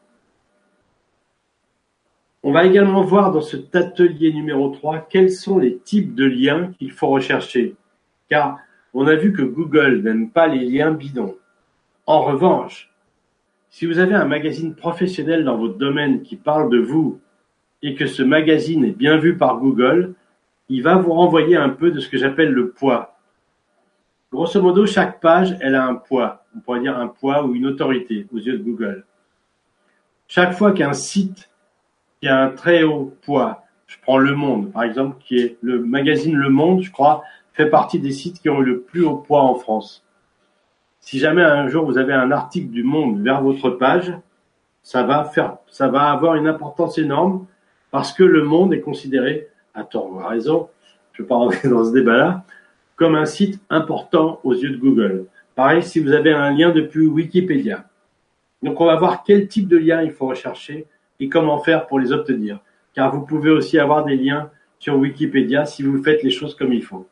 On 2.44 2.52
va 2.52 2.66
également 2.66 3.02
voir 3.02 3.32
dans 3.32 3.42
cet 3.42 3.76
atelier 3.76 4.32
numéro 4.32 4.70
3 4.70 5.08
quels 5.10 5.32
sont 5.32 5.58
les 5.58 5.80
types 5.80 6.14
de 6.14 6.26
liens 6.26 6.72
qu'il 6.78 6.92
faut 6.92 7.08
rechercher. 7.08 7.74
Car 8.30 8.60
on 8.94 9.08
a 9.08 9.16
vu 9.16 9.34
que 9.34 9.42
Google 9.42 10.04
n'aime 10.04 10.30
pas 10.30 10.46
les 10.46 10.64
liens 10.64 10.92
bidons. 10.92 11.36
En 12.06 12.22
revanche, 12.22 12.92
si 13.72 13.88
vous 13.88 13.98
avez 13.98 14.14
un 14.14 14.26
magazine 14.26 14.76
professionnel 14.76 15.44
dans 15.44 15.58
votre 15.58 15.80
domaine 15.80 16.22
qui 16.22 16.36
parle 16.36 16.70
de 16.70 16.78
vous 16.78 17.20
et 17.82 17.96
que 17.96 18.08
ce 18.08 18.24
magazine 18.24 18.84
est 18.86 18.98
bien 18.98 19.18
vu 19.18 19.38
par 19.38 19.60
Google, 19.60 20.14
il 20.70 20.84
va 20.84 20.96
vous 20.96 21.14
renvoyer 21.14 21.56
un 21.56 21.70
peu 21.70 21.92
de 21.92 22.00
ce 22.00 22.10
que 22.10 22.18
j'appelle 22.18 22.52
le 22.52 22.70
poids. 22.70 23.18
Grosso 24.32 24.62
modo, 24.62 24.86
chaque 24.86 25.22
page, 25.22 25.56
elle 25.62 25.76
a 25.76 25.86
un 25.86 25.96
poids. 25.96 26.46
On 26.56 26.60
pourrait 26.60 26.82
dire 26.82 26.98
un 26.98 27.08
poids 27.08 27.46
ou 27.46 27.56
une 27.56 27.66
autorité 27.66 28.28
aux 28.34 28.38
yeux 28.38 28.58
de 28.58 28.64
Google. 28.64 29.06
Chaque 30.28 30.54
fois 30.54 30.74
qu'un 30.74 30.94
site 30.94 31.50
qui 32.20 32.28
a 32.28 32.42
un 32.42 32.50
très 32.50 32.84
haut 32.84 33.16
poids. 33.22 33.64
Je 33.86 33.96
prends 34.02 34.18
Le 34.18 34.36
Monde, 34.36 34.72
par 34.74 34.84
exemple, 34.84 35.16
qui 35.20 35.38
est 35.38 35.58
le 35.62 35.80
magazine 35.80 36.36
Le 36.36 36.50
Monde, 36.50 36.82
je 36.82 36.92
crois, 36.92 37.24
fait 37.54 37.70
partie 37.70 38.00
des 38.00 38.12
sites 38.12 38.42
qui 38.42 38.50
ont 38.50 38.62
eu 38.62 38.66
le 38.66 38.82
plus 38.82 39.06
haut 39.06 39.16
poids 39.16 39.42
en 39.42 39.56
France. 39.56 40.04
Si 41.00 41.20
jamais 41.20 41.44
un 41.44 41.70
jour 41.70 41.86
vous 41.86 41.98
avez 41.98 42.14
un 42.14 42.32
article 42.32 42.70
du 42.70 42.84
Monde 42.84 43.22
vers 43.22 43.42
votre 43.42 43.70
page, 43.70 44.14
ça 44.84 45.04
va 45.04 45.24
faire, 45.24 45.58
ça 45.68 45.88
va 45.88 46.12
avoir 46.12 46.36
une 46.36 46.48
importance 46.48 46.98
énorme 46.98 47.46
parce 47.98 48.14
que 48.14 48.24
Le 48.24 48.44
Monde 48.44 48.76
est 48.76 48.80
considéré, 48.80 49.48
à 49.74 49.84
tort 49.84 50.14
ou 50.14 50.20
à 50.20 50.28
raison, 50.28 50.70
je 51.14 51.24
ne 51.24 51.26
vais 51.26 51.30
pas 51.30 51.36
rentrer 51.36 51.68
dans 51.68 51.84
ce 51.84 51.92
débat-là, 51.92 52.44
comme 52.96 53.16
un 53.16 53.26
site 53.26 53.60
important 53.72 54.40
aux 54.44 54.54
yeux 54.54 54.70
de 54.70 54.78
Google. 54.78 55.26
Pareil, 55.56 55.82
si 55.82 56.00
vous 56.00 56.12
avez 56.12 56.32
un 56.32 56.52
lien 56.52 56.70
depuis 56.70 57.08
Wikipédia. 57.08 57.86
Donc, 58.62 58.80
on 58.80 58.86
va 58.86 58.98
voir 58.98 59.24
quel 59.24 59.48
type 59.48 59.68
de 59.68 59.78
lien 59.78 60.04
il 60.04 60.12
faut 60.12 60.28
rechercher 60.28 60.86
et 61.20 61.28
comment 61.28 61.58
faire 61.58 61.88
pour 61.88 61.98
les 62.00 62.12
obtenir. 62.12 62.60
Car 62.94 63.12
vous 63.12 63.26
pouvez 63.26 63.50
aussi 63.50 63.80
avoir 63.80 64.06
des 64.06 64.16
liens 64.16 64.52
sur 64.78 64.96
Wikipédia 64.96 65.66
si 65.66 65.82
vous 65.82 66.04
faites 66.04 66.22
les 66.22 66.30
choses 66.30 66.54
comme 66.54 66.74
il 66.74 66.84
faut. 66.84 67.08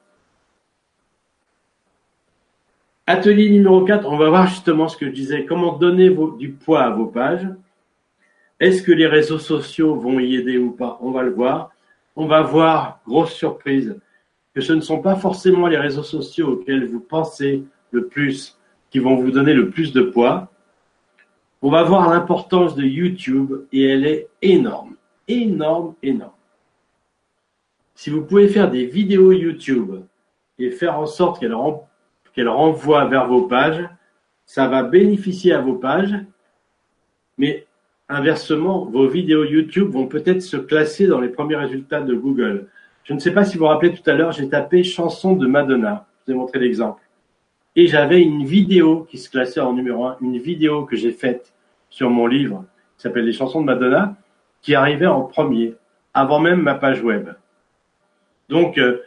Atelier 3.07 3.49
numéro 3.49 3.83
4, 3.83 4.07
on 4.07 4.17
va 4.17 4.29
voir 4.29 4.45
justement 4.45 4.87
ce 4.87 4.97
que 4.97 5.07
je 5.07 5.11
disais, 5.11 5.45
comment 5.45 5.75
donner 5.79 6.15
du 6.37 6.51
poids 6.51 6.83
à 6.83 6.91
vos 6.91 7.07
pages. 7.07 7.47
Est-ce 8.59 8.83
que 8.83 8.91
les 8.91 9.07
réseaux 9.07 9.39
sociaux 9.39 9.95
vont 9.95 10.19
y 10.19 10.35
aider 10.35 10.57
ou 10.57 10.71
pas? 10.71 10.97
On 11.01 11.11
va 11.11 11.23
le 11.23 11.31
voir. 11.31 11.71
On 12.15 12.27
va 12.27 12.41
voir, 12.41 13.01
grosse 13.05 13.33
surprise, 13.33 13.99
que 14.53 14.61
ce 14.61 14.71
ne 14.71 14.79
sont 14.79 15.01
pas 15.01 15.15
forcément 15.15 15.67
les 15.67 15.77
réseaux 15.77 16.03
sociaux 16.03 16.53
auxquels 16.53 16.87
vous 16.87 17.01
pensez 17.01 17.65
le 17.91 18.07
plus 18.07 18.57
qui 18.89 18.99
vont 18.99 19.15
vous 19.15 19.31
donner 19.31 19.53
le 19.53 19.69
plus 19.69 19.91
de 19.91 20.01
poids. 20.01 20.49
On 21.61 21.69
va 21.69 21.83
voir 21.83 22.09
l'importance 22.09 22.75
de 22.75 22.83
YouTube 22.83 23.65
et 23.73 23.83
elle 23.83 24.05
est 24.05 24.29
énorme, 24.41 24.95
énorme, 25.27 25.95
énorme. 26.01 26.31
Si 27.95 28.09
vous 28.09 28.23
pouvez 28.23 28.47
faire 28.47 28.71
des 28.71 28.85
vidéos 28.85 29.33
YouTube 29.33 29.95
et 30.59 30.71
faire 30.71 30.97
en 30.99 31.05
sorte 31.05 31.39
qu'elles 31.39 32.47
renvoient 32.47 33.05
vers 33.05 33.27
vos 33.27 33.43
pages, 33.43 33.89
ça 34.45 34.67
va 34.67 34.83
bénéficier 34.83 35.51
à 35.53 35.59
vos 35.59 35.75
pages, 35.75 36.15
mais 37.37 37.64
inversement, 38.09 38.85
vos 38.85 39.07
vidéos 39.07 39.45
YouTube 39.45 39.89
vont 39.89 40.07
peut-être 40.07 40.41
se 40.41 40.57
classer 40.57 41.07
dans 41.07 41.19
les 41.19 41.29
premiers 41.29 41.55
résultats 41.55 42.01
de 42.01 42.13
Google. 42.13 42.67
Je 43.03 43.13
ne 43.13 43.19
sais 43.19 43.31
pas 43.31 43.45
si 43.45 43.57
vous 43.57 43.63
vous 43.63 43.69
rappelez 43.69 43.93
tout 43.93 44.07
à 44.09 44.13
l'heure, 44.13 44.31
j'ai 44.31 44.49
tapé 44.49 44.83
chanson 44.83 45.35
de 45.35 45.47
Madonna. 45.47 46.05
Je 46.19 46.31
vous 46.31 46.37
ai 46.37 46.39
montré 46.39 46.59
l'exemple. 46.59 47.01
Et 47.75 47.87
j'avais 47.87 48.21
une 48.21 48.45
vidéo 48.45 49.05
qui 49.09 49.17
se 49.17 49.29
classait 49.29 49.59
en 49.59 49.73
numéro 49.73 50.05
1, 50.05 50.17
une 50.21 50.37
vidéo 50.37 50.85
que 50.85 50.95
j'ai 50.95 51.11
faite 51.11 51.53
sur 51.89 52.09
mon 52.09 52.25
livre 52.27 52.65
qui 52.95 53.03
s'appelle 53.03 53.25
Les 53.25 53.33
chansons 53.33 53.61
de 53.61 53.65
Madonna, 53.65 54.15
qui 54.61 54.75
arrivait 54.75 55.05
en 55.05 55.21
premier, 55.21 55.75
avant 56.13 56.39
même 56.39 56.61
ma 56.61 56.75
page 56.75 57.03
web. 57.03 57.29
Donc, 58.49 58.77
euh, 58.77 59.01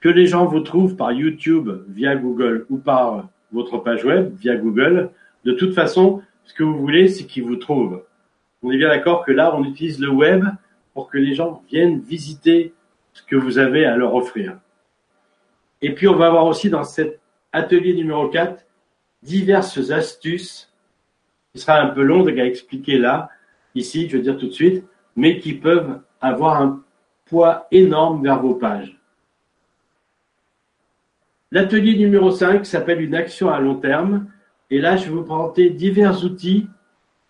que 0.00 0.08
les 0.08 0.26
gens 0.26 0.46
vous 0.46 0.60
trouvent 0.60 0.96
par 0.96 1.12
YouTube 1.12 1.70
via 1.88 2.16
Google 2.16 2.66
ou 2.70 2.78
par 2.78 3.28
votre 3.52 3.78
page 3.78 4.04
web 4.04 4.34
via 4.36 4.56
Google, 4.56 5.10
de 5.44 5.52
toute 5.52 5.74
façon, 5.74 6.22
ce 6.44 6.54
que 6.54 6.62
vous 6.62 6.78
voulez, 6.78 7.08
c'est 7.08 7.24
qu'ils 7.24 7.44
vous 7.44 7.56
trouvent. 7.56 8.02
On 8.62 8.70
est 8.70 8.76
bien 8.76 8.88
d'accord 8.88 9.24
que 9.24 9.32
là, 9.32 9.54
on 9.56 9.64
utilise 9.64 9.98
le 9.98 10.10
web 10.10 10.44
pour 10.94 11.08
que 11.08 11.18
les 11.18 11.34
gens 11.34 11.62
viennent 11.68 12.00
visiter 12.00 12.74
ce 13.12 13.22
que 13.22 13.36
vous 13.36 13.58
avez 13.58 13.84
à 13.84 13.96
leur 13.96 14.14
offrir. 14.14 14.58
Et 15.80 15.94
puis, 15.94 16.06
on 16.06 16.16
va 16.16 16.30
voir 16.30 16.46
aussi 16.46 16.70
dans 16.70 16.84
cet 16.84 17.20
atelier 17.52 17.94
numéro 17.94 18.28
4 18.28 18.64
diverses 19.22 19.90
astuces 19.90 20.72
qui 21.52 21.60
sera 21.60 21.80
un 21.80 21.88
peu 21.88 22.02
long 22.02 22.26
à 22.26 22.30
expliquer 22.30 22.98
là, 22.98 23.28
ici, 23.74 24.08
je 24.08 24.16
veux 24.16 24.22
dire 24.22 24.38
tout 24.38 24.46
de 24.46 24.52
suite, 24.52 24.84
mais 25.16 25.38
qui 25.38 25.54
peuvent 25.54 26.00
avoir 26.20 26.62
un 26.62 26.82
poids 27.26 27.66
énorme 27.70 28.22
vers 28.22 28.40
vos 28.40 28.54
pages. 28.54 28.98
L'atelier 31.50 31.98
numéro 31.98 32.30
5 32.30 32.64
s'appelle 32.64 33.02
une 33.02 33.14
action 33.14 33.50
à 33.50 33.60
long 33.60 33.74
terme. 33.74 34.26
Et 34.70 34.78
là, 34.78 34.96
je 34.96 35.04
vais 35.04 35.10
vous 35.10 35.24
présenter 35.24 35.68
divers 35.68 36.24
outils 36.24 36.66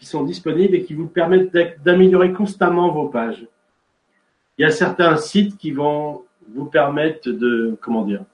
qui 0.03 0.09
sont 0.09 0.25
disponibles 0.25 0.75
et 0.75 0.83
qui 0.83 0.95
vous 0.95 1.07
permettent 1.07 1.57
d'améliorer 1.85 2.33
constamment 2.33 2.91
vos 2.91 3.07
pages. 3.07 3.47
Il 4.59 4.63
y 4.63 4.65
a 4.65 4.73
certains 4.73 5.17
sites 5.17 5.57
qui 5.57 5.71
vont 5.71 6.23
vous 6.53 6.65
permettre 6.65 7.31
de, 7.31 7.79
comment 7.81 8.03
dire, 8.03 8.25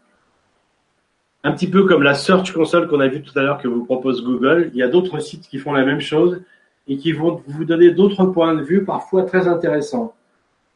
un 1.45 1.53
petit 1.53 1.69
peu 1.69 1.85
comme 1.85 2.03
la 2.03 2.14
Search 2.14 2.55
Console 2.55 2.89
qu'on 2.89 3.01
a 3.01 3.09
vu 3.09 3.21
tout 3.21 3.39
à 3.39 3.43
l'heure 3.43 3.59
que 3.59 3.69
vous 3.69 3.85
propose 3.85 4.25
Google, 4.25 4.71
il 4.73 4.79
y 4.79 4.83
a 4.83 4.89
d'autres 4.89 5.19
sites 5.19 5.47
qui 5.47 5.59
font 5.59 5.75
la 5.75 5.85
même 5.85 6.01
chose 6.01 6.41
et 6.87 6.97
qui 6.97 7.12
vont 7.12 7.43
vous 7.47 7.66
donner 7.66 7.91
d'autres 7.91 8.25
points 8.25 8.55
de 8.55 8.62
vue 8.62 8.87
parfois 8.87 9.25
très 9.25 9.47
intéressants. 9.47 10.14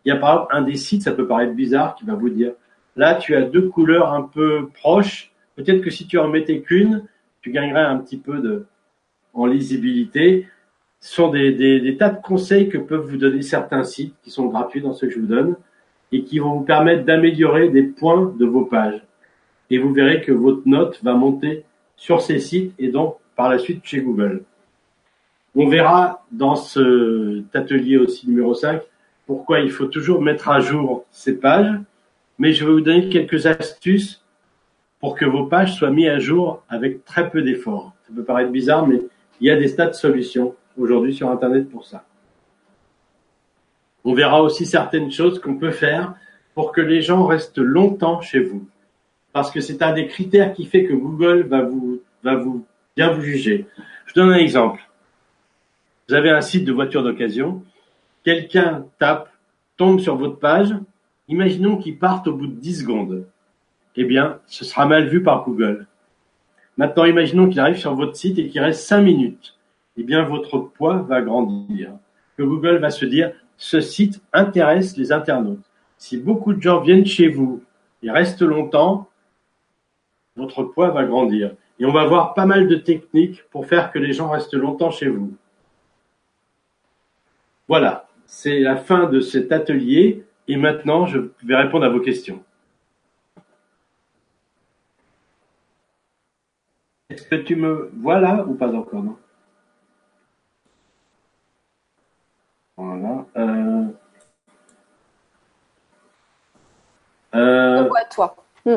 Il 0.05 0.11
y 0.11 0.13
a 0.13 0.17
par 0.17 0.33
exemple 0.35 0.55
un 0.55 0.61
des 0.61 0.77
sites, 0.77 1.05
ça 1.05 1.13
peut 1.13 1.27
paraître 1.27 1.55
bizarre, 1.55 1.95
qui 1.95 2.05
va 2.05 2.17
vous 2.17 2.29
dire, 2.29 2.53
là 2.97 3.15
tu 3.15 3.35
as 3.35 3.41
deux 3.41 3.71
couleurs 3.71 4.13
un 4.13 4.25
peu 4.25 4.69
proches, 4.75 5.33
peut-être 5.57 5.81
que 5.81 5.89
si 5.89 6.07
tu 6.07 6.19
en 6.19 6.29
mettais 6.29 6.61
qu'une, 6.61 7.05
tu 7.41 7.51
gagnerais 7.51 7.81
un 7.81 7.97
petit 7.97 8.19
peu 8.19 8.67
en 9.35 9.47
lisibilité. 9.47 10.49
Ce 11.03 11.17
sont 11.17 11.31
des, 11.31 11.97
tas 11.99 12.11
de 12.11 12.23
conseils 12.23 12.69
que 12.69 12.79
peuvent 12.79 13.05
vous 13.05 13.17
donner 13.17 13.43
certains 13.43 13.83
sites 13.83 14.15
qui 14.23 14.31
sont 14.31 14.47
gratuits 14.47 14.81
dans 14.81 14.93
ce 14.93 15.07
que 15.07 15.13
je 15.13 15.19
vous 15.19 15.27
donne 15.27 15.57
et 16.13 16.23
qui 16.23 16.39
vont 16.39 16.59
vous 16.59 16.65
permettre 16.65 17.05
d'améliorer 17.05 17.71
des 17.71 17.83
points 17.83 18.33
de 18.39 18.47
vos 18.47 18.65
pages. 18.65 19.03
Et 19.69 19.79
vous 19.79 19.93
verrez 19.93 20.21
que 20.21 20.31
votre 20.31 20.63
note 20.65 21.01
va 21.03 21.15
monter 21.15 21.65
sur 21.97 22.23
ces 22.23 22.39
sites 22.39 22.73
et 22.79 22.87
donc 22.87 23.17
par 23.35 23.51
la 23.51 23.59
suite 23.59 23.85
chez 23.85 24.01
Google. 24.01 24.45
On 25.57 25.67
verra 25.67 26.25
dans 26.31 26.55
cet 26.55 27.55
atelier 27.55 27.99
aussi 27.99 28.29
numéro 28.29 28.55
5 28.55 28.81
pourquoi 29.27 29.59
il 29.59 29.73
faut 29.73 29.87
toujours 29.87 30.23
mettre 30.23 30.51
à 30.51 30.61
jour 30.61 31.05
ces 31.11 31.37
pages, 31.37 31.81
mais 32.39 32.53
je 32.53 32.65
vais 32.65 32.73
vous 32.73 32.81
donner 32.81 33.09
quelques 33.09 33.47
astuces 33.47 34.25
pour 35.01 35.17
que 35.17 35.25
vos 35.25 35.47
pages 35.47 35.75
soient 35.75 35.91
mises 35.91 36.11
à 36.11 36.21
jour 36.21 36.63
avec 36.69 37.05
très 37.05 37.29
peu 37.29 37.43
d'efforts. 37.43 37.93
Ça 38.07 38.15
peut 38.15 38.23
paraître 38.23 38.53
bizarre, 38.53 38.87
mais 38.87 39.01
il 39.41 39.49
y 39.49 39.51
a 39.51 39.57
des 39.57 39.75
tas 39.75 39.87
de 39.87 39.95
solutions 39.95 40.55
aujourd'hui 40.77 41.15
sur 41.15 41.31
Internet 41.31 41.69
pour 41.71 41.87
ça. 41.87 42.05
On 44.05 44.15
verra 44.15 44.43
aussi 44.43 44.67
certaines 44.67 45.11
choses 45.11 45.39
qu'on 45.39 45.57
peut 45.57 45.71
faire 45.71 46.15
pour 46.55 46.73
que 46.73 46.81
les 46.81 47.03
gens 47.03 47.25
restent 47.25 47.59
longtemps 47.59 48.21
chez 48.21 48.41
vous. 48.41 48.67
Parce 49.33 49.51
que 49.51 49.61
c'est 49.61 49.83
un 49.83 49.93
des 49.93 50.09
critères 50.09 50.53
qui 50.53 50.67
fait 50.67 50.85
que 50.85 50.93
Google 50.93 51.47
va 51.49 51.63
vous, 51.63 52.01
bien 52.97 53.13
vous 53.13 53.23
juger. 53.23 53.67
Je 54.07 54.15
donne 54.15 54.31
un 54.31 54.37
exemple. 54.37 54.83
Vous 56.09 56.15
avez 56.15 56.31
un 56.31 56.41
site 56.41 56.65
de 56.65 56.73
voiture 56.73 57.03
d'occasion. 57.03 57.63
Quelqu'un 58.25 58.85
tape, 58.99 59.31
tombe 59.77 60.01
sur 60.01 60.17
votre 60.17 60.39
page. 60.39 60.75
Imaginons 61.29 61.79
qu'il 61.79 61.99
parte 61.99 62.27
au 62.27 62.35
bout 62.35 62.47
de 62.47 62.55
10 62.55 62.81
secondes. 62.81 63.27
Eh 63.97 64.05
bien, 64.05 64.41
ce 64.47 64.65
sera 64.65 64.87
mal 64.87 65.09
vu 65.09 65.23
par 65.23 65.45
Google. 65.45 65.87
Maintenant, 66.77 67.05
imaginons 67.05 67.49
qu'il 67.49 67.61
arrive 67.61 67.77
sur 67.77 67.95
votre 67.95 68.17
site 68.17 68.39
et 68.39 68.49
qu'il 68.49 68.61
reste 68.61 68.83
5 68.83 69.01
minutes. 69.01 69.57
Eh 69.97 70.03
bien, 70.03 70.25
votre 70.25 70.59
poids 70.59 71.03
va 71.03 71.21
grandir. 71.23 71.93
Que 72.37 72.43
Google 72.43 72.79
va 72.79 72.91
se 72.91 73.05
dire, 73.05 73.33
ce 73.57 73.81
site 73.81 74.23
intéresse 74.33 74.97
les 74.97 75.13
internautes. 75.13 75.71
Si 75.99 76.19
beaucoup 76.19 76.55
de 76.55 76.61
gens 76.61 76.81
viennent 76.81 77.07
chez 77.07 77.29
vous 77.29 77.63
et 78.03 78.11
restent 78.11 78.43
longtemps, 78.43 79.09
votre 80.37 80.65
poids 80.65 80.91
va 80.91 81.05
grandir. 81.05 81.55
Et 81.79 81.85
on 81.85 81.93
va 81.93 82.07
voir 82.07 82.35
pas 82.35 82.47
mal 82.47 82.69
de 82.69 82.77
techniques 82.77 83.45
pour 83.51 83.67
faire 83.67 83.93
que 83.93 83.99
les 83.99 84.13
gens 84.13 84.31
restent 84.31 84.55
longtemps 84.55 84.91
chez 84.91 85.09
vous. 85.09 85.37
Voilà, 87.69 88.09
c'est 88.27 88.61
la 88.61 88.77
fin 88.77 89.05
de 89.09 89.21
cet 89.21 89.53
atelier 89.53 90.25
et 90.49 90.57
maintenant 90.57 91.07
je 91.07 91.19
vais 91.45 91.57
répondre 91.57 91.85
à 91.85 91.89
vos 91.89 92.01
questions. 92.01 92.43
Est-ce 97.11 97.29
que 97.29 97.37
tu 97.37 97.57
me 97.57 97.91
vois 97.97 98.21
là 98.21 98.45
ou 98.47 98.55
pas 98.55 98.73
encore 98.73 99.05
Voilà. 102.77 103.25
Euh... 103.37 103.85
Euh... 107.35 107.85
On 107.85 107.89
voit 107.89 108.05
toi. 108.05 108.37
Hmm. 108.65 108.77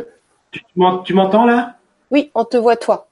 Tu 1.03 1.13
m'entends 1.13 1.45
là? 1.45 1.77
Oui, 2.11 2.31
on 2.33 2.45
te 2.45 2.57
voit 2.57 2.77
toi. 2.77 3.07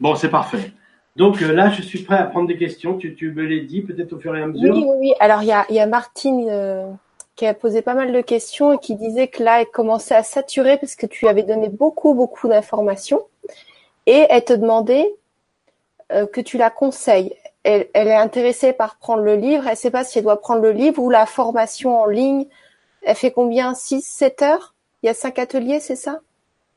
Bon, 0.00 0.14
c'est 0.14 0.28
parfait. 0.28 0.72
Donc 1.16 1.42
euh, 1.42 1.52
là, 1.52 1.70
je 1.70 1.82
suis 1.82 2.02
prêt 2.02 2.16
à 2.16 2.24
prendre 2.24 2.46
des 2.46 2.56
questions. 2.56 2.96
Tu, 2.98 3.14
tu 3.14 3.32
me 3.32 3.42
les 3.42 3.62
dis 3.62 3.82
peut-être 3.82 4.12
au 4.12 4.18
fur 4.18 4.36
et 4.36 4.42
à 4.42 4.46
mesure. 4.46 4.74
Oui, 4.74 4.84
oui, 4.86 4.96
oui. 5.00 5.14
Alors, 5.18 5.42
il 5.42 5.48
y 5.48 5.52
a, 5.52 5.64
y 5.70 5.80
a 5.80 5.86
Martine 5.86 6.46
euh, 6.48 6.90
qui 7.36 7.46
a 7.46 7.54
posé 7.54 7.82
pas 7.82 7.94
mal 7.94 8.12
de 8.12 8.20
questions 8.20 8.72
et 8.72 8.78
qui 8.78 8.94
disait 8.96 9.28
que 9.28 9.42
là, 9.42 9.60
elle 9.60 9.66
commençait 9.66 10.14
à 10.14 10.22
saturer 10.22 10.76
parce 10.76 10.94
que 10.94 11.06
tu 11.06 11.26
avais 11.26 11.42
donné 11.42 11.68
beaucoup, 11.68 12.14
beaucoup 12.14 12.48
d'informations. 12.48 13.22
Et 14.06 14.26
elle 14.30 14.44
te 14.44 14.52
demandait 14.52 15.14
euh, 16.12 16.26
que 16.26 16.40
tu 16.40 16.58
la 16.58 16.70
conseilles. 16.70 17.34
Elle, 17.68 17.88
elle, 17.92 18.08
est 18.08 18.16
intéressée 18.16 18.72
par 18.72 18.96
prendre 18.96 19.22
le 19.22 19.36
livre. 19.36 19.64
Elle 19.64 19.72
ne 19.72 19.76
sait 19.76 19.90
pas 19.90 20.02
si 20.02 20.18
elle 20.18 20.24
doit 20.24 20.40
prendre 20.40 20.62
le 20.62 20.72
livre 20.72 21.02
ou 21.02 21.10
la 21.10 21.26
formation 21.26 22.00
en 22.00 22.06
ligne. 22.06 22.46
Elle 23.02 23.14
fait 23.14 23.30
combien? 23.30 23.74
6, 23.74 24.00
7 24.00 24.40
heures? 24.42 24.74
Il 25.02 25.06
y 25.06 25.10
a 25.10 25.14
cinq 25.14 25.38
ateliers, 25.38 25.78
c'est 25.78 25.96
ça? 25.96 26.20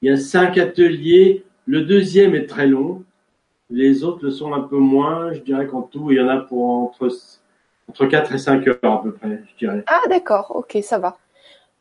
Il 0.02 0.10
y 0.10 0.14
a 0.14 0.18
cinq 0.18 0.58
ateliers. 0.58 1.46
Le 1.66 1.82
deuxième 1.82 2.36
est 2.36 2.46
très 2.46 2.68
long. 2.68 3.04
Les 3.70 4.04
autres 4.04 4.26
le 4.26 4.32
sont 4.32 4.54
un 4.54 4.60
peu 4.60 4.78
moins. 4.78 5.34
Je 5.34 5.40
dirais 5.40 5.66
qu'en 5.66 5.82
tout, 5.82 6.12
il 6.12 6.18
y 6.18 6.22
en 6.22 6.28
a 6.28 6.38
pour 6.38 6.70
entre, 6.70 7.10
entre 7.90 8.06
4 8.06 8.36
et 8.36 8.38
5 8.38 8.68
heures 8.68 8.78
à 8.84 9.02
peu 9.02 9.14
près, 9.14 9.42
je 9.50 9.66
dirais. 9.66 9.84
Ah, 9.88 10.02
d'accord. 10.10 10.52
Ok, 10.56 10.78
ça 10.84 11.00
va. 11.00 11.18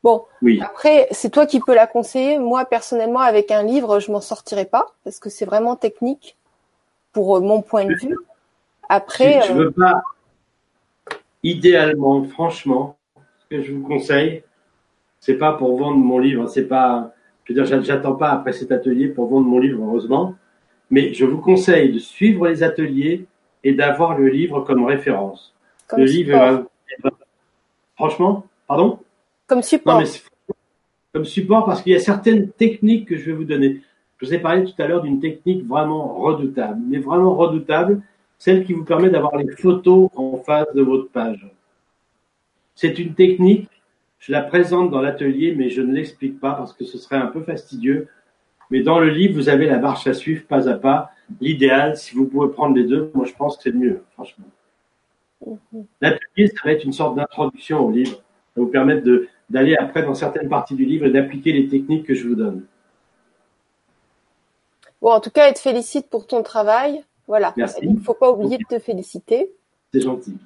Bon. 0.05 0.25
Oui. 0.41 0.61
Après, 0.63 1.09
c'est 1.11 1.31
toi 1.31 1.47
qui 1.47 1.59
peux 1.59 1.75
la 1.75 1.89
conseiller. 1.89 2.39
Moi, 2.39 2.65
personnellement, 2.65 3.21
avec 3.21 3.51
un 3.51 3.65
livre, 3.65 3.99
je 3.99 4.13
m'en 4.13 4.21
sortirai 4.21 4.67
pas 4.67 4.95
parce 5.03 5.19
que 5.19 5.29
c'est 5.29 5.45
vraiment 5.45 5.75
technique 5.75 6.37
pour 7.13 7.37
euh, 7.37 7.41
mon 7.41 7.61
point 7.61 7.85
de 7.85 7.95
vue. 7.95 8.17
Après. 8.91 9.41
Je, 9.47 9.53
ne 9.53 9.59
veux 9.59 9.67
euh, 9.67 9.71
pas. 9.71 10.03
Idéalement, 11.45 12.25
franchement, 12.25 12.99
ce 13.39 13.57
que 13.57 13.63
je 13.63 13.73
vous 13.73 13.87
conseille, 13.87 14.43
c'est 15.21 15.39
pas 15.39 15.53
pour 15.53 15.79
vendre 15.79 15.97
mon 15.97 16.19
livre, 16.19 16.49
c'est 16.49 16.67
pas 16.67 17.15
je 17.45 17.55
veux 17.55 17.65
dire, 17.65 17.83
j'attends 17.83 18.15
pas 18.15 18.31
après 18.31 18.53
cet 18.53 18.71
atelier 18.71 19.09
pour 19.09 19.29
vendre 19.29 19.47
mon 19.47 19.59
livre, 19.59 19.83
heureusement. 19.85 20.35
Mais 20.91 21.15
je 21.15 21.25
vous 21.25 21.39
conseille 21.39 21.93
de 21.93 21.99
suivre 21.99 22.49
les 22.49 22.63
ateliers 22.63 23.27
et 23.65 23.73
d'avoir 23.75 24.19
le 24.19 24.29
livre 24.29 24.61
comme 24.61 24.85
référence. 24.85 25.55
Comme 25.89 26.01
le 26.01 26.07
livre, 26.07 26.67
franchement, 27.97 28.47
pardon? 28.67 28.99
Comme 29.47 29.63
support. 29.63 30.03
comme 31.13 31.25
support, 31.25 31.65
parce 31.65 31.83
qu'il 31.83 31.93
y 31.93 31.97
a 31.97 32.01
certaines 32.01 32.51
techniques 32.51 33.09
que 33.09 33.17
je 33.17 33.27
vais 33.27 33.33
vous 33.33 33.45
donner. 33.45 33.81
Je 34.19 34.27
vous 34.27 34.35
ai 34.35 34.39
parlé 34.39 34.65
tout 34.65 34.81
à 34.81 34.87
l'heure 34.87 35.03
d'une 35.03 35.21
technique 35.21 35.67
vraiment 35.67 36.15
redoutable, 36.19 36.81
mais 36.87 36.99
vraiment 36.99 37.35
redoutable, 37.35 38.03
celle 38.41 38.65
qui 38.65 38.73
vous 38.73 38.85
permet 38.85 39.11
d'avoir 39.11 39.37
les 39.37 39.49
photos 39.53 40.11
en 40.17 40.39
face 40.39 40.67
de 40.75 40.83
votre 40.83 41.09
page. 41.11 41.47
C'est 42.75 42.99
une 42.99 43.15
technique 43.15 43.69
je 44.21 44.33
la 44.33 44.43
présente 44.43 44.91
dans 44.91 45.01
l'atelier, 45.01 45.55
mais 45.57 45.71
je 45.71 45.81
ne 45.81 45.95
l'explique 45.95 46.39
pas 46.39 46.53
parce 46.53 46.75
que 46.75 46.85
ce 46.85 46.99
serait 46.99 47.17
un 47.17 47.27
peu 47.27 47.41
fastidieux. 47.43 48.09
Mais 48.71 48.83
dans 48.83 49.01
le 49.01 49.09
livre, 49.09 49.35
vous 49.35 49.49
avez 49.49 49.67
la 49.67 49.79
marche 49.79 50.07
à 50.07 50.13
suivre 50.13 50.47
pas 50.47 50.69
à 50.69 50.75
pas. 50.75 51.11
L'idéal, 51.41 51.97
si 51.97 52.15
vous 52.15 52.27
pouvez 52.27 52.53
prendre 52.53 52.77
les 52.77 52.85
deux, 52.85 53.11
moi 53.15 53.25
je 53.25 53.33
pense 53.33 53.57
que 53.57 53.63
c'est 53.63 53.71
le 53.71 53.79
mieux, 53.79 54.05
franchement. 54.13 54.45
L'atelier, 56.03 56.49
ça 56.49 56.61
va 56.65 56.73
être 56.73 56.85
une 56.85 56.93
sorte 56.93 57.17
d'introduction 57.17 57.81
au 57.81 57.91
livre. 57.91 58.13
Ça 58.13 58.61
va 58.61 58.63
vous 58.63 58.69
permettre 58.69 59.09
d'aller 59.49 59.75
après 59.77 60.03
dans 60.03 60.15
certaines 60.15 60.51
parties 60.51 60.75
du 60.75 60.85
livre 60.85 61.07
et 61.07 61.11
d'appliquer 61.11 61.53
les 61.53 61.67
techniques 61.67 62.07
que 62.07 62.15
je 62.15 62.29
vous 62.29 62.35
donne. 62.35 62.67
Bon, 65.01 65.13
en 65.13 65.21
tout 65.21 65.31
cas, 65.31 65.49
elle 65.49 65.55
te 65.55 65.61
félicite 65.61 66.11
pour 66.11 66.27
ton 66.27 66.43
travail. 66.43 67.03
Voilà. 67.31 67.55
Merci. 67.57 67.79
Il 67.83 67.95
ne 67.95 68.01
faut 68.01 68.15
pas 68.15 68.29
oublier 68.33 68.59
de 68.59 68.65
te 68.65 68.81
féliciter. 68.81 69.53
C'est 69.95 70.01
gentil. 70.01 70.37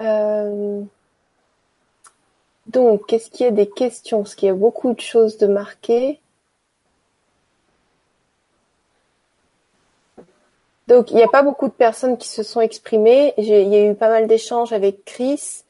Euh, 0.00 0.80
donc, 2.68 3.12
est-ce 3.12 3.28
qu'il 3.28 3.46
y 3.46 3.48
a 3.48 3.50
des 3.50 3.68
questions? 3.68 4.18
Parce 4.18 4.36
qu'il 4.36 4.46
y 4.46 4.50
a 4.50 4.54
beaucoup 4.54 4.94
de 4.94 5.00
choses 5.00 5.38
de 5.38 5.48
marquées. 5.48 6.20
Donc, 10.86 11.10
il 11.10 11.16
n'y 11.16 11.24
a 11.24 11.28
pas 11.28 11.42
beaucoup 11.42 11.66
de 11.66 11.72
personnes 11.72 12.16
qui 12.16 12.28
se 12.28 12.44
sont 12.44 12.60
exprimées. 12.60 13.34
Il 13.36 13.44
y 13.44 13.74
a 13.74 13.90
eu 13.90 13.96
pas 13.96 14.08
mal 14.08 14.28
d'échanges 14.28 14.72
avec 14.72 15.04
Chris 15.04 15.64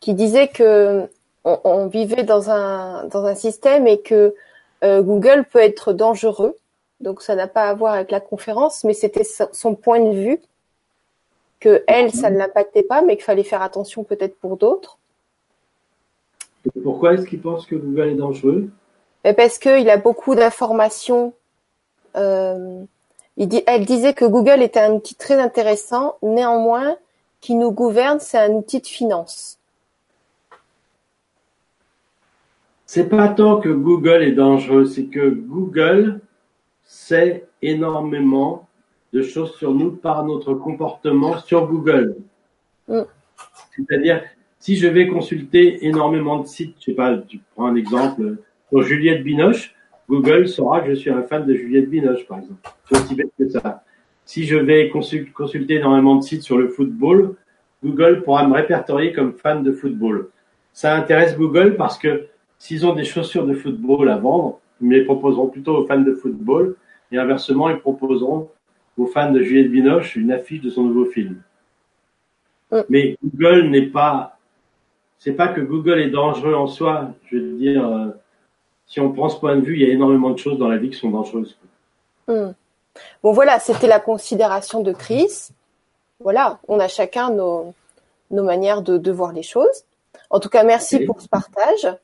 qui 0.00 0.12
disait 0.12 0.48
que 0.48 1.08
on, 1.44 1.86
vivait 1.86 2.24
dans 2.24 2.50
un, 2.50 3.04
dans 3.04 3.24
un 3.24 3.36
système 3.36 3.86
et 3.86 4.00
que 4.00 4.34
euh, 4.82 5.02
Google 5.02 5.44
peut 5.48 5.60
être 5.60 5.92
dangereux. 5.92 6.56
Donc, 7.00 7.22
ça 7.22 7.34
n'a 7.34 7.46
pas 7.46 7.68
à 7.68 7.74
voir 7.74 7.94
avec 7.94 8.10
la 8.10 8.20
conférence, 8.20 8.84
mais 8.84 8.94
c'était 8.94 9.24
son 9.24 9.74
point 9.74 10.00
de 10.00 10.16
vue 10.16 10.40
que 11.60 11.82
elle, 11.86 12.12
ça 12.12 12.30
ne 12.30 12.38
l'impactait 12.38 12.82
pas, 12.82 13.02
mais 13.02 13.16
qu'il 13.16 13.24
fallait 13.24 13.44
faire 13.44 13.62
attention 13.62 14.04
peut-être 14.04 14.36
pour 14.38 14.56
d'autres. 14.56 14.98
Pourquoi 16.82 17.14
est-ce 17.14 17.26
qu'il 17.26 17.40
pense 17.40 17.66
que 17.66 17.76
Google 17.76 18.08
est 18.08 18.14
dangereux? 18.14 18.70
Parce 19.22 19.58
qu'il 19.58 19.90
a 19.90 19.96
beaucoup 19.96 20.34
d'informations. 20.34 21.32
Euh, 22.16 22.84
elle 23.36 23.84
disait 23.84 24.14
que 24.14 24.24
Google 24.24 24.62
était 24.62 24.80
un 24.80 24.92
outil 24.92 25.14
très 25.14 25.40
intéressant, 25.40 26.16
néanmoins, 26.22 26.96
qui 27.40 27.54
nous 27.54 27.70
gouverne, 27.70 28.18
c'est 28.20 28.38
un 28.38 28.50
outil 28.50 28.80
de 28.80 28.86
finance. 28.86 29.58
C'est 32.86 33.08
pas 33.08 33.28
tant 33.28 33.60
que 33.60 33.68
Google 33.68 34.22
est 34.22 34.32
dangereux, 34.32 34.86
c'est 34.86 35.04
que 35.04 35.28
Google 35.28 36.20
sait 37.08 37.46
énormément 37.62 38.68
de 39.14 39.22
choses 39.22 39.54
sur 39.56 39.72
nous 39.72 39.92
par 39.92 40.24
notre 40.24 40.52
comportement 40.54 41.38
sur 41.38 41.66
Google. 41.66 42.16
Mm. 42.86 43.02
C'est-à-dire, 43.74 44.22
si 44.58 44.76
je 44.76 44.88
vais 44.88 45.08
consulter 45.08 45.86
énormément 45.86 46.40
de 46.40 46.46
sites, 46.46 46.76
je 46.80 46.86
sais 46.86 46.92
pas, 46.92 47.16
tu 47.16 47.40
prends 47.54 47.66
un 47.66 47.76
exemple 47.76 48.36
pour 48.68 48.82
Juliette 48.82 49.22
Binoche, 49.22 49.74
Google 50.08 50.48
saura 50.48 50.80
que 50.80 50.90
je 50.90 50.94
suis 50.94 51.10
un 51.10 51.22
fan 51.22 51.46
de 51.46 51.54
Juliette 51.54 51.88
Binoche, 51.88 52.26
par 52.26 52.38
exemple. 52.38 52.60
C'est 52.86 52.98
aussi 52.98 53.14
bête 53.14 53.32
que 53.38 53.48
ça. 53.48 53.84
Si 54.24 54.44
je 54.44 54.56
vais 54.56 54.90
consulter 54.90 55.76
énormément 55.76 56.16
de 56.16 56.22
sites 56.22 56.42
sur 56.42 56.58
le 56.58 56.68
football, 56.68 57.34
Google 57.82 58.22
pourra 58.22 58.46
me 58.46 58.54
répertorier 58.54 59.12
comme 59.12 59.32
fan 59.32 59.62
de 59.62 59.72
football. 59.72 60.28
Ça 60.72 60.94
intéresse 60.96 61.36
Google 61.36 61.76
parce 61.76 61.96
que 61.98 62.26
s'ils 62.58 62.84
ont 62.86 62.94
des 62.94 63.04
chaussures 63.04 63.46
de 63.46 63.54
football 63.54 64.10
à 64.10 64.18
vendre, 64.18 64.60
ils 64.80 64.88
me 64.88 64.94
les 64.94 65.04
proposeront 65.04 65.48
plutôt 65.48 65.76
aux 65.76 65.86
fans 65.86 66.00
de 66.00 66.14
football 66.14 66.76
et 67.12 67.18
inversement, 67.18 67.70
ils 67.70 67.78
proposeront 67.78 68.50
aux 68.96 69.06
fans 69.06 69.30
de 69.30 69.42
Juliette 69.42 69.70
Binoche 69.70 70.16
une 70.16 70.32
affiche 70.32 70.60
de 70.60 70.70
son 70.70 70.82
nouveau 70.82 71.06
film. 71.06 71.40
Mais 72.88 73.16
Google 73.24 73.68
n'est 73.70 73.86
pas, 73.86 74.38
c'est 75.18 75.32
pas 75.32 75.48
que 75.48 75.60
Google 75.60 76.00
est 76.00 76.10
dangereux 76.10 76.54
en 76.54 76.66
soi. 76.66 77.12
Je 77.30 77.38
veux 77.38 77.58
dire, 77.58 77.86
euh, 77.86 78.08
si 78.86 79.00
on 79.00 79.12
prend 79.12 79.28
ce 79.28 79.38
point 79.38 79.56
de 79.56 79.62
vue, 79.62 79.74
il 79.74 79.86
y 79.86 79.90
a 79.90 79.92
énormément 79.92 80.30
de 80.30 80.38
choses 80.38 80.58
dans 80.58 80.68
la 80.68 80.76
vie 80.76 80.90
qui 80.90 80.98
sont 80.98 81.10
dangereuses. 81.10 81.56
Hmm. 82.26 82.50
Bon 83.22 83.32
voilà, 83.32 83.58
c'était 83.58 83.86
la 83.86 84.00
considération 84.00 84.82
de 84.82 84.92
Chris. 84.92 85.50
Voilà, 86.20 86.58
on 86.68 86.78
a 86.80 86.88
chacun 86.88 87.30
nos, 87.30 87.74
nos 88.30 88.42
manières 88.42 88.82
de, 88.82 88.98
de 88.98 89.12
voir 89.12 89.32
les 89.32 89.42
choses. 89.42 89.84
En 90.30 90.40
tout 90.40 90.48
cas, 90.48 90.64
merci 90.64 91.00
pour 91.00 91.20
ce 91.20 91.28
partage. 91.28 91.96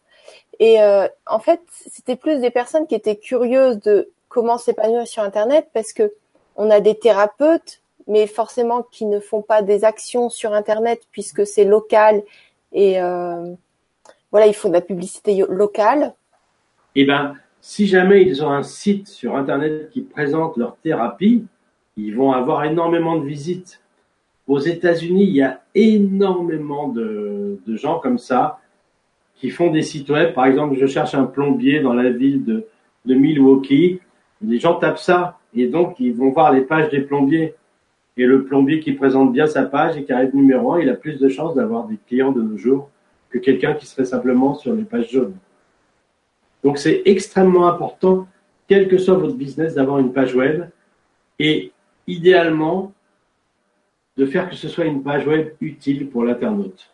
Et 0.61 0.81
euh, 0.81 1.09
en 1.27 1.41
fait, 1.41 1.61
c'était 1.91 2.17
plus 2.17 2.41
des 2.41 2.51
personnes 2.51 2.87
qui 2.87 2.95
étaient 2.95 3.17
curieuses 3.17 3.81
de 3.81 4.09
comment 4.35 4.59
s'épanouir 4.59 5.07
sur 5.07 5.22
Internet 5.22 5.68
parce 5.72 5.93
que 5.93 6.12
on 6.57 6.68
a 6.70 6.80
des 6.80 6.97
thérapeutes, 6.97 7.80
mais 8.09 8.26
forcément 8.26 8.82
qui 8.82 9.07
ne 9.07 9.20
font 9.20 9.43
pas 9.43 9.62
des 9.62 9.85
actions 9.85 10.28
sur 10.28 10.53
Internet 10.53 11.03
puisque 11.12 11.47
c'est 11.47 11.64
local 11.64 12.22
et 12.72 13.01
euh, 13.01 13.55
voilà, 14.32 14.49
ils 14.49 14.55
font 14.55 14.68
de 14.68 14.74
la 14.74 14.80
publicité 14.80 15.45
locale. 15.49 16.14
Eh 16.97 17.05
ben, 17.05 17.37
si 17.61 17.87
jamais 17.87 18.22
ils 18.22 18.45
ont 18.45 18.51
un 18.51 18.64
site 18.64 19.07
sur 19.07 19.37
Internet 19.37 19.91
qui 19.91 20.03
présente 20.03 20.57
leur 20.57 20.76
thérapie, 20.78 21.45
ils 21.97 22.16
vont 22.16 22.32
avoir 22.32 22.64
énormément 22.64 23.16
de 23.16 23.24
visites. 23.24 23.80
Aux 24.49 24.59
États-Unis, 24.59 25.24
il 25.24 25.37
y 25.37 25.43
a 25.43 25.62
énormément 25.76 26.89
de, 26.89 27.61
gens 27.68 28.01
comme 28.01 28.18
ça 28.18 28.59
qui 29.37 29.51
font 29.51 29.70
des 29.70 29.82
sites 29.82 30.11
web. 30.11 30.35
Par 30.35 30.47
exemple, 30.47 30.76
je 30.76 30.87
cherche 30.87 31.14
un 31.14 31.24
plombier 31.24 31.80
dans 31.80 31.95
la 31.95 32.11
ville 32.11 32.45
de 32.45 33.14
Milwaukee. 33.14 34.01
Les 34.47 34.59
gens 34.59 34.75
tapent 34.75 34.99
ça 34.99 35.39
et 35.55 35.67
donc 35.67 35.97
ils 35.99 36.15
vont 36.15 36.31
voir 36.31 36.53
les 36.53 36.63
pages 36.63 36.91
des 36.91 37.01
plombiers. 37.01 37.55
Et 38.17 38.27
le 38.27 38.45
plombier 38.45 38.79
qui 38.79 38.93
présente 38.93 39.33
bien 39.33 39.47
sa 39.47 39.65
page 39.65 39.97
et 39.97 40.05
qui 40.05 40.13
arrive 40.13 40.37
numéro 40.37 40.75
un, 40.75 40.81
il 40.81 40.89
a 40.89 40.95
plus 40.95 41.19
de 41.19 41.29
chances 41.29 41.57
d'avoir 41.57 41.85
des 41.85 41.99
clients 42.07 42.31
de 42.31 42.41
nos 42.41 42.57
jours 42.57 42.89
que 43.31 43.39
quelqu'un 43.39 43.75
qui 43.75 43.87
serait 43.87 44.05
simplement 44.05 44.55
sur 44.55 44.73
les 44.73 44.85
pages 44.85 45.11
jaunes. 45.11 45.35
Donc 46.63 46.79
c'est 46.79 47.03
extrêmement 47.07 47.67
important, 47.67 48.29
quel 48.69 48.89
que 48.89 48.99
soit 48.99 49.17
votre 49.17 49.35
business, 49.35 49.75
d'avoir 49.75 49.99
une 49.99 50.13
page 50.13 50.35
web 50.35 50.67
et 51.41 51.73
idéalement 52.07 52.93
de 54.17 54.27
faire 54.27 54.49
que 54.49 54.55
ce 54.55 54.69
soit 54.69 54.85
une 54.85 55.03
page 55.03 55.27
web 55.27 55.55
utile 55.61 56.09
pour 56.09 56.25
l'internaute. 56.25 56.89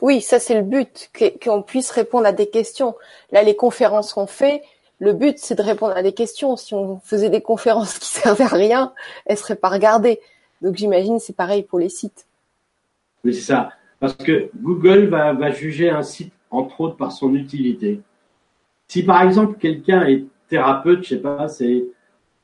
Oui, 0.00 0.20
ça 0.20 0.40
c'est 0.40 0.54
le 0.54 0.62
but, 0.62 1.10
qu'on 1.42 1.62
puisse 1.62 1.90
répondre 1.90 2.26
à 2.26 2.32
des 2.32 2.48
questions. 2.48 2.94
Là, 3.30 3.42
les 3.42 3.54
conférences 3.54 4.12
qu'on 4.12 4.26
fait, 4.26 4.62
le 5.00 5.12
but 5.12 5.38
c'est 5.38 5.54
de 5.54 5.62
répondre 5.62 5.96
à 5.96 6.02
des 6.02 6.12
questions. 6.12 6.56
Si 6.56 6.74
on 6.74 7.00
faisait 7.00 7.30
des 7.30 7.40
conférences 7.40 7.98
qui 7.98 8.08
servaient 8.08 8.44
à 8.44 8.48
rien, 8.48 8.92
elles 9.26 9.38
seraient 9.38 9.56
pas 9.56 9.68
regardées. 9.68 10.20
Donc 10.62 10.76
j'imagine 10.76 11.18
c'est 11.18 11.36
pareil 11.36 11.62
pour 11.62 11.78
les 11.78 11.88
sites. 11.88 12.26
Mais 13.24 13.32
c'est 13.32 13.40
ça. 13.40 13.70
Parce 14.00 14.16
que 14.16 14.50
Google 14.56 15.06
va, 15.06 15.32
va 15.32 15.50
juger 15.50 15.88
un 15.88 16.02
site, 16.02 16.32
entre 16.50 16.80
autres, 16.82 16.96
par 16.96 17.12
son 17.12 17.34
utilité. 17.34 18.00
Si 18.88 19.02
par 19.02 19.22
exemple 19.22 19.58
quelqu'un 19.58 20.06
est 20.06 20.24
thérapeute, 20.48 21.02
je 21.04 21.10
sais 21.10 21.20
pas, 21.20 21.48
c'est, 21.48 21.84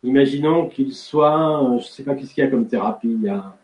imaginons 0.03 0.69
qu'il 0.69 0.95
soit, 0.95 1.63
euh, 1.63 1.79
je 1.79 1.87
sais 1.87 2.03
pas 2.03 2.15
qu'est-ce 2.15 2.35
qu'il 2.35 2.43
y 2.43 2.47
a 2.47 2.51
comme 2.51 2.67
thérapie, 2.67 3.11
il 3.13 3.23
y 3.23 3.29
a 3.29 3.57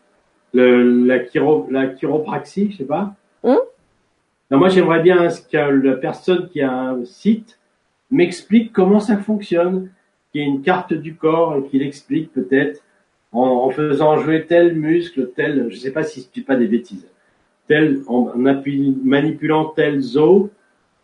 le, 0.53 1.05
la, 1.07 1.27
chiro, 1.27 1.67
la 1.71 1.89
chiropraxie, 1.89 2.71
je 2.73 2.79
sais 2.79 2.85
pas. 2.85 3.15
Hum 3.43 3.59
Non, 4.51 4.59
moi 4.59 4.69
j'aimerais 4.69 5.03
bien 5.03 5.29
que 5.29 5.57
la 5.57 5.97
personne 5.97 6.49
qui 6.49 6.63
a 6.63 6.73
un 6.73 7.05
site 7.05 7.59
m'explique 8.11 8.73
comment 8.73 9.01
ça 9.01 9.17
fonctionne, 9.17 9.91
qu'il 10.31 10.41
y 10.41 10.45
ait 10.45 10.49
une 10.49 10.63
carte 10.63 10.93
du 10.93 11.15
corps 11.15 11.57
et 11.57 11.63
qu'il 11.69 11.83
explique 11.83 12.33
peut-être 12.33 12.83
en, 13.33 13.41
en 13.43 13.71
faisant 13.71 14.19
jouer 14.19 14.47
tel 14.47 14.75
muscle, 14.75 15.31
tel, 15.35 15.69
je 15.71 15.77
sais 15.77 15.93
pas 15.93 16.05
si 16.05 16.23
je 16.23 16.27
dis 16.33 16.43
pas 16.43 16.57
des 16.57 16.69
bêtises, 16.69 17.07
tel, 17.69 18.03
en, 18.07 18.45
appuie- 18.47 18.97
manipulant 19.03 19.67
tel 19.67 20.01
os, 20.17 20.49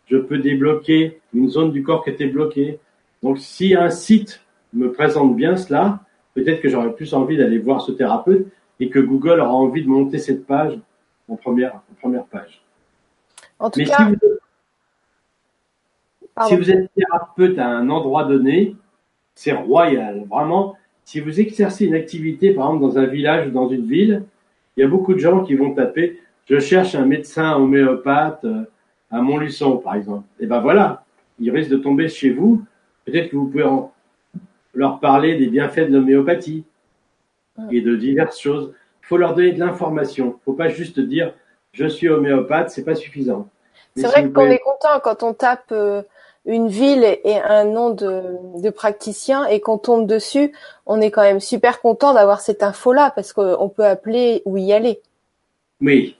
je 0.07 0.17
peux 0.17 0.37
débloquer 0.37 1.19
une 1.33 1.49
zone 1.49 1.71
du 1.71 1.83
corps 1.83 2.03
qui 2.03 2.09
était 2.09 2.27
bloquée. 2.27 2.79
Donc 3.21 3.39
si 3.39 3.75
un 3.75 3.89
site 3.89 4.41
me 4.73 4.91
présente 4.91 5.35
bien 5.35 5.55
cela, 5.55 5.99
peut-être 6.33 6.61
que 6.61 6.69
j'aurais 6.69 6.93
plus 6.93 7.13
envie 7.13 7.37
d'aller 7.37 7.57
voir 7.57 7.81
ce 7.81 7.91
thérapeute 7.91 8.47
et 8.79 8.89
que 8.89 8.99
Google 8.99 9.39
aura 9.39 9.53
envie 9.53 9.83
de 9.83 9.89
monter 9.89 10.17
cette 10.17 10.45
page 10.45 10.77
en 11.29 11.35
première, 11.35 11.75
en 11.75 11.95
première 12.01 12.25
page. 12.25 12.61
En 13.59 13.69
tout 13.69 13.79
Mais 13.79 13.85
cas, 13.85 13.97
si 13.97 14.03
vous, 14.03 14.17
si 16.47 16.55
vous 16.55 16.71
êtes 16.71 16.91
thérapeute 16.93 17.57
à 17.59 17.67
un 17.67 17.89
endroit 17.89 18.25
donné, 18.25 18.75
c'est 19.35 19.53
royal. 19.53 20.25
Vraiment, 20.29 20.75
si 21.03 21.19
vous 21.19 21.39
exercez 21.39 21.85
une 21.85 21.95
activité, 21.95 22.53
par 22.53 22.67
exemple, 22.67 22.81
dans 22.81 22.97
un 22.97 23.05
village 23.05 23.47
ou 23.47 23.51
dans 23.51 23.67
une 23.69 23.85
ville, 23.85 24.23
il 24.75 24.81
y 24.81 24.83
a 24.83 24.87
beaucoup 24.87 25.13
de 25.13 25.19
gens 25.19 25.43
qui 25.43 25.55
vont 25.55 25.73
taper 25.73 26.19
Je 26.45 26.59
cherche 26.59 26.95
un 26.95 27.05
médecin 27.05 27.55
homéopathe 27.55 28.45
à 29.09 29.21
Montluçon, 29.21 29.77
par 29.77 29.95
exemple. 29.95 30.25
Et 30.39 30.45
ben 30.45 30.59
voilà, 30.59 31.05
ils 31.39 31.51
risquent 31.51 31.71
de 31.71 31.77
tomber 31.77 32.09
chez 32.09 32.31
vous. 32.31 32.63
Peut-être 33.05 33.29
que 33.29 33.35
vous 33.37 33.47
pouvez 33.47 33.65
leur 34.73 34.99
parler 34.99 35.37
des 35.37 35.47
bienfaits 35.47 35.87
de 35.89 35.93
l'homéopathie 35.93 36.65
et 37.71 37.81
de 37.81 37.95
diverses 37.95 38.39
choses. 38.39 38.73
Il 39.03 39.07
faut 39.07 39.17
leur 39.17 39.35
donner 39.35 39.51
de 39.51 39.59
l'information. 39.59 40.25
Il 40.25 40.29
ne 40.29 40.43
faut 40.45 40.53
pas 40.53 40.69
juste 40.69 40.99
dire 40.99 41.33
Je 41.73 41.85
suis 41.85 42.09
homéopathe, 42.09 42.71
c'est 42.71 42.83
pas 42.83 42.95
suffisant. 42.95 43.47
C'est 43.95 44.07
vrai 44.07 44.23
qu'on 44.23 44.31
pouvez- 44.31 44.55
est 44.55 44.59
content 44.59 44.99
quand 45.03 45.23
on 45.23 45.33
tape 45.33 45.71
euh, 45.71 46.01
une 46.45 46.67
ville 46.67 47.03
et 47.23 47.37
un 47.37 47.63
nom 47.63 47.89
de, 47.91 48.21
de 48.61 48.69
praticien 48.69 49.45
et 49.45 49.59
qu'on 49.61 49.77
tombe 49.77 50.07
dessus. 50.07 50.51
On 50.85 50.99
est 50.99 51.09
quand 51.11 51.21
même 51.21 51.39
super 51.39 51.81
content 51.81 52.13
d'avoir 52.13 52.41
cette 52.41 52.63
info-là 52.63 53.11
parce 53.15 53.31
qu'on 53.33 53.69
peut 53.69 53.85
appeler 53.85 54.41
ou 54.45 54.57
y 54.57 54.73
aller. 54.73 54.99
Oui. 55.81 56.17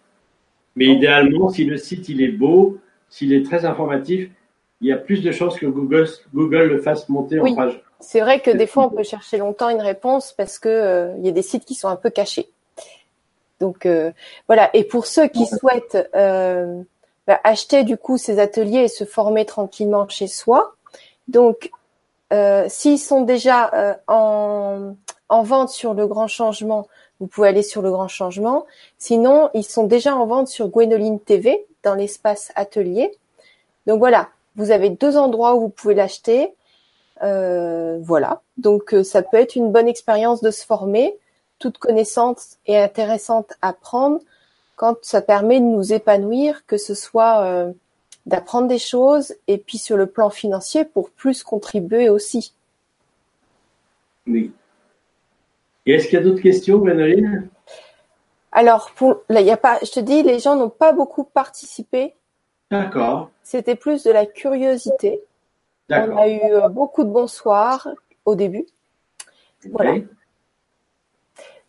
Mais 0.76 0.88
Donc- 0.88 0.98
idéalement, 0.98 1.50
si 1.50 1.66
le 1.66 1.78
site 1.78 2.10
il 2.10 2.22
est 2.22 2.32
beau, 2.32 2.78
s'il 3.10 3.34
est 3.34 3.46
très 3.46 3.66
informatif, 3.66 4.30
il 4.82 4.88
y 4.88 4.92
a 4.92 4.98
plus 4.98 5.22
de 5.22 5.32
chances 5.32 5.58
que 5.60 5.66
Google, 5.66 6.08
Google 6.34 6.64
le 6.64 6.82
fasse 6.82 7.08
monter 7.10 7.40
Oui. 7.40 7.52
en 7.52 7.56
page. 7.56 7.82
C'est 8.00 8.20
vrai 8.20 8.42
que 8.42 8.52
des 8.52 8.68
fois 8.68 8.86
on 8.88 8.90
peut 8.90 9.04
chercher 9.04 9.38
longtemps 9.38 9.70
une 9.70 9.82
réponse 9.82 10.34
parce 10.34 10.60
que 10.60 10.68
euh, 10.68 11.14
il 11.20 11.26
y 11.26 11.30
a 11.30 11.32
des 11.32 11.42
sites 11.42 11.64
qui 11.64 11.74
sont 11.76 11.88
un 11.88 11.96
peu 11.96 12.10
cachés. 12.10 12.50
Donc 13.62 13.86
euh, 13.86 14.12
voilà. 14.48 14.70
Et 14.74 14.84
pour 14.84 15.06
ceux 15.06 15.28
qui 15.28 15.46
souhaitent 15.46 16.10
euh, 16.16 16.82
acheter 17.28 17.84
du 17.84 17.98
coup 17.98 18.18
ces 18.18 18.40
ateliers 18.40 18.84
et 18.84 18.88
se 18.88 19.06
former 19.06 19.46
tranquillement 19.46 20.08
chez 20.08 20.28
soi, 20.28 20.76
donc 21.28 21.72
euh, 22.34 22.66
s'ils 22.68 23.00
sont 23.00 23.22
déjà 23.22 23.72
euh, 23.74 23.94
en, 24.08 24.96
en 25.30 25.44
vente 25.44 25.70
sur 25.70 25.94
le 25.94 26.08
Grand 26.08 26.28
Changement, 26.28 26.88
vous 27.20 27.28
pouvez 27.28 27.48
aller 27.48 27.64
sur 27.64 27.82
le 27.82 27.92
Grand 27.92 28.08
Changement. 28.08 28.66
Sinon, 28.98 29.50
ils 29.54 29.64
sont 29.64 29.86
déjà 29.86 30.16
en 30.16 30.26
vente 30.26 30.48
sur 30.48 30.68
Gwénoline 30.68 31.20
TV 31.20 31.66
dans 31.84 31.96
l'espace 31.96 32.52
atelier. 32.56 33.12
Donc 33.88 34.00
voilà, 34.00 34.30
vous 34.56 34.72
avez 34.72 34.90
deux 34.90 35.18
endroits 35.18 35.56
où 35.56 35.62
vous 35.62 35.70
pouvez 35.70 35.94
l'acheter. 35.94 36.54
Euh, 37.22 38.00
voilà, 38.02 38.42
donc 38.58 38.94
euh, 38.94 39.04
ça 39.04 39.22
peut 39.22 39.38
être 39.38 39.56
une 39.56 39.72
bonne 39.72 39.88
expérience 39.88 40.42
de 40.42 40.52
se 40.52 40.66
former. 40.66 41.18
Toute 41.60 41.78
connaissance 41.78 42.58
est 42.66 42.78
intéressante 42.78 43.54
à 43.62 43.72
prendre 43.72 44.20
quand 44.76 44.98
ça 45.02 45.22
permet 45.22 45.60
de 45.60 45.66
nous 45.66 45.94
épanouir, 45.94 46.66
que 46.66 46.78
ce 46.78 46.96
soit 46.96 47.44
euh, 47.44 47.72
d'apprendre 48.26 48.68
des 48.68 48.80
choses 48.80 49.36
et 49.48 49.58
puis 49.58 49.78
sur 49.78 49.98
le 49.98 50.08
plan 50.08 50.30
financier 50.30 50.86
pour 50.86 51.10
plus 51.10 51.44
contribuer 51.44 52.10
aussi. 52.10 52.54
Oui. 54.28 54.52
Et 55.86 55.94
est-ce 55.94 56.08
qu'il 56.08 56.18
y 56.18 56.22
a 56.22 56.24
d'autres 56.24 56.42
questions, 56.42 56.78
Gwénoline 56.78 57.50
Alors, 58.52 58.92
pour, 58.96 59.22
là, 59.30 59.42
y 59.42 59.52
a 59.52 59.58
pas, 59.58 59.80
je 59.84 59.92
te 59.92 60.00
dis, 60.00 60.24
les 60.24 60.40
gens 60.40 60.56
n'ont 60.56 60.70
pas 60.70 60.94
beaucoup 60.94 61.26
participé. 61.26 62.16
D'accord, 62.72 63.30
C'était 63.44 63.76
plus 63.76 64.04
de 64.04 64.12
la 64.12 64.26
curiosité. 64.26 65.22
On 65.90 65.94
d'accord. 65.94 66.18
a 66.20 66.30
eu 66.30 66.40
euh, 66.42 66.70
beaucoup 66.70 67.04
de 67.04 67.10
bonsoirs 67.10 67.90
au 68.26 68.36
début. 68.36 68.66
voilà. 69.70 69.96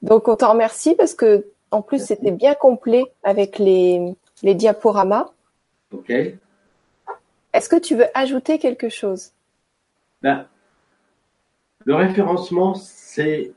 Donc, 0.02 0.28
on 0.28 0.36
t'en 0.36 0.52
remercie 0.52 0.94
parce 0.94 1.14
que, 1.14 1.46
en 1.70 1.82
plus, 1.82 2.04
c'était 2.04 2.30
bien 2.30 2.54
complet 2.54 3.04
avec 3.22 3.58
les, 3.58 4.14
les 4.42 4.54
diaporamas. 4.54 5.30
Ok. 5.92 6.10
Est-ce 6.10 7.68
que 7.68 7.78
tu 7.78 7.94
veux 7.96 8.06
ajouter 8.14 8.58
quelque 8.58 8.88
chose? 8.88 9.32
Ben, 10.22 10.46
le 11.84 11.94
référencement, 11.94 12.74
c'est 12.74 13.52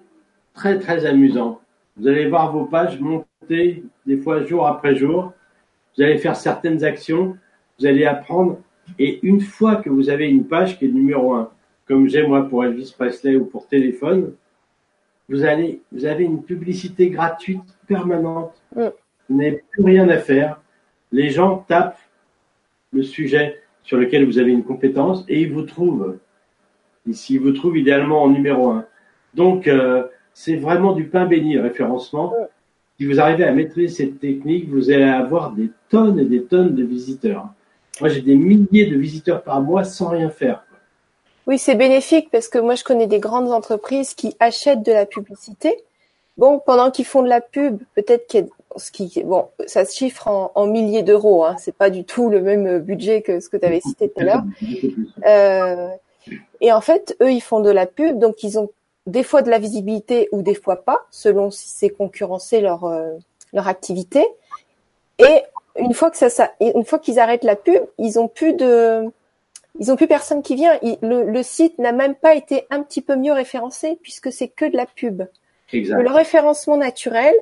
très 0.53 0.79
très 0.79 1.05
amusant. 1.05 1.61
Vous 1.95 2.07
allez 2.07 2.27
voir 2.27 2.51
vos 2.51 2.65
pages 2.65 2.99
monter 2.99 3.83
des 4.05 4.17
fois 4.17 4.43
jour 4.43 4.67
après 4.67 4.95
jour. 4.95 5.33
Vous 5.95 6.03
allez 6.03 6.17
faire 6.17 6.35
certaines 6.35 6.83
actions. 6.83 7.37
Vous 7.79 7.85
allez 7.85 8.05
apprendre. 8.05 8.59
Et 8.99 9.19
une 9.25 9.41
fois 9.41 9.77
que 9.77 9.89
vous 9.89 10.09
avez 10.09 10.27
une 10.29 10.45
page 10.45 10.77
qui 10.77 10.85
est 10.85 10.89
numéro 10.89 11.33
un, 11.33 11.49
comme 11.87 12.07
j'ai 12.07 12.25
moi 12.25 12.47
pour 12.47 12.63
Elvis 12.65 12.93
Presley 12.97 13.35
ou 13.35 13.45
pour 13.45 13.67
téléphone, 13.67 14.33
vous 15.29 15.43
allez, 15.43 15.81
vous 15.91 16.05
avez 16.05 16.23
une 16.23 16.43
publicité 16.43 17.09
gratuite 17.09 17.76
permanente. 17.87 18.53
Mm. 18.75 18.87
Vous 19.29 19.37
n'avez 19.37 19.63
plus 19.71 19.83
rien 19.83 20.07
à 20.09 20.17
faire. 20.17 20.61
Les 21.11 21.29
gens 21.29 21.65
tapent 21.67 21.99
le 22.93 23.03
sujet 23.03 23.61
sur 23.83 23.97
lequel 23.97 24.25
vous 24.25 24.39
avez 24.39 24.51
une 24.51 24.63
compétence 24.63 25.23
et 25.27 25.41
ils 25.41 25.51
vous 25.51 25.63
trouvent. 25.63 26.17
Et 27.09 27.13
s'ils 27.13 27.39
vous 27.39 27.53
trouvent 27.53 27.77
idéalement 27.77 28.23
en 28.23 28.29
numéro 28.29 28.69
un. 28.69 28.85
Donc, 29.33 29.67
euh, 29.67 30.03
c'est 30.33 30.55
vraiment 30.55 30.93
du 30.93 31.05
pain 31.05 31.25
béni, 31.25 31.55
le 31.55 31.61
référencement. 31.61 32.33
si 32.97 33.05
vous 33.05 33.19
arrivez 33.19 33.45
à 33.45 33.51
maîtriser 33.51 33.87
cette 33.87 34.19
technique, 34.19 34.69
vous 34.69 34.91
allez 34.91 35.03
avoir 35.03 35.51
des 35.51 35.69
tonnes 35.89 36.19
et 36.19 36.25
des 36.25 36.43
tonnes 36.43 36.75
de 36.75 36.83
visiteurs. 36.83 37.47
Moi, 38.01 38.09
j'ai 38.09 38.21
des 38.21 38.35
milliers 38.35 38.85
de 38.85 38.97
visiteurs 38.97 39.41
par 39.43 39.61
mois 39.61 39.83
sans 39.83 40.09
rien 40.09 40.29
faire. 40.29 40.63
Oui, 41.47 41.57
c'est 41.57 41.75
bénéfique 41.75 42.29
parce 42.29 42.49
que 42.49 42.59
moi, 42.59 42.75
je 42.75 42.83
connais 42.83 43.07
des 43.07 43.19
grandes 43.19 43.51
entreprises 43.51 44.13
qui 44.13 44.35
achètent 44.39 44.83
de 44.83 44.91
la 44.91 45.05
publicité. 45.05 45.75
Bon, 46.37 46.59
pendant 46.59 46.91
qu'ils 46.91 47.05
font 47.05 47.23
de 47.23 47.29
la 47.29 47.41
pub, 47.41 47.81
peut-être 47.95 48.27
qu'il 48.27 48.41
y 48.41 48.43
a 48.43 48.47
ce 48.77 48.91
qui, 48.91 49.23
bon, 49.23 49.47
ça 49.65 49.85
se 49.85 49.95
chiffre 49.95 50.27
en, 50.27 50.67
milliers 50.67 51.01
d'euros. 51.01 51.43
Hein. 51.43 51.55
C'est 51.57 51.75
pas 51.75 51.89
du 51.89 52.03
tout 52.03 52.29
le 52.29 52.41
même 52.41 52.79
budget 52.79 53.21
que 53.21 53.39
ce 53.39 53.49
que 53.49 53.57
tu 53.57 53.65
avais 53.65 53.81
cité 53.81 54.09
tout 54.09 54.21
à 54.21 54.23
l'heure. 54.23 54.43
Euh, 55.25 55.89
et 56.61 56.71
en 56.71 56.81
fait, 56.81 57.15
eux, 57.21 57.31
ils 57.31 57.41
font 57.41 57.59
de 57.59 57.71
la 57.71 57.85
pub, 57.85 58.19
donc 58.19 58.43
ils 58.43 58.59
ont 58.59 58.69
des 59.07 59.23
fois 59.23 59.41
de 59.41 59.49
la 59.49 59.57
visibilité 59.57 60.29
ou 60.31 60.41
des 60.41 60.53
fois 60.53 60.83
pas, 60.83 61.05
selon 61.09 61.49
si 61.49 61.69
c'est 61.69 61.89
concurrencer 61.89 62.61
leur 62.61 62.83
euh, 62.83 63.13
leur 63.53 63.67
activité. 63.67 64.25
Et 65.17 65.43
une 65.77 65.93
fois 65.93 66.11
que 66.11 66.17
ça 66.17 66.51
une 66.59 66.85
fois 66.85 66.99
qu'ils 66.99 67.19
arrêtent 67.19 67.43
la 67.43 67.55
pub, 67.55 67.81
ils 67.97 68.19
ont 68.19 68.27
plus 68.27 68.53
de 68.53 69.09
ils 69.79 69.91
ont 69.91 69.95
plus 69.95 70.07
personne 70.07 70.41
qui 70.41 70.55
vient. 70.55 70.77
le, 70.81 71.43
site 71.43 71.77
n'a 71.77 71.91
même 71.91 72.15
pas 72.15 72.35
été 72.35 72.65
un 72.69 72.81
petit 72.81 73.01
peu 73.01 73.15
mieux 73.15 73.33
référencé 73.33 73.97
puisque 74.01 74.31
c'est 74.31 74.47
que 74.47 74.65
de 74.65 74.75
la 74.75 74.85
pub. 74.85 75.23
Le 75.71 76.11
référencement 76.11 76.77
naturel, 76.77 77.33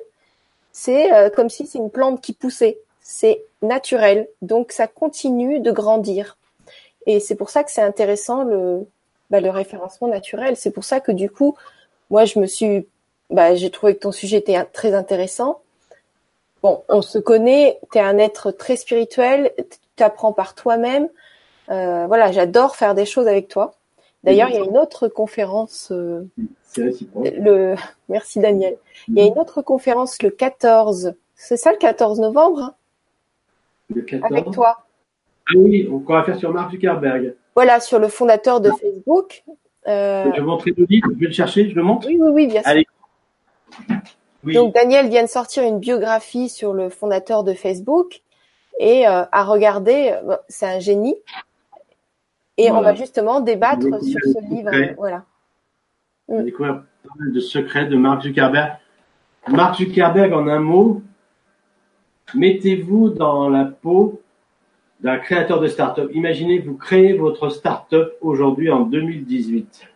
c'est 0.72 1.14
euh, 1.14 1.30
comme 1.30 1.50
si 1.50 1.68
c'est 1.68 1.78
une 1.78 1.92
plante 1.92 2.22
qui 2.22 2.34
poussait. 2.34 2.80
C'est 3.02 3.44
naturel, 3.62 4.28
donc 4.42 4.72
ça 4.72 4.88
continue 4.88 5.60
de 5.60 5.72
grandir. 5.72 6.38
Et 7.06 7.20
c'est 7.20 7.36
pour 7.36 7.50
ça 7.50 7.64
que 7.64 7.72
c'est 7.72 7.82
intéressant 7.82 8.44
le, 8.44 8.88
bah, 9.30 9.42
le 9.42 9.50
référencement 9.50 10.08
naturel. 10.08 10.58
C'est 10.58 10.72
pour 10.72 10.84
ça 10.84 11.00
que 11.00 11.12
du 11.12 11.30
coup, 11.30 11.56
moi, 12.10 12.26
je 12.26 12.40
me 12.40 12.48
suis, 12.48 12.88
bah, 13.30 13.56
j'ai 13.56 13.70
trouvé 13.70 13.96
que 13.96 14.02
ton 14.02 14.12
sujet 14.12 14.38
était 14.38 14.64
très 14.66 14.94
intéressant. 14.94 15.62
Bon, 16.64 16.84
on 16.90 17.04
se 17.04 17.20
connaît, 17.20 17.80
tu 17.92 18.00
es 18.00 18.02
un 18.02 18.18
être 18.18 18.52
très 18.52 18.76
spirituel, 18.76 19.52
tu 19.96 20.04
apprends 20.04 20.34
par 20.34 20.56
toi-même. 20.56 21.10
Euh, 21.70 22.06
voilà, 22.08 22.32
j'adore 22.32 22.76
faire 22.76 22.96
des 22.96 23.06
choses 23.06 23.28
avec 23.28 23.48
toi. 23.48 23.76
D'ailleurs, 24.24 24.50
il 24.50 24.56
y 24.56 24.60
a 24.60 24.64
une 24.64 24.78
autre 24.78 25.08
conférence. 25.08 25.90
Euh, 25.92 26.28
le... 26.78 27.76
Merci 28.10 28.40
Daniel. 28.40 28.78
Il 29.08 29.16
y 29.16 29.22
a 29.22 29.26
une 29.26 29.38
autre 29.38 29.62
conférence 29.62 30.22
le 30.22 30.30
14. 30.30 31.14
C'est 31.36 31.58
ça 31.58 31.72
le 31.72 31.78
14 31.78 32.20
novembre 32.20 32.60
hein? 32.60 32.76
Le 33.94 34.02
14. 34.02 34.32
Avec 34.32 34.52
toi. 34.52 34.86
Ah 35.48 35.58
oui, 35.58 35.88
on 35.92 36.00
va 36.00 36.24
faire 36.24 36.38
sur 36.38 36.52
Mark 36.52 36.72
Zuckerberg. 36.72 37.36
Voilà, 37.54 37.80
sur 37.80 38.00
le 38.00 38.08
fondateur 38.08 38.62
de 38.62 38.72
Facebook. 38.72 39.44
Euh... 39.88 40.26
Je 40.26 40.40
vais 40.40 40.42
montrer 40.42 40.74
le 40.76 40.86
livre, 40.86 41.10
je 41.14 41.20
vais 41.20 41.28
le 41.28 41.32
chercher, 41.32 41.70
je 41.70 41.76
le 41.76 41.84
montre. 41.84 42.08
Oui, 42.08 42.18
oui, 42.20 42.30
oui, 42.34 42.48
bien 42.48 42.64
sûr. 42.64 42.84
Donc 44.54 44.74
Daniel 44.74 45.10
vient 45.10 45.24
de 45.24 45.30
sortir 45.30 45.64
une 45.64 45.80
biographie 45.80 46.50
sur 46.50 46.74
le 46.74 46.90
fondateur 46.90 47.44
de 47.44 47.54
Facebook 47.54 48.22
et 48.80 49.08
euh, 49.08 49.24
à 49.32 49.44
regarder, 49.44 50.14
euh, 50.28 50.36
c'est 50.48 50.66
un 50.68 50.80
génie. 50.80 51.16
Et 52.58 52.72
on 52.72 52.82
va 52.82 52.96
justement 52.96 53.42
débattre 53.42 53.82
sur 53.82 54.20
ce 54.24 54.50
livre. 54.50 54.72
Voilà. 54.98 55.26
On 56.28 56.36
va 56.36 56.42
mm. 56.42 56.46
découvrir 56.46 56.84
pas 57.04 57.14
mal 57.20 57.32
de 57.32 57.40
secrets 57.40 57.88
de 57.88 57.96
Mark 57.96 58.24
Zuckerberg. 58.24 58.78
Mark 59.48 59.78
Zuckerberg, 59.78 60.34
en 60.34 60.48
un 60.48 60.60
mot, 60.60 61.04
mettez-vous 62.34 63.10
dans 63.10 63.50
la 63.50 63.66
peau 63.66 64.22
d'un 65.02 65.18
créateur 65.18 65.60
de 65.60 65.68
start-up. 65.68 66.10
Imaginez, 66.14 66.60
vous 66.60 66.76
créez 66.76 67.14
votre 67.14 67.50
start-up 67.50 68.16
aujourd'hui 68.22 68.72
en 68.72 68.82
2018. 68.82 69.88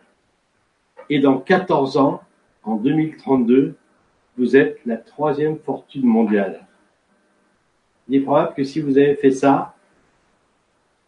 Et 1.08 1.18
dans 1.18 1.38
14 1.38 1.96
ans, 1.96 2.22
en 2.62 2.76
2032, 2.76 3.74
vous 4.38 4.56
êtes 4.56 4.78
la 4.86 4.96
troisième 4.96 5.58
fortune 5.58 6.06
mondiale. 6.06 6.66
Il 8.08 8.16
est 8.16 8.20
probable 8.20 8.54
que 8.54 8.64
si 8.64 8.80
vous 8.80 8.98
avez 8.98 9.16
fait 9.16 9.30
ça, 9.30 9.74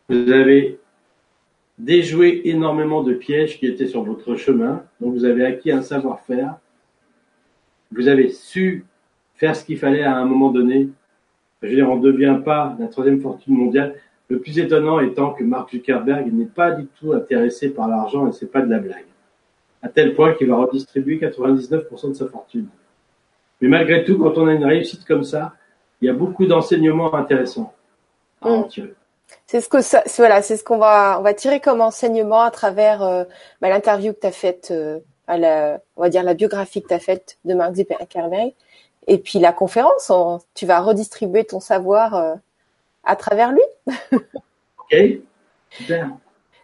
vous 0.09 0.31
avez 0.31 0.81
déjoué 1.79 2.43
énormément 2.45 3.03
de 3.03 3.15
pièges 3.15 3.59
qui 3.59 3.67
étaient 3.67 3.87
sur 3.87 4.03
votre 4.03 4.37
chemin. 4.37 4.85
Donc 5.01 5.15
vous 5.15 5.25
avez 5.25 5.45
acquis 5.45 5.73
un 5.73 5.83
savoir-faire. 5.83 6.57
Vous 7.91 8.09
avez 8.09 8.29
su 8.29 8.85
faire 9.35 9.57
ce 9.57 9.65
qu'il 9.65 9.79
fallait 9.79 10.03
à 10.03 10.17
un 10.17 10.25
moment 10.25 10.51
donné 10.51 10.89
je 11.63 11.69
veux 11.69 11.75
dire, 11.77 11.89
on 11.89 11.97
ne 11.97 12.03
devient 12.03 12.41
pas 12.45 12.77
la 12.79 12.89
troisième 12.89 13.21
fortune 13.21 13.55
mondiale. 13.55 13.95
Le 14.29 14.41
plus 14.41 14.59
étonnant 14.59 14.99
étant 15.01 15.33
que 15.33 15.45
Mark 15.45 15.71
Zuckerberg 15.71 16.33
n'est 16.33 16.47
pas 16.47 16.73
du 16.73 16.87
tout 16.87 17.13
intéressé 17.13 17.71
par 17.71 17.89
l'argent 17.89 18.27
et 18.29 18.33
c'est 18.33 18.51
pas 18.51 18.63
de 18.63 18.71
la 18.71 18.79
blague. 18.79 19.05
À 19.83 19.89
tel 19.89 20.15
point 20.15 20.35
qu'il 20.35 20.49
va 20.49 20.57
redistribuer 20.57 21.19
99% 21.19 22.09
de 22.09 22.15
sa 22.15 22.27
fortune. 22.27 22.67
Mais 23.61 23.69
malgré 23.69 24.05
tout, 24.05 24.19
quand 24.19 24.39
on 24.39 24.47
a 24.49 24.55
une 24.55 24.65
réussite 24.65 25.05
comme 25.05 25.23
ça, 25.23 25.55
il 26.01 26.07
y 26.07 26.09
a 26.09 26.15
beaucoup 26.15 26.47
d'enseignements 26.47 27.15
intéressants 27.15 27.73
à 28.41 28.49
en 28.49 28.65
mm. 28.65 28.69
tirer. 28.69 28.95
C'est 29.47 29.61
ce 29.61 29.69
que 29.69 29.81
ça, 29.81 30.03
voilà, 30.17 30.43
c'est 30.43 30.57
ce 30.57 30.65
qu'on 30.65 30.79
va, 30.79 31.17
on 31.19 31.23
va 31.23 31.35
tirer 31.35 31.61
comme 31.61 31.81
enseignement 31.81 32.41
à 32.41 32.51
travers 32.51 33.03
euh, 33.03 33.25
bah, 33.61 33.69
l'interview 33.69 34.13
que 34.13 34.21
tu 34.21 34.27
as 34.27 34.33
faite, 34.33 34.71
euh, 34.71 35.01
à 35.27 35.39
la, 35.39 35.81
on 35.97 36.03
va 36.03 36.09
dire 36.09 36.23
la 36.23 36.35
biographie 36.35 36.83
que 36.83 36.89
tu 36.89 36.95
as 36.95 37.01
faite 37.01 37.39
de 37.45 37.55
Mark 37.55 37.75
Zuckerberg. 37.75 38.55
Et 39.07 39.19
puis 39.19 39.39
la 39.39 39.53
conférence, 39.53 40.13
tu 40.55 40.67
vas 40.67 40.81
redistribuer 40.81 41.45
ton 41.45 41.61
savoir 41.61 42.15
euh, 42.15 42.35
à 43.05 43.17
travers 43.17 43.53
lui. 43.53 43.63
ok, 44.13 44.97
super. 45.71 46.11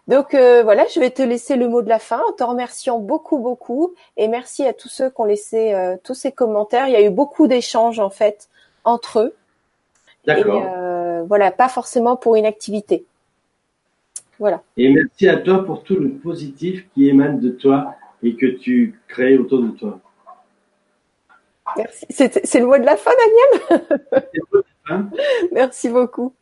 Donc 0.07 0.33
euh, 0.33 0.63
voilà, 0.63 0.87
je 0.87 1.01
vais 1.01 1.11
te 1.11 1.23
laisser 1.23 1.57
le 1.57 1.69
mot 1.69 1.83
de 1.83 1.89
la 1.89 1.99
fin 1.99 2.21
en 2.27 2.33
te 2.33 2.43
remerciant 2.43 2.99
beaucoup, 2.99 3.39
beaucoup. 3.39 3.95
Et 4.17 4.27
merci 4.27 4.65
à 4.65 4.73
tous 4.73 4.89
ceux 4.89 5.11
qui 5.11 5.21
ont 5.21 5.25
laissé 5.25 5.75
euh, 5.75 5.97
tous 6.03 6.15
ces 6.15 6.33
commentaires. 6.33 6.89
Il 6.89 6.93
y 6.93 6.97
a 6.97 7.03
eu 7.03 7.11
beaucoup 7.11 7.47
d'échanges 7.47 7.99
en 7.99 8.09
fait 8.09 8.49
entre 8.85 9.21
eux. 9.21 9.35
D'accord. 10.29 10.63
Et 10.63 11.27
voilà, 11.27 11.51
pas 11.51 11.69
forcément 11.69 12.17
pour 12.17 12.37
une 12.37 12.47
activité. 12.47 13.05
Voilà. 14.39 14.63
Et 14.77 14.93
merci 14.93 15.29
à 15.29 15.37
toi 15.37 15.65
pour 15.65 15.83
tout 15.83 15.97
le 15.97 16.11
positif 16.11 16.87
qui 16.95 17.09
émane 17.09 17.41
de 17.41 17.51
toi 17.51 17.95
et 18.23 18.37
que 18.37 18.47
tu 18.47 19.01
crées 19.09 19.37
autour 19.37 19.63
de 19.63 19.71
toi. 19.71 20.01
Merci. 21.77 22.07
C'est 22.09 22.61
le 22.61 22.67
mot 22.67 22.79
de 22.79 22.85
la 22.85 22.97
fin, 22.97 23.11
Daniel? 23.71 24.31
Merci 25.53 25.89
beaucoup. 25.89 26.35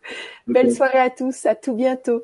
Belle 0.46 0.72
soirée 0.72 1.00
à 1.00 1.10
tous. 1.10 1.46
À 1.46 1.54
tout 1.54 1.74
bientôt. 1.74 2.22